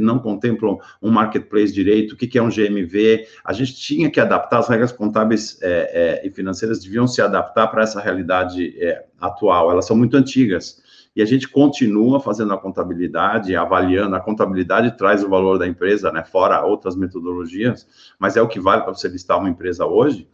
não 0.00 0.18
contemplam 0.18 0.78
um 1.02 1.10
marketplace 1.10 1.72
direito, 1.72 2.12
o 2.12 2.16
que, 2.16 2.26
que 2.26 2.38
é 2.38 2.42
um 2.42 2.48
GMV. 2.48 3.26
A 3.44 3.52
gente 3.52 3.76
tinha 3.76 4.10
que 4.10 4.18
adaptar, 4.18 4.58
as 4.58 4.68
regras 4.68 4.90
contábeis 4.90 5.58
é, 5.62 6.22
é, 6.22 6.26
e 6.26 6.30
financeiras 6.30 6.80
deviam 6.80 7.06
se 7.06 7.20
adaptar 7.20 7.68
para 7.68 7.82
essa 7.82 8.00
realidade 8.00 8.74
é, 8.82 9.04
atual, 9.20 9.70
elas 9.70 9.86
são 9.86 9.96
muito 9.96 10.16
antigas. 10.16 10.82
E 11.14 11.22
a 11.22 11.26
gente 11.26 11.46
continua 11.46 12.18
fazendo 12.18 12.52
a 12.52 12.58
contabilidade, 12.58 13.54
avaliando. 13.54 14.16
A 14.16 14.20
contabilidade 14.20 14.96
traz 14.96 15.22
o 15.22 15.28
valor 15.28 15.58
da 15.58 15.66
empresa, 15.66 16.10
né? 16.10 16.24
Fora 16.24 16.64
outras 16.64 16.96
metodologias, 16.96 17.86
mas 18.18 18.36
é 18.36 18.42
o 18.42 18.48
que 18.48 18.58
vale 18.58 18.82
para 18.82 18.92
você 18.92 19.06
listar 19.06 19.38
uma 19.38 19.48
empresa 19.48 19.86
hoje 19.86 20.28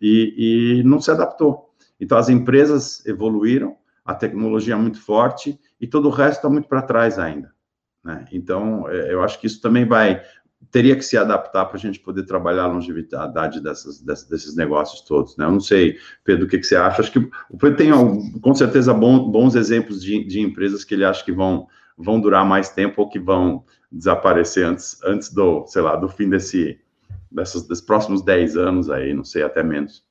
e, 0.00 0.80
e 0.80 0.82
não 0.84 1.00
se 1.00 1.10
adaptou. 1.10 1.70
Então, 2.00 2.18
as 2.18 2.28
empresas 2.28 3.04
evoluíram, 3.06 3.76
a 4.04 4.14
tecnologia 4.14 4.74
é 4.74 4.76
muito 4.76 5.00
forte 5.00 5.58
e 5.80 5.86
todo 5.86 6.08
o 6.08 6.10
resto 6.10 6.38
está 6.38 6.48
muito 6.48 6.68
para 6.68 6.82
trás 6.82 7.18
ainda. 7.18 7.52
Né? 8.04 8.26
Então, 8.32 8.88
é, 8.88 9.12
eu 9.12 9.22
acho 9.22 9.40
que 9.40 9.46
isso 9.46 9.60
também 9.60 9.86
vai 9.86 10.22
teria 10.70 10.96
que 10.96 11.02
se 11.02 11.16
adaptar 11.16 11.66
para 11.66 11.76
a 11.76 11.80
gente 11.80 12.00
poder 12.00 12.24
trabalhar 12.24 12.64
a 12.64 12.68
longevidade 12.68 13.60
dessas, 13.60 14.00
dessas, 14.00 14.28
desses 14.28 14.56
negócios 14.56 15.02
todos. 15.02 15.36
Né? 15.36 15.44
Eu 15.44 15.52
não 15.52 15.60
sei, 15.60 15.98
Pedro, 16.24 16.46
o 16.46 16.48
que, 16.48 16.58
que 16.58 16.66
você 16.66 16.76
acha? 16.76 17.00
Acho 17.00 17.12
que 17.12 17.18
o 17.18 17.56
Pedro 17.58 17.76
tem, 17.76 17.90
com 18.40 18.54
certeza, 18.54 18.92
bom, 18.92 19.30
bons 19.30 19.54
exemplos 19.54 20.02
de, 20.02 20.24
de 20.24 20.40
empresas 20.40 20.84
que 20.84 20.94
ele 20.94 21.04
acha 21.04 21.24
que 21.24 21.32
vão, 21.32 21.66
vão 21.96 22.20
durar 22.20 22.44
mais 22.44 22.70
tempo 22.70 23.02
ou 23.02 23.08
que 23.08 23.18
vão 23.18 23.64
desaparecer 23.90 24.66
antes, 24.66 24.98
antes 25.04 25.32
do, 25.32 25.66
sei 25.66 25.82
lá, 25.82 25.96
do 25.96 26.08
fim 26.08 26.28
desse, 26.28 26.78
dessas, 27.34 27.66
dos 27.66 27.80
próximos 27.80 28.22
10 28.22 28.56
anos 28.56 28.90
aí, 28.90 29.12
não 29.12 29.24
sei, 29.24 29.42
até 29.42 29.62
menos. 29.62 30.04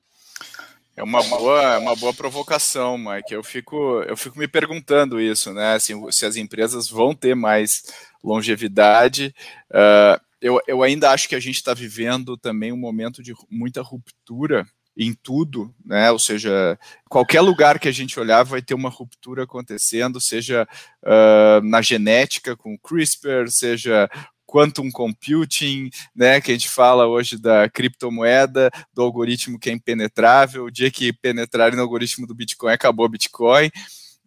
É 0.95 1.01
uma 1.01 1.23
boa, 1.23 1.61
é 1.73 1.77
uma 1.79 1.95
boa 1.95 2.13
provocação, 2.13 2.97
Mike. 2.97 3.33
Eu 3.33 3.43
fico, 3.43 4.03
eu 4.03 4.15
fico 4.15 4.37
me 4.37 4.47
perguntando 4.47 5.19
isso, 5.19 5.51
né? 5.51 5.73
Assim, 5.73 5.99
se 6.11 6.25
as 6.25 6.35
empresas 6.35 6.87
vão 6.87 7.15
ter 7.15 7.35
mais 7.35 7.83
longevidade. 8.23 9.33
Uh, 9.71 10.21
eu, 10.39 10.61
eu 10.67 10.83
ainda 10.83 11.09
acho 11.09 11.27
que 11.27 11.35
a 11.35 11.39
gente 11.39 11.55
está 11.55 11.73
vivendo 11.73 12.37
também 12.37 12.71
um 12.71 12.77
momento 12.77 13.23
de 13.23 13.33
muita 13.49 13.81
ruptura 13.81 14.67
em 14.95 15.13
tudo, 15.13 15.73
né? 15.83 16.11
Ou 16.11 16.19
seja, 16.19 16.77
qualquer 17.09 17.41
lugar 17.41 17.79
que 17.79 17.87
a 17.87 17.91
gente 17.91 18.19
olhar 18.19 18.43
vai 18.43 18.61
ter 18.61 18.75
uma 18.75 18.89
ruptura 18.89 19.43
acontecendo, 19.43 20.21
seja 20.21 20.67
uh, 21.03 21.65
na 21.65 21.81
genética 21.81 22.55
com 22.55 22.77
CRISPR, 22.77 23.49
seja 23.49 24.09
quantum 24.53 24.91
computing, 24.91 25.89
né, 26.15 26.39
que 26.39 26.51
a 26.51 26.53
gente 26.53 26.69
fala 26.69 27.07
hoje 27.07 27.39
da 27.39 27.67
criptomoeda, 27.67 28.69
do 28.93 29.01
algoritmo 29.01 29.57
que 29.57 29.67
é 29.67 29.73
impenetrável, 29.73 30.65
o 30.65 30.71
dia 30.71 30.91
que 30.91 31.11
penetrarem 31.11 31.75
no 31.75 31.81
algoritmo 31.81 32.27
do 32.27 32.35
Bitcoin, 32.35 32.71
acabou 32.71 33.07
o 33.07 33.09
Bitcoin, 33.09 33.71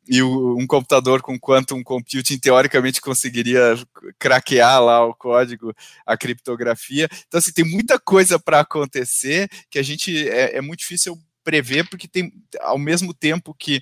e 0.09 0.21
um 0.23 0.67
computador 0.67 1.23
com 1.23 1.39
quantum 1.39 1.81
computing 1.83 2.39
teoricamente 2.39 3.01
conseguiria 3.01 3.77
craquear 4.19 4.83
lá 4.83 5.05
o 5.05 5.15
código, 5.15 5.73
a 6.05 6.17
criptografia. 6.17 7.09
Então, 7.27 7.39
assim, 7.39 7.53
tem 7.53 7.65
muita 7.65 7.99
coisa 7.99 8.37
para 8.37 8.61
acontecer 8.61 9.49
que 9.71 9.79
a 9.79 9.83
gente 9.83 10.29
é, 10.29 10.57
é 10.57 10.61
muito 10.61 10.81
difícil 10.81 11.17
prever, 11.45 11.89
porque 11.89 12.09
tem, 12.09 12.33
ao 12.61 12.79
mesmo 12.79 13.15
tempo 13.15 13.55
que 13.55 13.81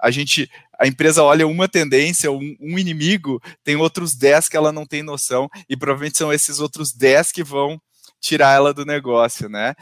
a 0.00 0.10
gente, 0.10 0.50
a 0.78 0.86
empresa 0.86 1.22
olha 1.22 1.46
uma 1.46 1.68
tendência, 1.68 2.30
um, 2.30 2.56
um, 2.60 2.78
inimigo, 2.78 3.40
tem 3.64 3.76
outros 3.76 4.14
10 4.14 4.48
que 4.48 4.56
ela 4.56 4.72
não 4.72 4.86
tem 4.86 5.02
noção, 5.02 5.48
e 5.68 5.76
provavelmente 5.76 6.18
são 6.18 6.32
esses 6.32 6.60
outros 6.60 6.92
10 6.92 7.32
que 7.32 7.42
vão 7.42 7.80
tirar 8.20 8.54
ela 8.54 8.74
do 8.74 8.84
negócio, 8.84 9.48
né? 9.48 9.74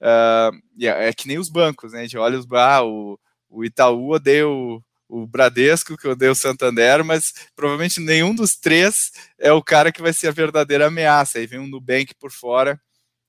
Uh, 0.00 0.56
é, 0.80 1.08
é, 1.08 1.12
que 1.12 1.28
nem 1.28 1.38
os 1.38 1.48
bancos, 1.48 1.92
né? 1.92 2.00
A 2.00 2.02
gente 2.02 2.18
olha 2.18 2.38
os 2.38 2.46
ah, 2.52 2.84
o, 2.84 3.18
o 3.48 3.64
Itaú 3.64 4.10
odeia 4.10 4.48
o, 4.48 4.82
o 5.08 5.26
Bradesco, 5.26 5.96
que 5.96 6.08
odeia 6.08 6.32
o 6.32 6.34
Santander, 6.36 7.04
mas 7.04 7.32
provavelmente 7.54 8.00
nenhum 8.00 8.34
dos 8.34 8.56
três 8.56 9.12
é 9.38 9.52
o 9.52 9.62
cara 9.62 9.92
que 9.92 10.02
vai 10.02 10.12
ser 10.12 10.28
a 10.28 10.32
verdadeira 10.32 10.86
ameaça. 10.86 11.38
Aí 11.38 11.46
vem 11.46 11.60
um 11.60 11.68
Nubank 11.68 12.14
por 12.18 12.32
fora 12.32 12.80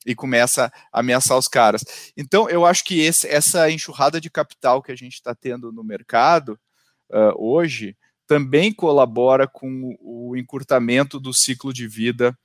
e 0.06 0.16
começa 0.16 0.72
a 0.92 1.00
ameaçar 1.00 1.38
os 1.38 1.48
caras. 1.48 1.84
Então, 2.16 2.50
eu 2.50 2.66
acho 2.66 2.84
que 2.84 3.00
esse, 3.00 3.28
essa 3.28 3.70
enxurrada 3.70 4.20
de 4.20 4.30
capital 4.30 4.82
que 4.82 4.92
a 4.92 4.96
gente 4.96 5.14
está 5.14 5.34
tendo 5.34 5.72
no 5.72 5.84
mercado 5.84 6.60
uh, 7.12 7.34
hoje 7.38 7.96
também 8.28 8.74
colabora 8.74 9.48
com 9.48 9.96
o 10.00 10.36
encurtamento 10.36 11.20
do 11.20 11.34
ciclo 11.34 11.74
de 11.74 11.88
vida 11.88 12.38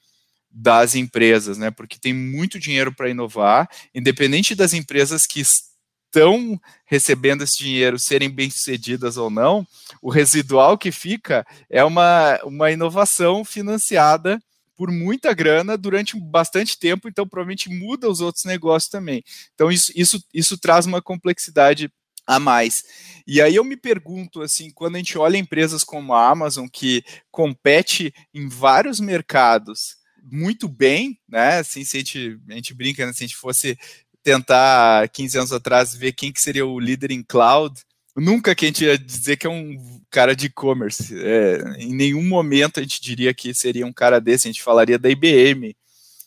das 0.50 0.94
empresas, 0.94 1.58
né? 1.58 1.70
Porque 1.70 1.98
tem 1.98 2.12
muito 2.12 2.58
dinheiro 2.58 2.94
para 2.94 3.08
inovar, 3.08 3.68
independente 3.94 4.54
das 4.54 4.72
empresas 4.72 5.26
que 5.26 5.40
estão 5.40 6.60
recebendo 6.86 7.44
esse 7.44 7.58
dinheiro 7.58 7.98
serem 7.98 8.30
bem-sucedidas 8.30 9.16
ou 9.16 9.30
não, 9.30 9.66
o 10.02 10.10
residual 10.10 10.76
que 10.76 10.90
fica 10.90 11.46
é 11.70 11.84
uma, 11.84 12.38
uma 12.44 12.70
inovação 12.70 13.44
financiada 13.44 14.40
por 14.78 14.92
muita 14.92 15.34
grana 15.34 15.76
durante 15.76 16.16
bastante 16.16 16.78
tempo, 16.78 17.08
então 17.08 17.26
provavelmente 17.26 17.68
muda 17.68 18.08
os 18.08 18.20
outros 18.20 18.44
negócios 18.44 18.88
também. 18.88 19.24
Então 19.52 19.72
isso, 19.72 19.90
isso, 19.96 20.22
isso 20.32 20.56
traz 20.56 20.86
uma 20.86 21.02
complexidade 21.02 21.92
a 22.24 22.38
mais. 22.38 22.84
E 23.26 23.42
aí 23.42 23.56
eu 23.56 23.64
me 23.64 23.76
pergunto, 23.76 24.40
assim, 24.40 24.70
quando 24.70 24.94
a 24.94 24.98
gente 24.98 25.18
olha 25.18 25.36
empresas 25.36 25.82
como 25.82 26.14
a 26.14 26.28
Amazon, 26.28 26.68
que 26.72 27.02
compete 27.28 28.14
em 28.32 28.48
vários 28.48 29.00
mercados 29.00 29.96
muito 30.22 30.68
bem, 30.68 31.18
né, 31.28 31.58
assim, 31.58 31.84
se 31.84 31.96
a 31.96 32.00
gente, 32.00 32.38
a 32.48 32.52
gente 32.52 32.72
brinca, 32.72 33.04
né, 33.04 33.12
se 33.12 33.24
a 33.24 33.26
gente 33.26 33.36
fosse 33.36 33.76
tentar, 34.22 35.08
15 35.08 35.38
anos 35.38 35.52
atrás, 35.52 35.94
ver 35.94 36.12
quem 36.12 36.30
que 36.30 36.40
seria 36.40 36.66
o 36.66 36.78
líder 36.78 37.10
em 37.10 37.22
cloud, 37.22 37.74
nunca 38.20 38.54
que 38.54 38.64
a 38.64 38.68
gente 38.68 38.84
ia 38.84 38.98
dizer 38.98 39.36
que 39.36 39.46
é 39.46 39.50
um 39.50 40.00
cara 40.10 40.34
de 40.34 40.46
e-commerce. 40.46 41.14
É, 41.18 41.60
em 41.78 41.94
nenhum 41.94 42.26
momento 42.26 42.80
a 42.80 42.82
gente 42.82 43.00
diria 43.00 43.32
que 43.34 43.54
seria 43.54 43.86
um 43.86 43.92
cara 43.92 44.20
desse. 44.20 44.48
A 44.48 44.52
gente 44.52 44.62
falaria 44.62 44.98
da 44.98 45.10
IBM, 45.10 45.76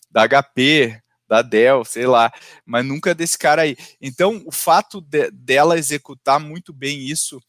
da 0.09 0.27
HP, 0.27 1.01
da 1.27 1.41
Dell, 1.41 1.85
sei 1.85 2.05
lá, 2.05 2.31
mas 2.65 2.85
nunca 2.85 3.15
desse 3.15 3.37
cara 3.37 3.61
aí. 3.61 3.77
Então, 4.01 4.43
o 4.45 4.51
fato 4.51 4.99
de, 4.99 5.31
dela 5.31 5.79
executar 5.79 6.39
muito 6.39 6.73
bem 6.73 6.99
isso 6.99 7.41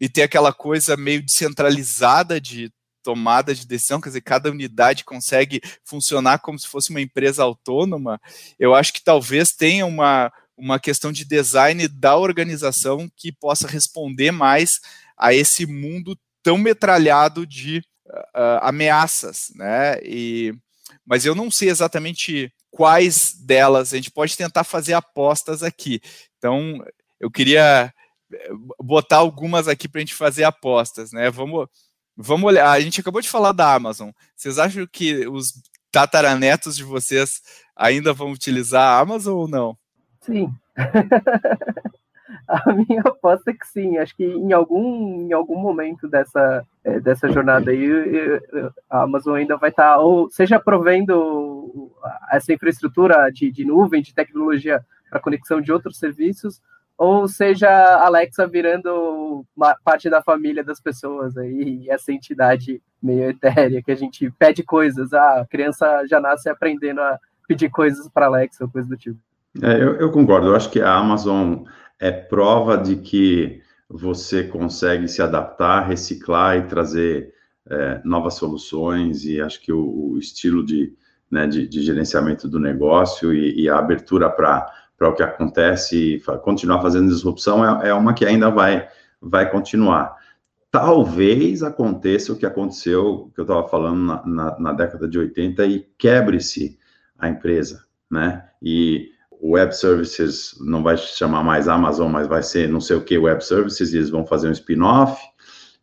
e 0.00 0.08
ter 0.08 0.22
aquela 0.22 0.52
coisa 0.52 0.96
meio 0.96 1.22
descentralizada 1.22 2.40
de 2.40 2.72
tomada 3.00 3.54
de 3.54 3.66
decisão, 3.66 4.00
quer 4.00 4.10
dizer, 4.10 4.20
cada 4.22 4.50
unidade 4.50 5.04
consegue 5.04 5.60
funcionar 5.84 6.40
como 6.40 6.58
se 6.58 6.66
fosse 6.66 6.90
uma 6.90 7.00
empresa 7.00 7.42
autônoma, 7.42 8.20
eu 8.58 8.74
acho 8.74 8.92
que 8.92 9.02
talvez 9.02 9.52
tenha 9.52 9.86
uma, 9.86 10.32
uma 10.58 10.78
questão 10.80 11.12
de 11.12 11.24
design 11.24 11.86
da 11.88 12.16
organização 12.16 13.08
que 13.16 13.32
possa 13.32 13.68
responder 13.68 14.32
mais 14.32 14.80
a 15.16 15.32
esse 15.32 15.66
mundo 15.66 16.18
tão 16.42 16.58
metralhado 16.58 17.46
de 17.46 17.78
uh, 18.08 18.58
ameaças, 18.62 19.50
né? 19.54 19.98
E, 20.02 20.52
mas 21.06 21.24
eu 21.24 21.34
não 21.34 21.50
sei 21.50 21.70
exatamente 21.70 22.52
quais 22.70 23.34
delas. 23.34 23.92
A 23.92 23.96
gente 23.96 24.10
pode 24.10 24.36
tentar 24.36 24.64
fazer 24.64 24.94
apostas 24.94 25.62
aqui. 25.62 26.00
Então, 26.36 26.84
eu 27.18 27.30
queria 27.30 27.92
eh, 28.32 28.50
botar 28.80 29.16
algumas 29.16 29.68
aqui 29.68 29.88
para 29.88 29.98
a 29.98 30.02
gente 30.02 30.14
fazer 30.14 30.44
apostas, 30.44 31.12
né? 31.12 31.30
Vamos, 31.30 31.66
vamos 32.16 32.46
olhar. 32.46 32.70
A 32.70 32.80
gente 32.80 33.00
acabou 33.00 33.20
de 33.20 33.28
falar 33.28 33.52
da 33.52 33.74
Amazon. 33.74 34.10
Vocês 34.36 34.58
acham 34.58 34.86
que 34.86 35.26
os 35.26 35.52
tataranetos 35.90 36.76
de 36.76 36.84
vocês 36.84 37.40
ainda 37.74 38.12
vão 38.12 38.30
utilizar 38.30 38.82
a 38.82 39.00
Amazon 39.00 39.34
ou 39.34 39.48
não? 39.48 39.76
Sim. 40.28 40.52
a 42.46 42.72
minha 42.72 43.00
aposta 43.00 43.50
é 43.50 43.54
que 43.54 43.66
sim. 43.66 43.96
Acho 43.96 44.14
que 44.14 44.24
em 44.24 44.52
algum, 44.52 45.26
em 45.26 45.32
algum 45.32 45.58
momento 45.58 46.06
dessa, 46.06 46.64
é, 46.84 47.00
dessa 47.00 47.28
jornada 47.30 47.70
aí, 47.70 47.88
a 48.88 49.02
Amazon 49.02 49.36
ainda 49.36 49.56
vai 49.56 49.70
estar, 49.70 49.94
tá, 49.94 49.98
ou 49.98 50.30
seja, 50.30 50.60
provendo 50.60 51.90
essa 52.30 52.52
infraestrutura 52.52 53.30
de, 53.30 53.50
de 53.50 53.64
nuvem, 53.64 54.02
de 54.02 54.14
tecnologia 54.14 54.84
para 55.10 55.20
conexão 55.20 55.60
de 55.60 55.72
outros 55.72 55.98
serviços, 55.98 56.60
ou 56.98 57.28
seja, 57.28 57.70
Alexa 58.04 58.46
virando 58.46 59.46
parte 59.84 60.10
da 60.10 60.20
família 60.20 60.64
das 60.64 60.80
pessoas 60.80 61.36
aí, 61.38 61.88
essa 61.88 62.12
entidade 62.12 62.82
meio 63.00 63.30
etérea 63.30 63.82
que 63.82 63.92
a 63.92 63.94
gente 63.94 64.30
pede 64.32 64.62
coisas, 64.62 65.14
a 65.14 65.46
criança 65.48 66.04
já 66.06 66.20
nasce 66.20 66.48
aprendendo 66.50 67.00
a 67.00 67.18
pedir 67.46 67.70
coisas 67.70 68.08
para 68.08 68.26
Alexa 68.26 68.64
ou 68.64 68.70
coisa 68.70 68.88
do 68.88 68.96
tipo. 68.96 69.18
É, 69.62 69.74
eu, 69.74 69.96
eu, 69.96 70.10
concordo. 70.10 70.48
Eu 70.48 70.56
acho 70.56 70.70
que 70.70 70.80
a 70.80 70.94
Amazon 70.94 71.64
é 71.98 72.10
prova 72.10 72.76
de 72.76 72.96
que 72.96 73.60
você 73.88 74.44
consegue 74.44 75.08
se 75.08 75.22
adaptar, 75.22 75.86
reciclar 75.86 76.56
e 76.58 76.66
trazer 76.66 77.32
é, 77.68 78.00
novas 78.04 78.34
soluções. 78.34 79.24
E 79.24 79.40
acho 79.40 79.60
que 79.62 79.72
o, 79.72 80.12
o 80.12 80.18
estilo 80.18 80.64
de, 80.64 80.94
né, 81.30 81.46
de, 81.46 81.66
de, 81.66 81.82
gerenciamento 81.82 82.48
do 82.48 82.60
negócio 82.60 83.32
e, 83.32 83.62
e 83.62 83.68
a 83.68 83.78
abertura 83.78 84.30
para 84.30 84.70
o 85.00 85.12
que 85.12 85.22
acontece 85.22 86.16
e 86.16 86.20
continuar 86.42 86.82
fazendo 86.82 87.08
disrupção 87.08 87.64
é, 87.82 87.88
é 87.88 87.94
uma 87.94 88.14
que 88.14 88.24
ainda 88.24 88.50
vai, 88.50 88.88
vai 89.20 89.50
continuar 89.50 90.18
talvez 90.70 91.62
aconteça 91.62 92.32
o 92.32 92.36
que 92.36 92.46
aconteceu, 92.46 93.30
que 93.34 93.40
eu 93.40 93.42
estava 93.42 93.66
falando 93.68 94.04
na, 94.04 94.26
na, 94.26 94.58
na, 94.58 94.72
década 94.72 95.08
de 95.08 95.18
80, 95.18 95.66
e 95.66 95.80
quebre-se 95.98 96.78
a 97.18 97.28
empresa, 97.28 97.84
né? 98.10 98.48
E 98.62 99.10
Web 99.42 99.74
Services 99.76 100.56
não 100.60 100.82
vai 100.82 100.96
chamar 100.96 101.44
mais 101.44 101.68
Amazon, 101.68 102.10
mas 102.10 102.26
vai 102.26 102.42
ser 102.42 102.68
não 102.68 102.80
sei 102.80 102.96
o 102.96 103.04
que 103.04 103.16
Web 103.16 103.44
Services, 103.44 103.92
e 103.92 103.96
eles 103.96 104.10
vão 104.10 104.26
fazer 104.26 104.48
um 104.48 104.52
spin-off, 104.52 105.20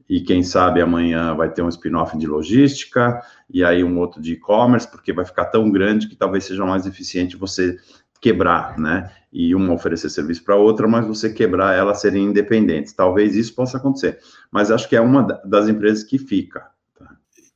e 0.07 0.21
quem 0.21 0.43
sabe 0.43 0.81
amanhã 0.81 1.33
vai 1.33 1.51
ter 1.51 1.61
um 1.61 1.69
spin-off 1.69 2.17
de 2.17 2.27
logística, 2.27 3.21
e 3.49 3.63
aí 3.63 3.83
um 3.83 3.97
outro 3.97 4.21
de 4.21 4.33
e-commerce, 4.33 4.89
porque 4.89 5.13
vai 5.13 5.25
ficar 5.25 5.45
tão 5.45 5.71
grande 5.71 6.07
que 6.07 6.15
talvez 6.15 6.43
seja 6.43 6.65
mais 6.65 6.85
eficiente 6.85 7.37
você 7.37 7.77
quebrar, 8.21 8.77
né? 8.77 9.11
E 9.31 9.53
uma 9.53 9.73
oferecer 9.73 10.09
serviço 10.09 10.43
para 10.43 10.55
outra, 10.55 10.87
mas 10.87 11.05
você 11.05 11.31
quebrar 11.31 11.75
elas 11.75 12.01
serem 12.01 12.25
independentes. 12.25 12.93
Talvez 12.93 13.35
isso 13.35 13.53
possa 13.53 13.77
acontecer, 13.77 14.19
mas 14.51 14.71
acho 14.71 14.87
que 14.87 14.95
é 14.95 15.01
uma 15.01 15.23
das 15.45 15.67
empresas 15.67 16.03
que 16.03 16.17
fica. 16.17 16.74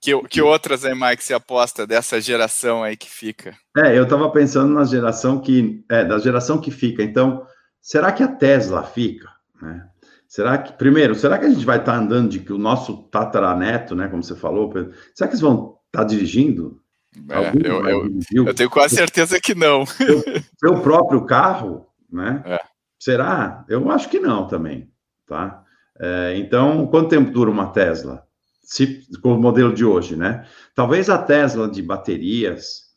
Que, 0.02 0.18
que 0.28 0.42
outras 0.42 0.86
aí, 0.86 0.96
Mike, 0.96 1.24
você 1.24 1.34
aposta 1.34 1.86
dessa 1.86 2.22
geração 2.22 2.84
aí 2.84 2.96
que 2.96 3.10
fica? 3.10 3.56
É, 3.76 3.98
eu 3.98 4.04
estava 4.04 4.30
pensando 4.32 4.74
na 4.74 4.86
geração 4.86 5.40
que. 5.42 5.84
É, 5.90 6.06
da 6.06 6.18
geração 6.18 6.60
que 6.60 6.72
fica. 6.72 7.04
Então, 7.04 7.46
será 7.82 8.12
que 8.12 8.24
a 8.24 8.28
Tesla 8.28 8.84
fica? 8.84 9.30
Né? 9.62 9.86
Será 10.28 10.58
que, 10.58 10.72
primeiro, 10.74 11.16
será 11.16 11.38
que 11.38 11.46
a 11.46 11.50
gente 11.50 11.66
vai 11.66 11.80
estar 11.80 11.94
tá 11.94 11.98
andando 11.98 12.30
de 12.30 12.40
que 12.40 12.54
o 12.54 12.58
nosso 12.58 13.04
tataraneto, 13.10 13.96
né, 13.96 14.08
como 14.08 14.24
você 14.24 14.36
falou, 14.36 14.70
Pedro, 14.70 14.94
será 15.14 15.28
que 15.28 15.34
eles 15.34 15.42
vão 15.42 15.80
estar 15.88 16.00
tá 16.00 16.04
dirigindo? 16.04 16.80
É, 17.28 17.68
eu, 17.68 17.88
eu, 17.88 18.20
eu, 18.46 18.54
tenho 18.54 18.70
quase 18.70 18.96
certeza 18.96 19.40
que 19.42 19.56
não. 19.56 19.86
Seu, 19.86 20.24
seu 20.60 20.82
próprio 20.82 21.26
carro, 21.26 21.88
né? 22.10 22.42
É. 22.46 22.60
Será? 23.00 23.66
Eu 23.68 23.90
acho 23.90 24.08
que 24.08 24.20
não 24.20 24.48
também, 24.48 24.90
tá? 25.28 25.64
É, 26.00 26.38
então, 26.38 26.86
quanto 26.88 27.10
tempo 27.10 27.32
dura 27.32 27.50
uma 27.50 27.72
Tesla? 27.72 28.29
Se, 28.70 29.02
com 29.20 29.34
o 29.34 29.42
modelo 29.42 29.74
de 29.74 29.84
hoje, 29.84 30.16
né? 30.16 30.46
Talvez 30.76 31.10
a 31.10 31.18
Tesla 31.18 31.68
de 31.68 31.82
baterias 31.82 32.90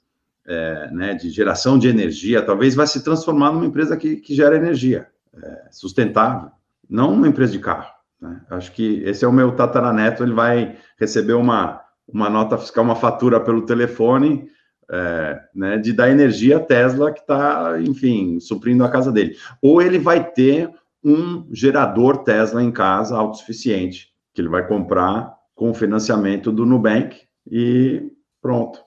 é, 0.46 0.90
né, 0.90 1.14
de 1.14 1.30
geração 1.30 1.78
de 1.78 1.88
energia, 1.88 2.42
talvez 2.42 2.74
vai 2.74 2.86
se 2.86 3.02
transformar 3.02 3.52
numa 3.52 3.64
empresa 3.64 3.96
que, 3.96 4.16
que 4.16 4.34
gera 4.34 4.54
energia 4.54 5.08
é, 5.34 5.68
sustentável, 5.70 6.50
não 6.88 7.14
uma 7.14 7.26
empresa 7.26 7.52
de 7.52 7.58
carro. 7.58 7.90
Né? 8.20 8.38
Acho 8.50 8.70
que 8.72 9.02
esse 9.06 9.24
é 9.24 9.28
o 9.28 9.32
meu 9.32 9.52
tataraneto, 9.52 10.22
ele 10.22 10.34
vai 10.34 10.76
receber 10.98 11.32
uma, 11.32 11.80
uma 12.06 12.28
nota 12.28 12.58
fiscal, 12.58 12.84
uma 12.84 12.94
fatura 12.94 13.40
pelo 13.40 13.64
telefone, 13.64 14.50
é, 14.90 15.40
né, 15.54 15.78
de 15.78 15.90
da 15.90 16.10
energia 16.10 16.60
Tesla 16.60 17.12
que 17.12 17.20
está, 17.20 17.80
enfim, 17.80 18.38
suprindo 18.40 18.84
a 18.84 18.90
casa 18.90 19.10
dele. 19.10 19.38
Ou 19.62 19.80
ele 19.80 19.98
vai 19.98 20.22
ter 20.32 20.68
um 21.02 21.48
gerador 21.50 22.18
Tesla 22.24 22.62
em 22.62 22.70
casa 22.70 23.16
autossuficiente, 23.16 24.12
que 24.34 24.42
ele 24.42 24.50
vai 24.50 24.68
comprar 24.68 25.40
com 25.62 25.70
o 25.70 25.74
financiamento 25.74 26.50
do 26.50 26.66
Nubank 26.66 27.20
e 27.48 28.10
pronto. 28.40 28.80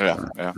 É, 0.00 0.04
é. 0.40 0.46
é. 0.46 0.52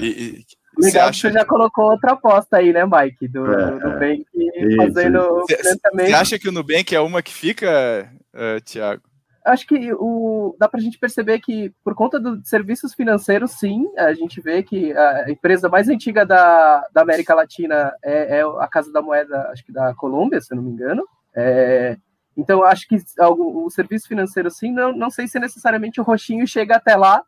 E, 0.00 0.06
e, 0.06 0.44
Legal 0.78 1.08
acha... 1.10 1.28
que 1.28 1.34
você 1.34 1.38
já 1.40 1.44
colocou 1.44 1.90
outra 1.90 2.12
aposta 2.12 2.56
aí, 2.56 2.72
né, 2.72 2.86
Mike? 2.86 3.28
Do, 3.28 3.44
é, 3.52 3.70
do 3.72 3.90
Nubank 3.90 4.24
é. 4.34 4.76
fazendo 4.76 5.44
financiamento. 5.46 6.06
Você 6.06 6.14
acha 6.14 6.38
que 6.38 6.48
o 6.48 6.52
Nubank 6.52 6.94
é 6.94 7.00
uma 7.00 7.20
que 7.20 7.34
fica, 7.34 8.10
uh, 8.32 8.58
Tiago? 8.62 9.02
Acho 9.44 9.66
que 9.66 9.92
o, 9.92 10.56
dá 10.58 10.66
para 10.66 10.80
a 10.80 10.82
gente 10.82 10.98
perceber 10.98 11.38
que, 11.40 11.70
por 11.84 11.94
conta 11.94 12.18
dos 12.18 12.48
serviços 12.48 12.94
financeiros, 12.94 13.50
sim, 13.58 13.90
a 13.98 14.14
gente 14.14 14.40
vê 14.40 14.62
que 14.62 14.96
a 14.96 15.30
empresa 15.30 15.68
mais 15.68 15.86
antiga 15.86 16.24
da, 16.24 16.82
da 16.94 17.02
América 17.02 17.34
Latina 17.34 17.92
é, 18.02 18.38
é 18.38 18.42
a 18.42 18.68
Casa 18.68 18.90
da 18.90 19.02
Moeda, 19.02 19.50
acho 19.50 19.62
que 19.66 19.72
da 19.72 19.94
Colômbia, 19.94 20.40
se 20.40 20.54
eu 20.54 20.56
não 20.56 20.62
me 20.62 20.70
engano. 20.70 21.04
É, 21.34 21.98
então, 22.40 22.64
acho 22.64 22.88
que 22.88 22.96
o, 23.18 23.66
o, 23.66 23.70
serviço 23.70 24.08
financeiro, 24.08 24.50
sim, 24.50 24.72
não, 24.72 24.92
não 24.92 25.10
sei 25.10 25.28
se 25.28 25.38
necessariamente 25.38 26.00
o 26.00 26.04
roxinho 26.04 26.46
chega 26.46 26.76
até 26.76 26.96
lá. 26.96 27.22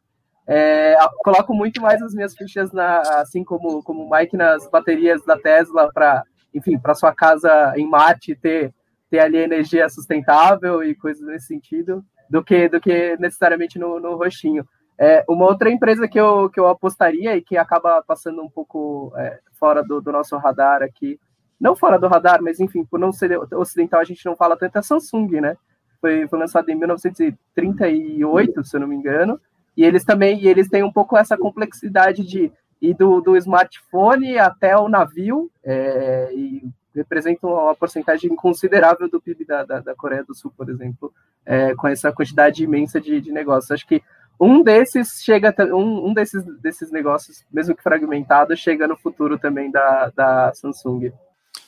É, 0.46 0.96
coloco 1.18 1.54
muito 1.54 1.80
mais 1.80 2.02
as 2.02 2.14
minhas 2.14 2.34
fichas, 2.34 2.72
na, 2.72 3.00
assim 3.20 3.44
como, 3.44 3.82
como 3.82 4.04
o 4.04 4.10
Mike, 4.10 4.36
nas 4.36 4.68
baterias 4.68 5.24
da 5.24 5.38
Tesla, 5.38 5.90
para, 5.92 6.24
enfim, 6.54 6.78
para 6.78 6.94
sua 6.94 7.14
casa 7.14 7.74
em 7.76 7.88
Marte 7.88 8.34
ter 8.34 8.74
ter 9.12 9.18
ali 9.18 9.36
energia 9.36 9.86
sustentável 9.90 10.82
e 10.82 10.94
coisas 10.94 11.22
nesse 11.26 11.48
sentido, 11.48 12.02
do 12.30 12.42
que, 12.42 12.66
do 12.66 12.80
que 12.80 13.14
necessariamente 13.18 13.78
no, 13.78 14.00
no 14.00 14.16
roxinho. 14.16 14.66
É, 14.98 15.22
uma 15.28 15.44
outra 15.44 15.70
empresa 15.70 16.08
que 16.08 16.18
eu, 16.18 16.48
que 16.48 16.58
eu 16.58 16.66
apostaria 16.66 17.36
e 17.36 17.42
que 17.42 17.58
acaba 17.58 18.02
passando 18.06 18.42
um 18.42 18.48
pouco 18.48 19.12
é, 19.18 19.38
fora 19.58 19.82
do, 19.82 20.00
do, 20.00 20.10
nosso 20.10 20.34
radar 20.38 20.82
aqui, 20.82 21.20
não 21.62 21.76
fora 21.76 21.96
do 21.96 22.08
radar, 22.08 22.42
mas 22.42 22.58
enfim, 22.58 22.84
por 22.84 22.98
não 22.98 23.12
ser 23.12 23.38
ocidental, 23.54 24.00
a 24.00 24.04
gente 24.04 24.26
não 24.26 24.34
fala 24.34 24.56
tanto, 24.56 24.74
é 24.74 24.78
a 24.80 24.82
Samsung, 24.82 25.40
né? 25.40 25.56
Foi, 26.00 26.26
foi 26.26 26.36
lançado 26.36 26.68
em 26.68 26.74
1938, 26.74 28.64
se 28.64 28.76
eu 28.76 28.80
não 28.80 28.88
me 28.88 28.96
engano, 28.96 29.40
e 29.76 29.84
eles 29.84 30.04
também 30.04 30.40
e 30.40 30.48
eles 30.48 30.68
têm 30.68 30.82
um 30.82 30.92
pouco 30.92 31.16
essa 31.16 31.38
complexidade 31.38 32.24
de 32.24 32.50
ir 32.80 32.94
do, 32.94 33.20
do 33.20 33.36
smartphone 33.36 34.36
até 34.40 34.76
o 34.76 34.88
navio, 34.88 35.48
é, 35.62 36.32
e 36.34 36.64
representam 36.92 37.50
uma 37.50 37.76
porcentagem 37.76 38.34
considerável 38.34 39.08
do 39.08 39.20
PIB 39.20 39.44
da, 39.44 39.64
da, 39.64 39.78
da 39.78 39.94
Coreia 39.94 40.24
do 40.24 40.34
Sul, 40.34 40.52
por 40.56 40.68
exemplo, 40.68 41.14
é, 41.46 41.76
com 41.76 41.86
essa 41.86 42.10
quantidade 42.10 42.64
imensa 42.64 43.00
de, 43.00 43.20
de 43.20 43.30
negócios. 43.30 43.70
Acho 43.70 43.86
que 43.86 44.02
um 44.38 44.64
desses 44.64 45.22
chega, 45.22 45.54
um, 45.72 46.08
um 46.08 46.12
desses, 46.12 46.44
desses 46.60 46.90
negócios, 46.90 47.46
mesmo 47.52 47.76
que 47.76 47.82
fragmentado, 47.84 48.56
chega 48.56 48.88
no 48.88 48.96
futuro 48.96 49.38
também 49.38 49.70
da, 49.70 50.10
da 50.10 50.52
Samsung. 50.54 51.12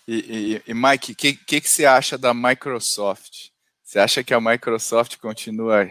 E, 0.06 0.60
e, 0.66 0.70
e 0.70 0.74
Mike, 0.74 1.12
o 1.12 1.16
que, 1.16 1.32
que, 1.34 1.60
que 1.60 1.68
você 1.68 1.84
acha 1.84 2.18
da 2.18 2.34
Microsoft? 2.34 3.48
Você 3.82 3.98
acha 3.98 4.24
que 4.24 4.34
a 4.34 4.40
Microsoft 4.40 5.18
continua 5.18 5.88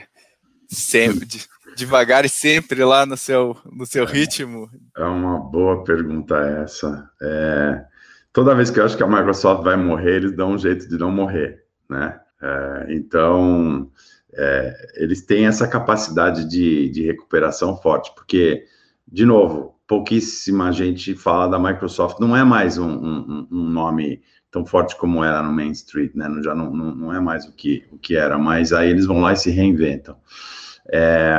sempre, 0.68 1.28
devagar 1.76 2.26
e 2.26 2.30
sempre 2.30 2.84
lá 2.84 3.06
no 3.06 3.18
seu, 3.18 3.58
no 3.72 3.86
seu 3.86 4.06
ritmo? 4.06 4.70
É 4.98 5.04
uma 5.04 5.40
boa 5.40 5.84
pergunta 5.84 6.36
essa. 6.64 7.10
É, 7.22 7.86
toda 8.32 8.56
vez 8.56 8.70
que 8.70 8.80
eu 8.80 8.86
acho 8.86 8.98
que 8.98 9.04
a 9.04 9.08
Microsoft 9.08 9.64
vai 9.64 9.76
morrer, 9.76 10.18
eles 10.18 10.36
dão 10.36 10.52
um 10.52 10.58
jeito 10.58 10.88
de 10.88 10.98
não 10.98 11.12
morrer, 11.12 11.64
né? 11.90 12.20
É, 12.42 12.88
então, 12.90 13.90
é, 14.34 14.92
eles 14.96 15.26
têm 15.26 15.46
essa 15.46 15.68
capacidade 15.68 16.48
de, 16.50 16.90
de 16.90 17.06
recuperação 17.06 17.78
forte, 17.78 18.12
porque, 18.16 18.66
de 19.08 19.26
novo, 19.26 19.80
pouquíssima 19.88 20.72
gente 20.72 21.16
fala 21.16 21.48
da 21.48 21.60
Microsoft, 21.60 22.20
não 22.20 22.36
é 22.36 22.44
mais 22.44 22.78
um, 22.78 22.90
um, 22.90 23.48
um 23.52 23.70
nome 23.70 24.22
tão 24.50 24.66
forte 24.66 24.96
como 24.96 25.24
era 25.24 25.42
no 25.42 25.52
Main 25.52 25.72
Street, 25.72 26.14
né? 26.16 26.30
Já 26.44 26.54
não, 26.54 26.72
não, 26.72 26.96
não, 26.96 27.14
é 27.14 27.20
mais 27.20 27.46
o 27.46 27.52
que, 27.54 27.84
o 27.92 27.98
que 27.98 28.16
era, 28.16 28.38
mas 28.38 28.72
aí 28.72 28.90
eles 28.90 29.06
vão 29.06 29.20
lá 29.20 29.34
e 29.34 29.38
se 29.38 29.50
reinventam. 29.50 30.16
É, 30.92 31.38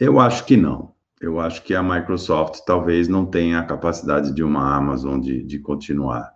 eu 0.00 0.18
acho 0.18 0.44
que 0.44 0.56
não 0.56 0.96
eu 1.20 1.40
acho 1.40 1.62
que 1.62 1.74
a 1.74 1.82
Microsoft 1.82 2.60
talvez 2.66 3.08
não 3.08 3.24
tenha 3.24 3.58
a 3.58 3.64
capacidade 3.64 4.32
de 4.32 4.42
uma 4.42 4.76
Amazon 4.76 5.18
de, 5.18 5.42
de 5.42 5.58
continuar. 5.58 6.32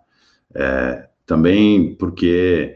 É, 0.53 1.07
também 1.25 1.95
porque, 1.95 2.75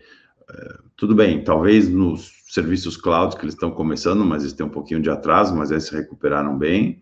é, 0.50 0.78
tudo 0.96 1.16
bem, 1.16 1.44
talvez 1.44 1.90
nos 1.90 2.32
serviços 2.48 2.96
cloud 2.96 3.36
que 3.36 3.44
eles 3.44 3.56
estão 3.56 3.72
começando, 3.72 4.24
mas 4.24 4.44
eles 4.44 4.54
têm 4.54 4.66
um 4.66 4.70
pouquinho 4.70 5.02
de 5.02 5.10
atraso, 5.10 5.56
mas 5.56 5.72
eles 5.72 5.86
se 5.86 5.96
recuperaram 5.96 6.58
bem. 6.58 7.02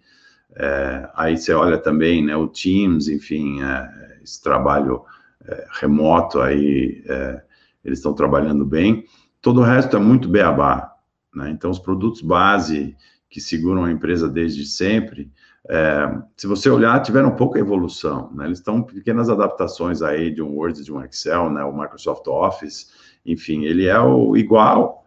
É, 0.55 1.09
aí 1.15 1.37
você 1.37 1.53
olha 1.53 1.77
também, 1.77 2.23
né, 2.23 2.35
o 2.35 2.47
Teams, 2.47 3.07
enfim, 3.07 3.61
é, 3.61 4.19
esse 4.23 4.41
trabalho 4.41 5.03
é, 5.45 5.65
remoto 5.81 6.39
aí, 6.39 7.03
é, 7.07 7.41
eles 7.83 7.99
estão 7.99 8.13
trabalhando 8.13 8.65
bem. 8.65 9.05
Todo 9.41 9.61
o 9.61 9.63
resto 9.63 9.97
é 9.97 9.99
muito 9.99 10.29
beabá, 10.29 10.93
né? 11.33 11.49
Então, 11.49 11.69
os 11.69 11.79
produtos 11.79 12.21
base 12.21 12.95
que 13.29 13.41
seguram 13.41 13.83
a 13.83 13.91
empresa 13.91 14.29
desde 14.29 14.65
sempre, 14.65 15.29
é, 15.67 16.17
se 16.37 16.45
você 16.45 16.69
olhar, 16.69 17.01
tiveram 17.01 17.35
pouca 17.35 17.59
evolução, 17.59 18.31
né? 18.33 18.45
Eles 18.45 18.59
estão 18.59 18.81
pequenas 18.81 19.29
adaptações 19.29 20.01
aí 20.01 20.31
de 20.31 20.41
um 20.41 20.55
Word, 20.55 20.83
de 20.83 20.93
um 20.93 21.03
Excel, 21.03 21.49
né? 21.49 21.63
O 21.63 21.77
Microsoft 21.77 22.27
Office, 22.27 22.91
enfim, 23.25 23.65
ele 23.65 23.87
é 23.87 23.99
o 23.99 24.37
igual 24.37 25.05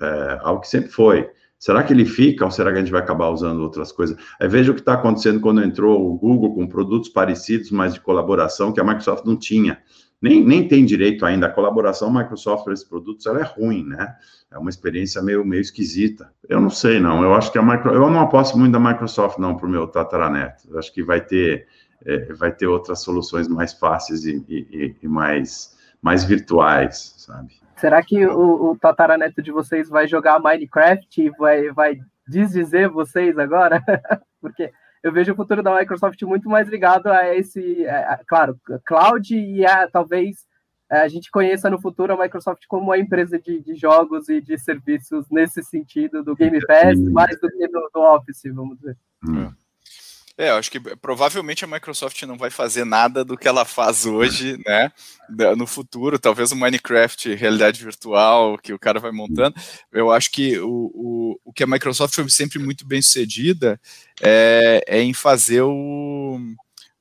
é, 0.00 0.38
ao 0.42 0.60
que 0.60 0.68
sempre 0.68 0.90
foi. 0.90 1.30
Será 1.58 1.82
que 1.82 1.92
ele 1.92 2.04
fica 2.04 2.44
ou 2.44 2.50
será 2.50 2.70
que 2.70 2.78
a 2.78 2.80
gente 2.80 2.92
vai 2.92 3.00
acabar 3.00 3.30
usando 3.30 3.60
outras 3.60 3.90
coisas? 3.90 4.16
Aí 4.40 4.48
veja 4.48 4.70
o 4.70 4.74
que 4.74 4.80
está 4.80 4.94
acontecendo 4.94 5.40
quando 5.40 5.62
entrou 5.62 6.10
o 6.10 6.18
Google 6.18 6.54
com 6.54 6.66
produtos 6.66 7.08
parecidos, 7.08 7.70
mas 7.70 7.94
de 7.94 8.00
colaboração, 8.00 8.72
que 8.72 8.80
a 8.80 8.84
Microsoft 8.84 9.24
não 9.24 9.36
tinha 9.36 9.78
nem, 10.20 10.44
nem 10.44 10.66
tem 10.66 10.84
direito 10.84 11.26
ainda. 11.26 11.46
A 11.46 11.50
colaboração 11.50 12.12
Microsoft 12.12 12.64
para 12.64 12.72
esses 12.72 12.86
produtos 12.86 13.26
ela 13.26 13.40
é 13.40 13.44
ruim, 13.44 13.84
né? 13.84 14.16
É 14.50 14.58
uma 14.58 14.70
experiência 14.70 15.22
meio, 15.22 15.44
meio 15.44 15.60
esquisita. 15.60 16.32
Eu 16.48 16.60
não 16.60 16.70
sei, 16.70 16.98
não. 17.00 17.22
Eu 17.22 17.34
acho 17.34 17.52
que 17.52 17.58
a 17.58 17.62
Micro... 17.62 17.92
eu 17.92 18.10
não 18.10 18.20
aposto 18.20 18.58
muito 18.58 18.72
da 18.72 18.80
Microsoft, 18.80 19.38
não, 19.38 19.56
para 19.56 19.66
o 19.66 19.70
meu 19.70 19.86
tataraneto. 19.86 20.68
Eu 20.70 20.78
acho 20.78 20.92
que 20.92 21.02
vai 21.02 21.20
ter, 21.20 21.66
é, 22.04 22.32
vai 22.32 22.52
ter 22.52 22.66
outras 22.66 23.02
soluções 23.02 23.46
mais 23.48 23.74
fáceis 23.74 24.24
e, 24.24 24.44
e, 24.48 24.96
e, 25.02 25.08
mais, 25.08 25.76
mais 26.00 26.24
virtuais, 26.24 27.14
sabe? 27.18 27.54
Será 27.76 28.02
que 28.02 28.26
o, 28.26 28.70
o 28.70 28.78
tataraneto 28.78 29.42
de 29.42 29.52
vocês 29.52 29.88
vai 29.88 30.06
jogar 30.06 30.40
Minecraft 30.40 31.22
e 31.22 31.30
vai, 31.30 31.70
vai 31.72 31.98
desdizer 32.26 32.88
vocês 32.88 33.38
agora? 33.38 33.82
Porque 34.40 34.72
eu 35.02 35.12
vejo 35.12 35.32
o 35.32 35.36
futuro 35.36 35.62
da 35.62 35.76
Microsoft 35.78 36.20
muito 36.22 36.48
mais 36.48 36.68
ligado 36.68 37.08
a 37.08 37.34
esse, 37.34 37.84
é, 37.84 38.04
a, 38.04 38.20
claro, 38.26 38.58
cloud 38.84 39.36
e 39.36 39.64
a, 39.64 39.88
talvez 39.88 40.46
é, 40.90 41.00
a 41.00 41.08
gente 41.08 41.30
conheça 41.30 41.68
no 41.68 41.80
futuro 41.80 42.12
a 42.12 42.16
Microsoft 42.16 42.64
como 42.66 42.84
uma 42.84 42.98
empresa 42.98 43.38
de, 43.38 43.60
de 43.60 43.74
jogos 43.74 44.28
e 44.28 44.40
de 44.40 44.56
serviços 44.56 45.26
nesse 45.30 45.62
sentido 45.62 46.22
do 46.22 46.34
Game 46.34 46.58
Pass, 46.66 46.98
mais 47.10 47.38
do 47.40 47.48
que 47.48 47.68
do, 47.68 47.90
do 47.92 48.00
Office, 48.00 48.42
vamos 48.54 48.78
dizer. 48.78 48.96
Hum. 49.28 49.52
É, 50.38 50.50
eu 50.50 50.56
acho 50.56 50.70
que 50.70 50.78
provavelmente 50.78 51.64
a 51.64 51.68
Microsoft 51.68 52.22
não 52.24 52.36
vai 52.36 52.50
fazer 52.50 52.84
nada 52.84 53.24
do 53.24 53.38
que 53.38 53.48
ela 53.48 53.64
faz 53.64 54.04
hoje, 54.04 54.58
né? 54.66 54.92
No 55.56 55.66
futuro, 55.66 56.18
talvez 56.18 56.52
o 56.52 56.56
Minecraft 56.56 57.34
realidade 57.34 57.82
virtual 57.82 58.58
que 58.58 58.72
o 58.72 58.78
cara 58.78 59.00
vai 59.00 59.10
montando. 59.12 59.54
Eu 59.90 60.10
acho 60.10 60.30
que 60.30 60.58
o, 60.58 60.90
o, 60.94 61.40
o 61.46 61.52
que 61.52 61.62
a 61.62 61.66
Microsoft 61.66 62.14
foi 62.14 62.28
sempre 62.28 62.58
muito 62.58 62.86
bem 62.86 63.00
sucedida 63.00 63.80
é, 64.22 64.82
é 64.86 65.00
em 65.02 65.14
fazer 65.14 65.62
o 65.62 66.38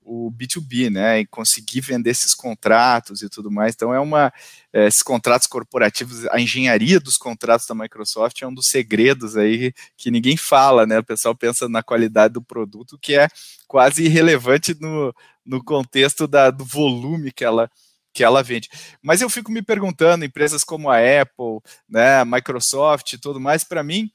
o 0.06 0.32
B2B, 0.32 0.92
né, 0.92 1.22
e 1.22 1.26
conseguir 1.26 1.82
vender 1.82 2.12
esses 2.12 2.36
contratos 2.36 3.24
e 3.24 3.30
tudo 3.30 3.52
mais. 3.52 3.74
Então, 3.74 3.94
é 3.94 4.00
uma. 4.00 4.32
É, 4.72 4.88
esses 4.88 5.02
contratos 5.02 5.48
corporativos, 5.48 6.28
a 6.28 6.40
engenharia 6.40 7.00
dos 7.00 7.18
contratos 7.18 7.66
da 7.66 7.74
Microsoft 7.74 8.42
é 8.42 8.48
um 8.48 8.54
dos 8.54 8.68
segredos 8.68 9.36
aí 9.36 9.74
que 9.98 10.12
ninguém 10.12 10.38
fala, 10.38 10.86
né? 10.86 11.00
O 11.00 11.04
pessoal 11.04 11.36
pensa 11.36 11.68
na 11.68 11.82
qualidade 11.82 12.36
do 12.36 12.42
produto, 12.42 13.00
que 13.02 13.16
é 13.18 13.28
quase 13.68 14.04
irrelevante 14.04 14.76
no, 14.80 15.14
no 15.46 15.64
contexto 15.64 16.28
da, 16.28 16.52
do 16.52 16.64
volume 16.64 17.32
que 17.32 17.44
ela, 17.44 17.70
que 18.14 18.24
ela 18.24 18.44
vende. 18.44 18.70
Mas 19.02 19.22
eu 19.22 19.30
fico 19.30 19.52
me 19.52 19.62
perguntando, 19.62 20.24
empresas 20.24 20.64
como 20.64 20.90
a 20.90 20.98
Apple, 20.98 21.60
né, 21.90 22.24
Microsoft 22.24 23.14
e 23.14 23.18
tudo 23.18 23.40
mais, 23.40 23.64
para 23.64 23.84
mim, 23.84 24.12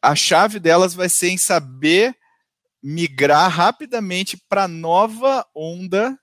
a 0.00 0.14
chave 0.14 0.58
delas 0.58 0.94
vai 0.94 1.08
ser 1.08 1.28
em 1.28 1.38
saber 1.38 2.16
migrar 2.88 3.50
rapidamente 3.50 4.40
para 4.48 4.68
nova 4.68 5.44
onda 5.52 6.16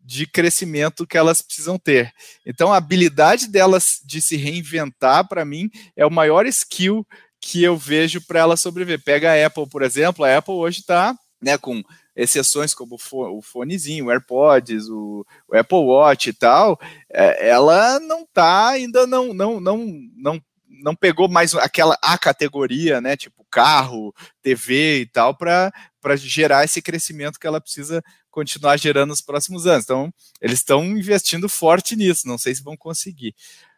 de 0.00 0.26
crescimento 0.26 1.06
que 1.06 1.18
elas 1.18 1.42
precisam 1.42 1.78
ter. 1.78 2.10
Então, 2.46 2.72
a 2.72 2.78
habilidade 2.78 3.46
delas 3.46 3.84
de 4.02 4.22
se 4.22 4.34
reinventar, 4.34 5.28
para 5.28 5.44
mim, 5.44 5.68
é 5.94 6.06
o 6.06 6.10
maior 6.10 6.46
skill 6.46 7.06
que 7.38 7.62
eu 7.62 7.76
vejo 7.76 8.22
para 8.26 8.40
ela 8.40 8.56
sobreviver. 8.56 9.04
Pega 9.04 9.32
a 9.32 9.46
Apple, 9.46 9.68
por 9.68 9.82
exemplo, 9.82 10.24
a 10.24 10.34
Apple 10.34 10.54
hoje 10.54 10.80
está 10.80 11.14
né, 11.42 11.58
com 11.58 11.82
exceções 12.16 12.72
como 12.72 12.96
o 13.12 13.42
fonezinho, 13.42 14.06
o 14.06 14.10
AirPods, 14.10 14.88
o, 14.88 15.26
Apple 15.52 15.76
Watch 15.76 16.30
e 16.30 16.32
tal, 16.32 16.80
é, 17.12 17.50
ela 17.50 18.00
não 18.00 18.22
está 18.22 18.68
ainda 18.68 19.06
não 19.06 19.34
não 19.34 19.60
não 19.60 19.86
não 20.16 20.42
não 20.68 20.96
pegou 20.96 21.28
mais 21.28 21.54
aquela 21.54 21.96
a 22.02 22.16
categoria, 22.18 23.00
né, 23.00 23.16
tipo 23.16 23.38
carro, 23.50 24.14
TV 24.42 25.00
e 25.00 25.06
tal, 25.06 25.34
para 25.34 25.72
gerar 26.16 26.64
esse 26.64 26.80
crescimento 26.80 27.38
que 27.38 27.46
ela 27.46 27.60
precisa 27.60 28.02
continuar 28.30 28.76
gerando 28.76 29.10
nos 29.10 29.20
próximos 29.20 29.66
anos. 29.66 29.84
Então, 29.84 30.12
eles 30.40 30.58
estão 30.58 30.84
investindo 30.84 31.48
forte 31.48 31.96
nisso, 31.96 32.26
não 32.26 32.38
sei 32.38 32.54
se 32.54 32.62
vão 32.62 32.76
conseguir. 32.76 33.34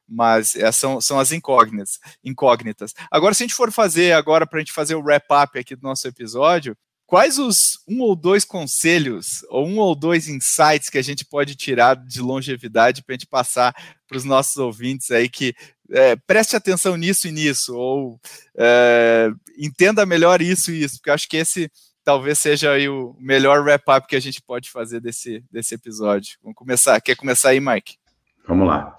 Mas 0.08 0.56
essas 0.56 0.76
são, 0.76 1.00
são 1.00 1.20
as 1.20 1.30
incógnitas, 1.32 1.98
incógnitas. 2.24 2.92
Agora, 3.10 3.32
se 3.32 3.42
a 3.42 3.46
gente 3.46 3.54
for 3.54 3.70
fazer 3.70 4.12
agora 4.12 4.46
para 4.46 4.58
a 4.58 4.60
gente 4.60 4.72
fazer 4.72 4.94
o 4.96 5.02
wrap-up 5.02 5.58
aqui 5.58 5.76
do 5.76 5.82
nosso 5.82 6.06
episódio, 6.08 6.76
quais 7.10 7.40
os 7.40 7.80
um 7.88 8.00
ou 8.02 8.14
dois 8.14 8.44
conselhos 8.44 9.44
ou 9.48 9.66
um 9.66 9.78
ou 9.78 9.96
dois 9.96 10.28
insights 10.28 10.88
que 10.88 10.96
a 10.96 11.02
gente 11.02 11.24
pode 11.24 11.56
tirar 11.56 11.96
de 11.96 12.20
longevidade 12.20 13.02
para 13.02 13.14
a 13.14 13.18
gente 13.18 13.26
passar 13.26 13.74
para 14.06 14.16
os 14.16 14.24
nossos 14.24 14.56
ouvintes 14.56 15.10
aí 15.10 15.28
que 15.28 15.52
é, 15.90 16.14
preste 16.14 16.54
atenção 16.54 16.96
nisso 16.96 17.26
e 17.26 17.32
nisso 17.32 17.76
ou 17.76 18.20
é, 18.56 19.28
entenda 19.58 20.06
melhor 20.06 20.40
isso 20.40 20.70
e 20.70 20.84
isso, 20.84 20.98
porque 20.98 21.10
acho 21.10 21.28
que 21.28 21.36
esse 21.36 21.68
talvez 22.04 22.38
seja 22.38 22.72
aí 22.72 22.88
o 22.88 23.14
melhor 23.18 23.62
wrap-up 23.62 24.06
que 24.06 24.16
a 24.16 24.20
gente 24.20 24.42
pode 24.42 24.70
fazer 24.70 25.00
desse, 25.00 25.44
desse 25.50 25.74
episódio. 25.74 26.38
Vamos 26.42 26.56
começar. 26.56 27.00
Quer 27.00 27.16
começar 27.16 27.50
aí, 27.50 27.60
Mike? 27.60 27.96
Vamos 28.46 28.66
lá. 28.66 28.96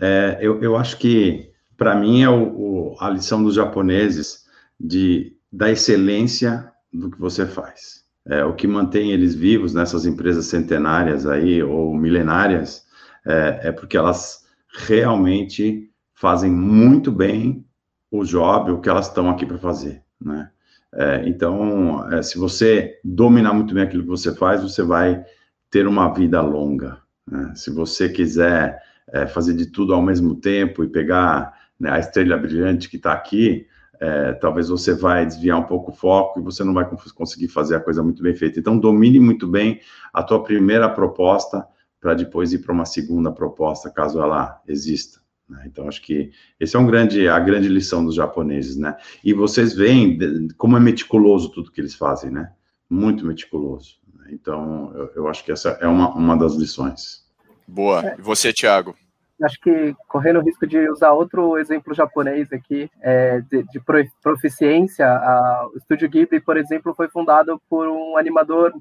É, 0.00 0.38
eu, 0.40 0.62
eu 0.62 0.76
acho 0.76 0.96
que, 0.98 1.50
para 1.76 1.94
mim, 1.94 2.22
é 2.22 2.28
o, 2.28 2.42
o, 2.42 2.96
a 3.00 3.10
lição 3.10 3.42
dos 3.42 3.54
japoneses 3.54 4.44
de, 4.78 5.36
da 5.52 5.70
excelência 5.70 6.72
do 6.92 7.10
que 7.10 7.18
você 7.18 7.46
faz. 7.46 8.04
É, 8.26 8.44
o 8.44 8.54
que 8.54 8.66
mantém 8.66 9.12
eles 9.12 9.34
vivos 9.34 9.74
nessas 9.74 10.06
empresas 10.06 10.46
centenárias 10.46 11.26
aí, 11.26 11.62
ou 11.62 11.94
milenárias, 11.94 12.86
é, 13.26 13.60
é 13.64 13.72
porque 13.72 13.96
elas 13.96 14.44
realmente 14.86 15.90
fazem 16.14 16.50
muito 16.50 17.12
bem 17.12 17.64
o 18.10 18.24
job, 18.24 18.70
o 18.70 18.80
que 18.80 18.88
elas 18.88 19.08
estão 19.08 19.28
aqui 19.28 19.44
para 19.44 19.58
fazer, 19.58 20.02
né? 20.20 20.50
É, 20.96 21.28
então, 21.28 22.10
é, 22.12 22.22
se 22.22 22.38
você 22.38 23.00
dominar 23.02 23.52
muito 23.52 23.74
bem 23.74 23.82
aquilo 23.82 24.04
que 24.04 24.08
você 24.08 24.34
faz, 24.34 24.62
você 24.62 24.82
vai 24.82 25.24
ter 25.70 25.86
uma 25.88 26.12
vida 26.12 26.40
longa. 26.40 26.98
Né? 27.28 27.52
Se 27.56 27.70
você 27.70 28.08
quiser 28.08 28.80
é, 29.12 29.26
fazer 29.26 29.54
de 29.54 29.66
tudo 29.66 29.92
ao 29.92 30.02
mesmo 30.02 30.36
tempo 30.36 30.84
e 30.84 30.88
pegar 30.88 31.52
né, 31.78 31.90
a 31.90 31.98
estrela 31.98 32.36
brilhante 32.36 32.88
que 32.88 32.96
está 32.96 33.12
aqui, 33.12 33.66
é, 34.00 34.32
talvez 34.34 34.68
você 34.68 34.94
vai 34.94 35.26
desviar 35.26 35.58
um 35.58 35.64
pouco 35.64 35.90
o 35.90 35.94
foco 35.94 36.38
e 36.38 36.42
você 36.42 36.62
não 36.62 36.74
vai 36.74 36.88
conseguir 37.14 37.48
fazer 37.48 37.76
a 37.76 37.80
coisa 37.80 38.02
muito 38.02 38.22
bem 38.22 38.34
feita. 38.34 38.60
Então, 38.60 38.78
domine 38.78 39.18
muito 39.18 39.48
bem 39.48 39.80
a 40.12 40.22
tua 40.22 40.42
primeira 40.42 40.88
proposta 40.88 41.66
para 42.00 42.14
depois 42.14 42.52
ir 42.52 42.58
para 42.58 42.72
uma 42.72 42.84
segunda 42.84 43.32
proposta, 43.32 43.90
caso 43.90 44.20
ela 44.20 44.60
exista. 44.68 45.23
Né? 45.48 45.64
Então, 45.66 45.88
acho 45.88 46.02
que 46.02 46.30
esse 46.58 46.76
é 46.76 46.78
um 46.78 46.86
grande, 46.86 47.28
a 47.28 47.38
grande 47.38 47.68
lição 47.68 48.04
dos 48.04 48.14
japoneses, 48.14 48.76
né? 48.76 48.96
E 49.22 49.32
vocês 49.34 49.74
veem 49.74 50.48
como 50.56 50.76
é 50.76 50.80
meticuloso 50.80 51.50
tudo 51.50 51.70
que 51.70 51.80
eles 51.80 51.94
fazem, 51.94 52.30
né? 52.30 52.52
Muito 52.88 53.26
meticuloso. 53.26 53.98
Então, 54.30 54.92
eu, 54.94 55.12
eu 55.16 55.28
acho 55.28 55.44
que 55.44 55.52
essa 55.52 55.70
é 55.80 55.86
uma, 55.86 56.14
uma 56.14 56.36
das 56.36 56.54
lições. 56.54 57.24
Boa. 57.68 58.14
E 58.18 58.22
você, 58.22 58.52
Thiago? 58.52 58.96
acho 59.42 59.60
que 59.60 59.94
correndo 60.08 60.38
o 60.38 60.42
risco 60.42 60.66
de 60.66 60.88
usar 60.88 61.12
outro 61.12 61.58
exemplo 61.58 61.94
japonês 61.94 62.52
aqui, 62.52 62.90
é, 63.00 63.40
de, 63.40 63.62
de, 63.64 63.80
proficiência, 64.22 65.06
a, 65.06 65.68
o 65.72 65.76
Estúdio 65.76 66.08
Ghibli, 66.08 66.40
por 66.40 66.56
exemplo, 66.56 66.94
foi 66.94 67.08
fundado 67.08 67.60
por 67.68 67.88
um 67.88 68.16
animador, 68.16 68.72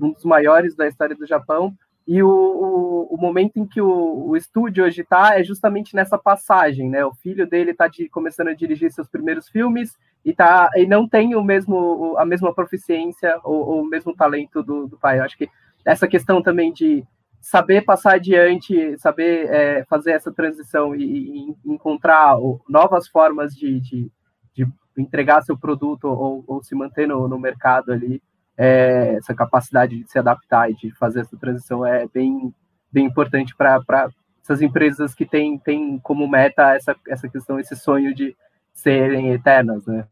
um 0.00 0.12
dos 0.12 0.24
maiores 0.24 0.74
da 0.74 0.86
história 0.86 1.16
do 1.16 1.26
Japão, 1.26 1.74
e 2.06 2.22
o, 2.22 2.28
o, 2.28 3.14
o 3.14 3.20
momento 3.20 3.56
em 3.56 3.66
que 3.66 3.80
o, 3.80 4.28
o 4.28 4.36
estúdio 4.36 4.84
hoje 4.84 5.00
está 5.00 5.38
é 5.38 5.42
justamente 5.42 5.94
nessa 5.94 6.16
passagem, 6.16 6.88
né? 6.88 7.04
O 7.04 7.12
filho 7.14 7.48
dele 7.48 7.72
está 7.72 7.90
começando 8.12 8.48
a 8.48 8.54
dirigir 8.54 8.92
seus 8.92 9.08
primeiros 9.08 9.48
filmes 9.48 9.96
e, 10.24 10.32
tá, 10.32 10.70
e 10.76 10.86
não 10.86 11.08
tem 11.08 11.34
o 11.34 11.42
mesmo, 11.42 12.16
a 12.16 12.24
mesma 12.24 12.54
proficiência 12.54 13.40
ou, 13.42 13.56
ou 13.56 13.82
o 13.82 13.88
mesmo 13.88 14.14
talento 14.14 14.62
do, 14.62 14.86
do 14.86 14.96
pai. 14.96 15.18
Eu 15.18 15.24
acho 15.24 15.36
que 15.36 15.48
essa 15.84 16.06
questão 16.06 16.40
também 16.40 16.72
de 16.72 17.04
saber 17.40 17.82
passar 17.82 18.14
adiante, 18.14 18.98
saber 18.98 19.46
é, 19.48 19.84
fazer 19.84 20.12
essa 20.12 20.32
transição 20.32 20.94
e, 20.94 21.04
e 21.04 21.56
encontrar 21.64 22.36
novas 22.68 23.08
formas 23.08 23.54
de, 23.54 23.80
de, 23.80 24.10
de, 24.54 24.66
entregar 24.96 25.42
seu 25.42 25.56
produto 25.56 26.06
ou, 26.06 26.44
ou 26.46 26.62
se 26.62 26.74
manter 26.74 27.06
no, 27.06 27.28
no 27.28 27.38
mercado 27.38 27.92
ali, 27.92 28.22
é, 28.56 29.16
essa 29.16 29.34
capacidade 29.34 29.98
de 29.98 30.10
se 30.10 30.18
adaptar 30.18 30.70
e 30.70 30.74
de 30.74 30.90
fazer 30.92 31.20
essa 31.20 31.36
transição 31.36 31.84
é 31.84 32.06
bem, 32.08 32.54
bem 32.90 33.06
importante 33.06 33.54
para 33.54 34.08
essas 34.42 34.62
empresas 34.62 35.14
que 35.14 35.26
têm, 35.26 35.58
têm 35.58 35.98
como 35.98 36.28
meta 36.28 36.74
essa, 36.74 36.96
essa 37.08 37.28
questão, 37.28 37.58
esse 37.60 37.76
sonho 37.76 38.14
de 38.14 38.34
serem 38.72 39.32
eternas, 39.32 39.84
né? 39.86 40.06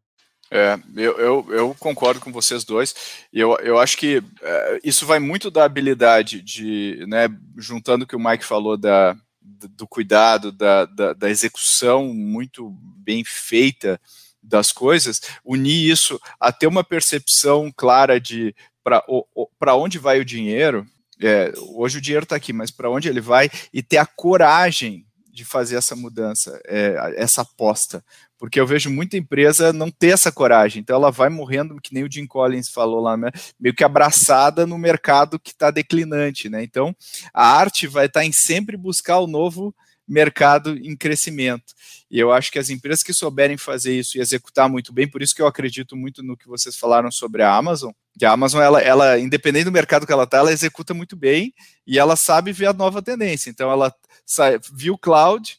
É, 0.50 0.78
eu, 0.94 1.18
eu, 1.18 1.46
eu, 1.50 1.76
concordo 1.80 2.20
com 2.20 2.30
vocês 2.30 2.64
dois. 2.64 2.94
Eu, 3.32 3.56
eu 3.58 3.78
acho 3.78 3.96
que 3.96 4.22
é, 4.42 4.80
isso 4.84 5.06
vai 5.06 5.18
muito 5.18 5.50
da 5.50 5.64
habilidade 5.64 6.42
de, 6.42 7.04
né, 7.08 7.28
juntando 7.56 8.04
o 8.04 8.06
que 8.06 8.14
o 8.14 8.20
Mike 8.20 8.44
falou 8.44 8.76
da, 8.76 9.16
do 9.70 9.86
cuidado, 9.86 10.52
da, 10.52 10.84
da, 10.84 11.12
da 11.12 11.30
execução 11.30 12.12
muito 12.12 12.70
bem 12.98 13.24
feita 13.24 13.98
das 14.44 14.72
coisas, 14.72 15.20
unir 15.44 15.90
isso 15.90 16.20
a 16.38 16.52
ter 16.52 16.66
uma 16.66 16.84
percepção 16.84 17.72
clara 17.74 18.20
de 18.20 18.54
para 19.58 19.74
onde 19.74 19.98
vai 19.98 20.20
o 20.20 20.24
dinheiro. 20.24 20.86
É, 21.22 21.52
hoje 21.74 21.98
o 21.98 22.00
dinheiro 22.00 22.24
está 22.24 22.36
aqui, 22.36 22.52
mas 22.52 22.70
para 22.70 22.90
onde 22.90 23.08
ele 23.08 23.20
vai 23.20 23.50
e 23.72 23.82
ter 23.82 23.96
a 23.96 24.06
coragem 24.06 25.06
de 25.32 25.44
fazer 25.44 25.76
essa 25.76 25.96
mudança, 25.96 26.60
é, 26.66 27.14
essa 27.16 27.42
aposta 27.42 28.04
porque 28.44 28.60
eu 28.60 28.66
vejo 28.66 28.90
muita 28.90 29.16
empresa 29.16 29.72
não 29.72 29.90
ter 29.90 30.08
essa 30.08 30.30
coragem, 30.30 30.82
então 30.82 30.96
ela 30.96 31.10
vai 31.10 31.30
morrendo, 31.30 31.80
que 31.80 31.94
nem 31.94 32.04
o 32.04 32.12
Jim 32.12 32.26
Collins 32.26 32.68
falou 32.68 33.00
lá, 33.00 33.16
né? 33.16 33.30
meio 33.58 33.74
que 33.74 33.82
abraçada 33.82 34.66
no 34.66 34.76
mercado 34.76 35.38
que 35.38 35.50
está 35.50 35.70
declinante, 35.70 36.50
né? 36.50 36.62
Então 36.62 36.94
a 37.32 37.46
arte 37.56 37.86
vai 37.86 38.04
estar 38.04 38.20
tá 38.20 38.26
em 38.26 38.32
sempre 38.32 38.76
buscar 38.76 39.18
o 39.18 39.26
novo 39.26 39.74
mercado 40.06 40.76
em 40.76 40.96
crescimento. 40.96 41.74
E 42.10 42.18
eu 42.18 42.32
acho 42.32 42.52
que 42.52 42.58
as 42.58 42.70
empresas 42.70 43.02
que 43.02 43.12
souberem 43.12 43.56
fazer 43.56 43.98
isso 43.98 44.16
e 44.16 44.20
executar 44.20 44.68
muito 44.68 44.92
bem, 44.92 45.08
por 45.08 45.22
isso 45.22 45.34
que 45.34 45.42
eu 45.42 45.46
acredito 45.46 45.96
muito 45.96 46.22
no 46.22 46.36
que 46.36 46.46
vocês 46.46 46.76
falaram 46.76 47.10
sobre 47.10 47.42
a 47.42 47.54
Amazon, 47.54 47.90
que 48.18 48.24
a 48.24 48.32
Amazon, 48.32 48.62
ela, 48.62 48.80
ela 48.80 49.18
independente 49.18 49.64
do 49.64 49.72
mercado 49.72 50.06
que 50.06 50.12
ela 50.12 50.24
está, 50.24 50.38
ela 50.38 50.52
executa 50.52 50.94
muito 50.94 51.16
bem 51.16 51.52
e 51.86 51.98
ela 51.98 52.16
sabe 52.16 52.52
ver 52.52 52.66
a 52.66 52.72
nova 52.72 53.02
tendência. 53.02 53.50
Então 53.50 53.70
ela 53.70 53.92
viu 54.72 54.96
cloud, 54.96 55.58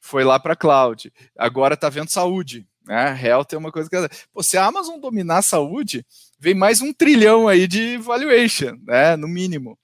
foi 0.00 0.22
lá 0.22 0.38
para 0.38 0.54
cloud, 0.54 1.12
agora 1.36 1.74
está 1.74 1.88
vendo 1.88 2.10
saúde. 2.10 2.66
Né? 2.86 3.20
Health 3.20 3.48
é 3.52 3.56
uma 3.56 3.72
coisa 3.72 3.90
que. 3.90 3.96
Pô, 4.32 4.42
se 4.42 4.56
a 4.56 4.64
Amazon 4.64 5.00
dominar 5.00 5.38
a 5.38 5.42
saúde, 5.42 6.06
vem 6.38 6.54
mais 6.54 6.80
um 6.80 6.92
trilhão 6.92 7.48
aí 7.48 7.66
de 7.66 7.96
valuation, 7.98 8.78
né? 8.84 9.16
No 9.16 9.26
mínimo. 9.26 9.76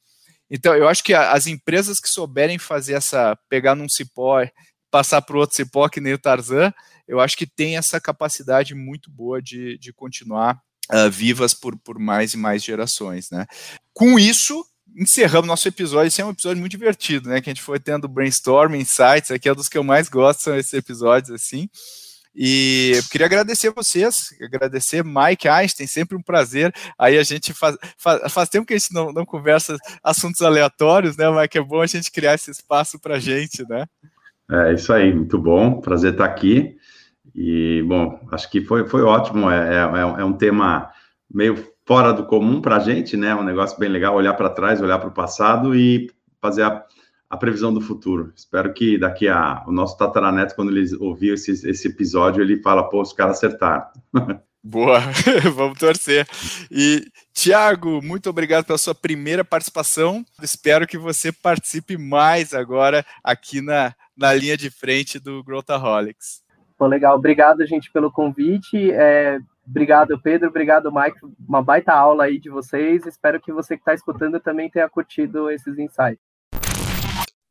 Então, 0.54 0.74
eu 0.74 0.86
acho 0.86 1.02
que 1.02 1.14
as 1.14 1.46
empresas 1.46 1.98
que 1.98 2.10
souberem 2.10 2.58
fazer 2.58 2.92
essa, 2.92 3.34
pegar 3.48 3.74
num 3.74 3.88
cipó, 3.88 4.46
passar 4.90 5.22
para 5.22 5.38
outro 5.38 5.56
cipó, 5.56 5.88
que 5.88 5.98
nem 5.98 6.12
o 6.12 6.18
Tarzan, 6.18 6.74
eu 7.08 7.20
acho 7.20 7.38
que 7.38 7.46
tem 7.46 7.78
essa 7.78 7.98
capacidade 7.98 8.74
muito 8.74 9.10
boa 9.10 9.40
de, 9.40 9.78
de 9.78 9.94
continuar 9.94 10.60
uh, 10.92 11.10
vivas 11.10 11.54
por, 11.54 11.74
por 11.78 11.98
mais 11.98 12.34
e 12.34 12.36
mais 12.36 12.62
gerações, 12.62 13.30
né? 13.30 13.46
Com 13.94 14.18
isso, 14.18 14.62
encerramos 14.94 15.48
nosso 15.48 15.66
episódio. 15.66 16.08
Esse 16.08 16.20
é 16.20 16.24
um 16.24 16.30
episódio 16.30 16.60
muito 16.60 16.72
divertido, 16.72 17.30
né? 17.30 17.40
Que 17.40 17.48
a 17.48 17.54
gente 17.54 17.62
foi 17.62 17.80
tendo 17.80 18.06
brainstorming, 18.06 18.80
insights. 18.80 19.30
Aqui 19.30 19.48
é 19.48 19.52
um 19.52 19.56
dos 19.56 19.70
que 19.70 19.78
eu 19.78 19.82
mais 19.82 20.10
gosto, 20.10 20.42
são 20.42 20.54
esses 20.54 20.74
episódios 20.74 21.30
assim. 21.30 21.66
E 22.34 22.92
eu 22.96 23.02
queria 23.10 23.26
agradecer 23.26 23.68
a 23.68 23.72
vocês, 23.72 24.34
agradecer 24.42 25.04
Mike 25.04 25.48
Einstein, 25.48 25.86
sempre 25.86 26.16
um 26.16 26.22
prazer. 26.22 26.72
Aí 26.98 27.18
a 27.18 27.22
gente 27.22 27.52
faz, 27.52 27.76
faz, 27.96 28.32
faz 28.32 28.48
tempo 28.48 28.66
que 28.66 28.72
a 28.72 28.78
gente 28.78 28.94
não, 28.94 29.12
não 29.12 29.26
conversa 29.26 29.76
assuntos 30.02 30.40
aleatórios, 30.40 31.16
né, 31.16 31.30
Mike? 31.30 31.58
É 31.58 31.62
bom 31.62 31.82
a 31.82 31.86
gente 31.86 32.10
criar 32.10 32.34
esse 32.34 32.50
espaço 32.50 32.98
para 32.98 33.18
gente, 33.18 33.68
né? 33.68 33.86
É 34.50 34.72
isso 34.72 34.92
aí, 34.92 35.14
muito 35.14 35.38
bom, 35.38 35.80
prazer 35.80 36.12
estar 36.12 36.24
aqui. 36.24 36.76
E, 37.34 37.82
bom, 37.86 38.18
acho 38.32 38.50
que 38.50 38.62
foi, 38.62 38.88
foi 38.88 39.02
ótimo. 39.02 39.50
É, 39.50 39.74
é, 39.74 40.20
é 40.20 40.24
um 40.24 40.32
tema 40.32 40.90
meio 41.30 41.72
fora 41.86 42.12
do 42.12 42.26
comum 42.26 42.60
para 42.60 42.76
a 42.76 42.80
gente, 42.80 43.16
né? 43.16 43.34
Um 43.34 43.44
negócio 43.44 43.78
bem 43.78 43.88
legal, 43.88 44.14
olhar 44.14 44.34
para 44.34 44.50
trás, 44.50 44.80
olhar 44.80 44.98
para 44.98 45.08
o 45.08 45.14
passado 45.14 45.74
e 45.74 46.10
fazer 46.40 46.62
a, 46.62 46.84
a, 47.32 47.36
previsão 47.36 47.72
do 47.72 47.80
futuro. 47.80 48.32
Espero 48.36 48.72
que 48.72 48.98
daqui 48.98 49.28
a 49.28 49.64
o 49.66 49.72
nosso 49.72 49.96
tataraneto, 49.96 50.54
quando 50.54 50.70
ele 50.70 50.84
ouvir 51.00 51.34
esse, 51.34 51.50
esse 51.68 51.88
episódio, 51.88 52.42
ele 52.42 52.62
fala, 52.62 52.88
pô, 52.88 53.00
os 53.00 53.12
caras 53.12 53.38
acertaram. 53.38 53.86
Boa, 54.64 55.00
vamos 55.54 55.76
torcer. 55.76 56.24
E, 56.70 57.04
Tiago, 57.32 58.00
muito 58.00 58.30
obrigado 58.30 58.64
pela 58.64 58.78
sua 58.78 58.94
primeira 58.94 59.44
participação. 59.44 60.24
Espero 60.40 60.86
que 60.86 60.96
você 60.96 61.32
participe 61.32 61.96
mais 61.96 62.54
agora 62.54 63.04
aqui 63.24 63.60
na, 63.60 63.92
na 64.16 64.32
linha 64.32 64.56
de 64.56 64.70
frente 64.70 65.18
do 65.18 65.42
Growthaholics. 65.42 66.42
Pô, 66.78 66.86
legal. 66.86 67.16
Obrigado, 67.16 67.66
gente, 67.66 67.90
pelo 67.90 68.12
convite. 68.12 68.92
É, 68.92 69.40
Obrigado, 69.66 70.20
Pedro. 70.20 70.48
Obrigado, 70.48 70.92
Mike. 70.92 71.18
Uma 71.48 71.62
baita 71.62 71.92
aula 71.92 72.24
aí 72.24 72.38
de 72.38 72.50
vocês. 72.50 73.06
Espero 73.06 73.40
que 73.40 73.52
você 73.52 73.76
que 73.76 73.82
está 73.82 73.94
escutando 73.94 74.40
também 74.40 74.68
tenha 74.68 74.88
curtido 74.88 75.50
esses 75.50 75.78
insights. 75.78 76.31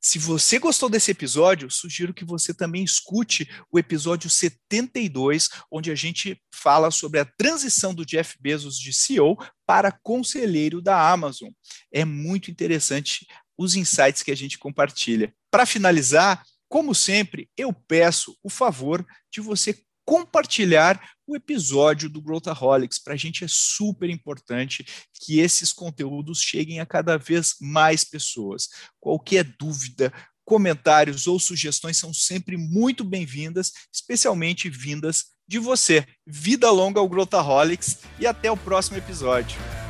Se 0.03 0.17
você 0.17 0.57
gostou 0.57 0.89
desse 0.89 1.11
episódio, 1.11 1.69
sugiro 1.69 2.11
que 2.11 2.25
você 2.25 2.55
também 2.55 2.83
escute 2.83 3.47
o 3.71 3.77
episódio 3.77 4.31
72, 4.31 5.47
onde 5.71 5.91
a 5.91 5.95
gente 5.95 6.41
fala 6.51 6.89
sobre 6.89 7.19
a 7.19 7.25
transição 7.25 7.93
do 7.93 8.03
Jeff 8.03 8.35
Bezos 8.41 8.79
de 8.79 8.91
CEO 8.91 9.37
para 9.63 9.91
conselheiro 9.91 10.81
da 10.81 11.11
Amazon. 11.11 11.49
É 11.93 12.03
muito 12.03 12.49
interessante 12.49 13.27
os 13.55 13.75
insights 13.75 14.23
que 14.23 14.31
a 14.31 14.35
gente 14.35 14.57
compartilha. 14.57 15.31
Para 15.51 15.67
finalizar, 15.67 16.43
como 16.67 16.95
sempre, 16.95 17.47
eu 17.55 17.71
peço 17.71 18.35
o 18.41 18.49
favor 18.49 19.05
de 19.31 19.39
você 19.39 19.77
compartilhar 20.05 21.01
o 21.27 21.35
episódio 21.35 22.09
do 22.09 22.21
Growthaholics. 22.21 22.99
Para 22.99 23.13
a 23.13 23.17
gente 23.17 23.43
é 23.43 23.47
super 23.49 24.09
importante 24.09 24.85
que 25.13 25.39
esses 25.39 25.71
conteúdos 25.71 26.41
cheguem 26.41 26.79
a 26.79 26.85
cada 26.85 27.17
vez 27.17 27.55
mais 27.61 28.03
pessoas. 28.03 28.67
Qualquer 28.99 29.43
dúvida, 29.57 30.11
comentários 30.43 31.27
ou 31.27 31.39
sugestões 31.39 31.97
são 31.97 32.13
sempre 32.13 32.57
muito 32.57 33.03
bem-vindas, 33.03 33.71
especialmente 33.93 34.69
vindas 34.69 35.25
de 35.47 35.59
você. 35.59 36.05
Vida 36.27 36.69
longa 36.69 36.99
ao 36.99 37.09
Growthaholics 37.09 37.99
e 38.19 38.27
até 38.27 38.51
o 38.51 38.57
próximo 38.57 38.97
episódio. 38.97 39.80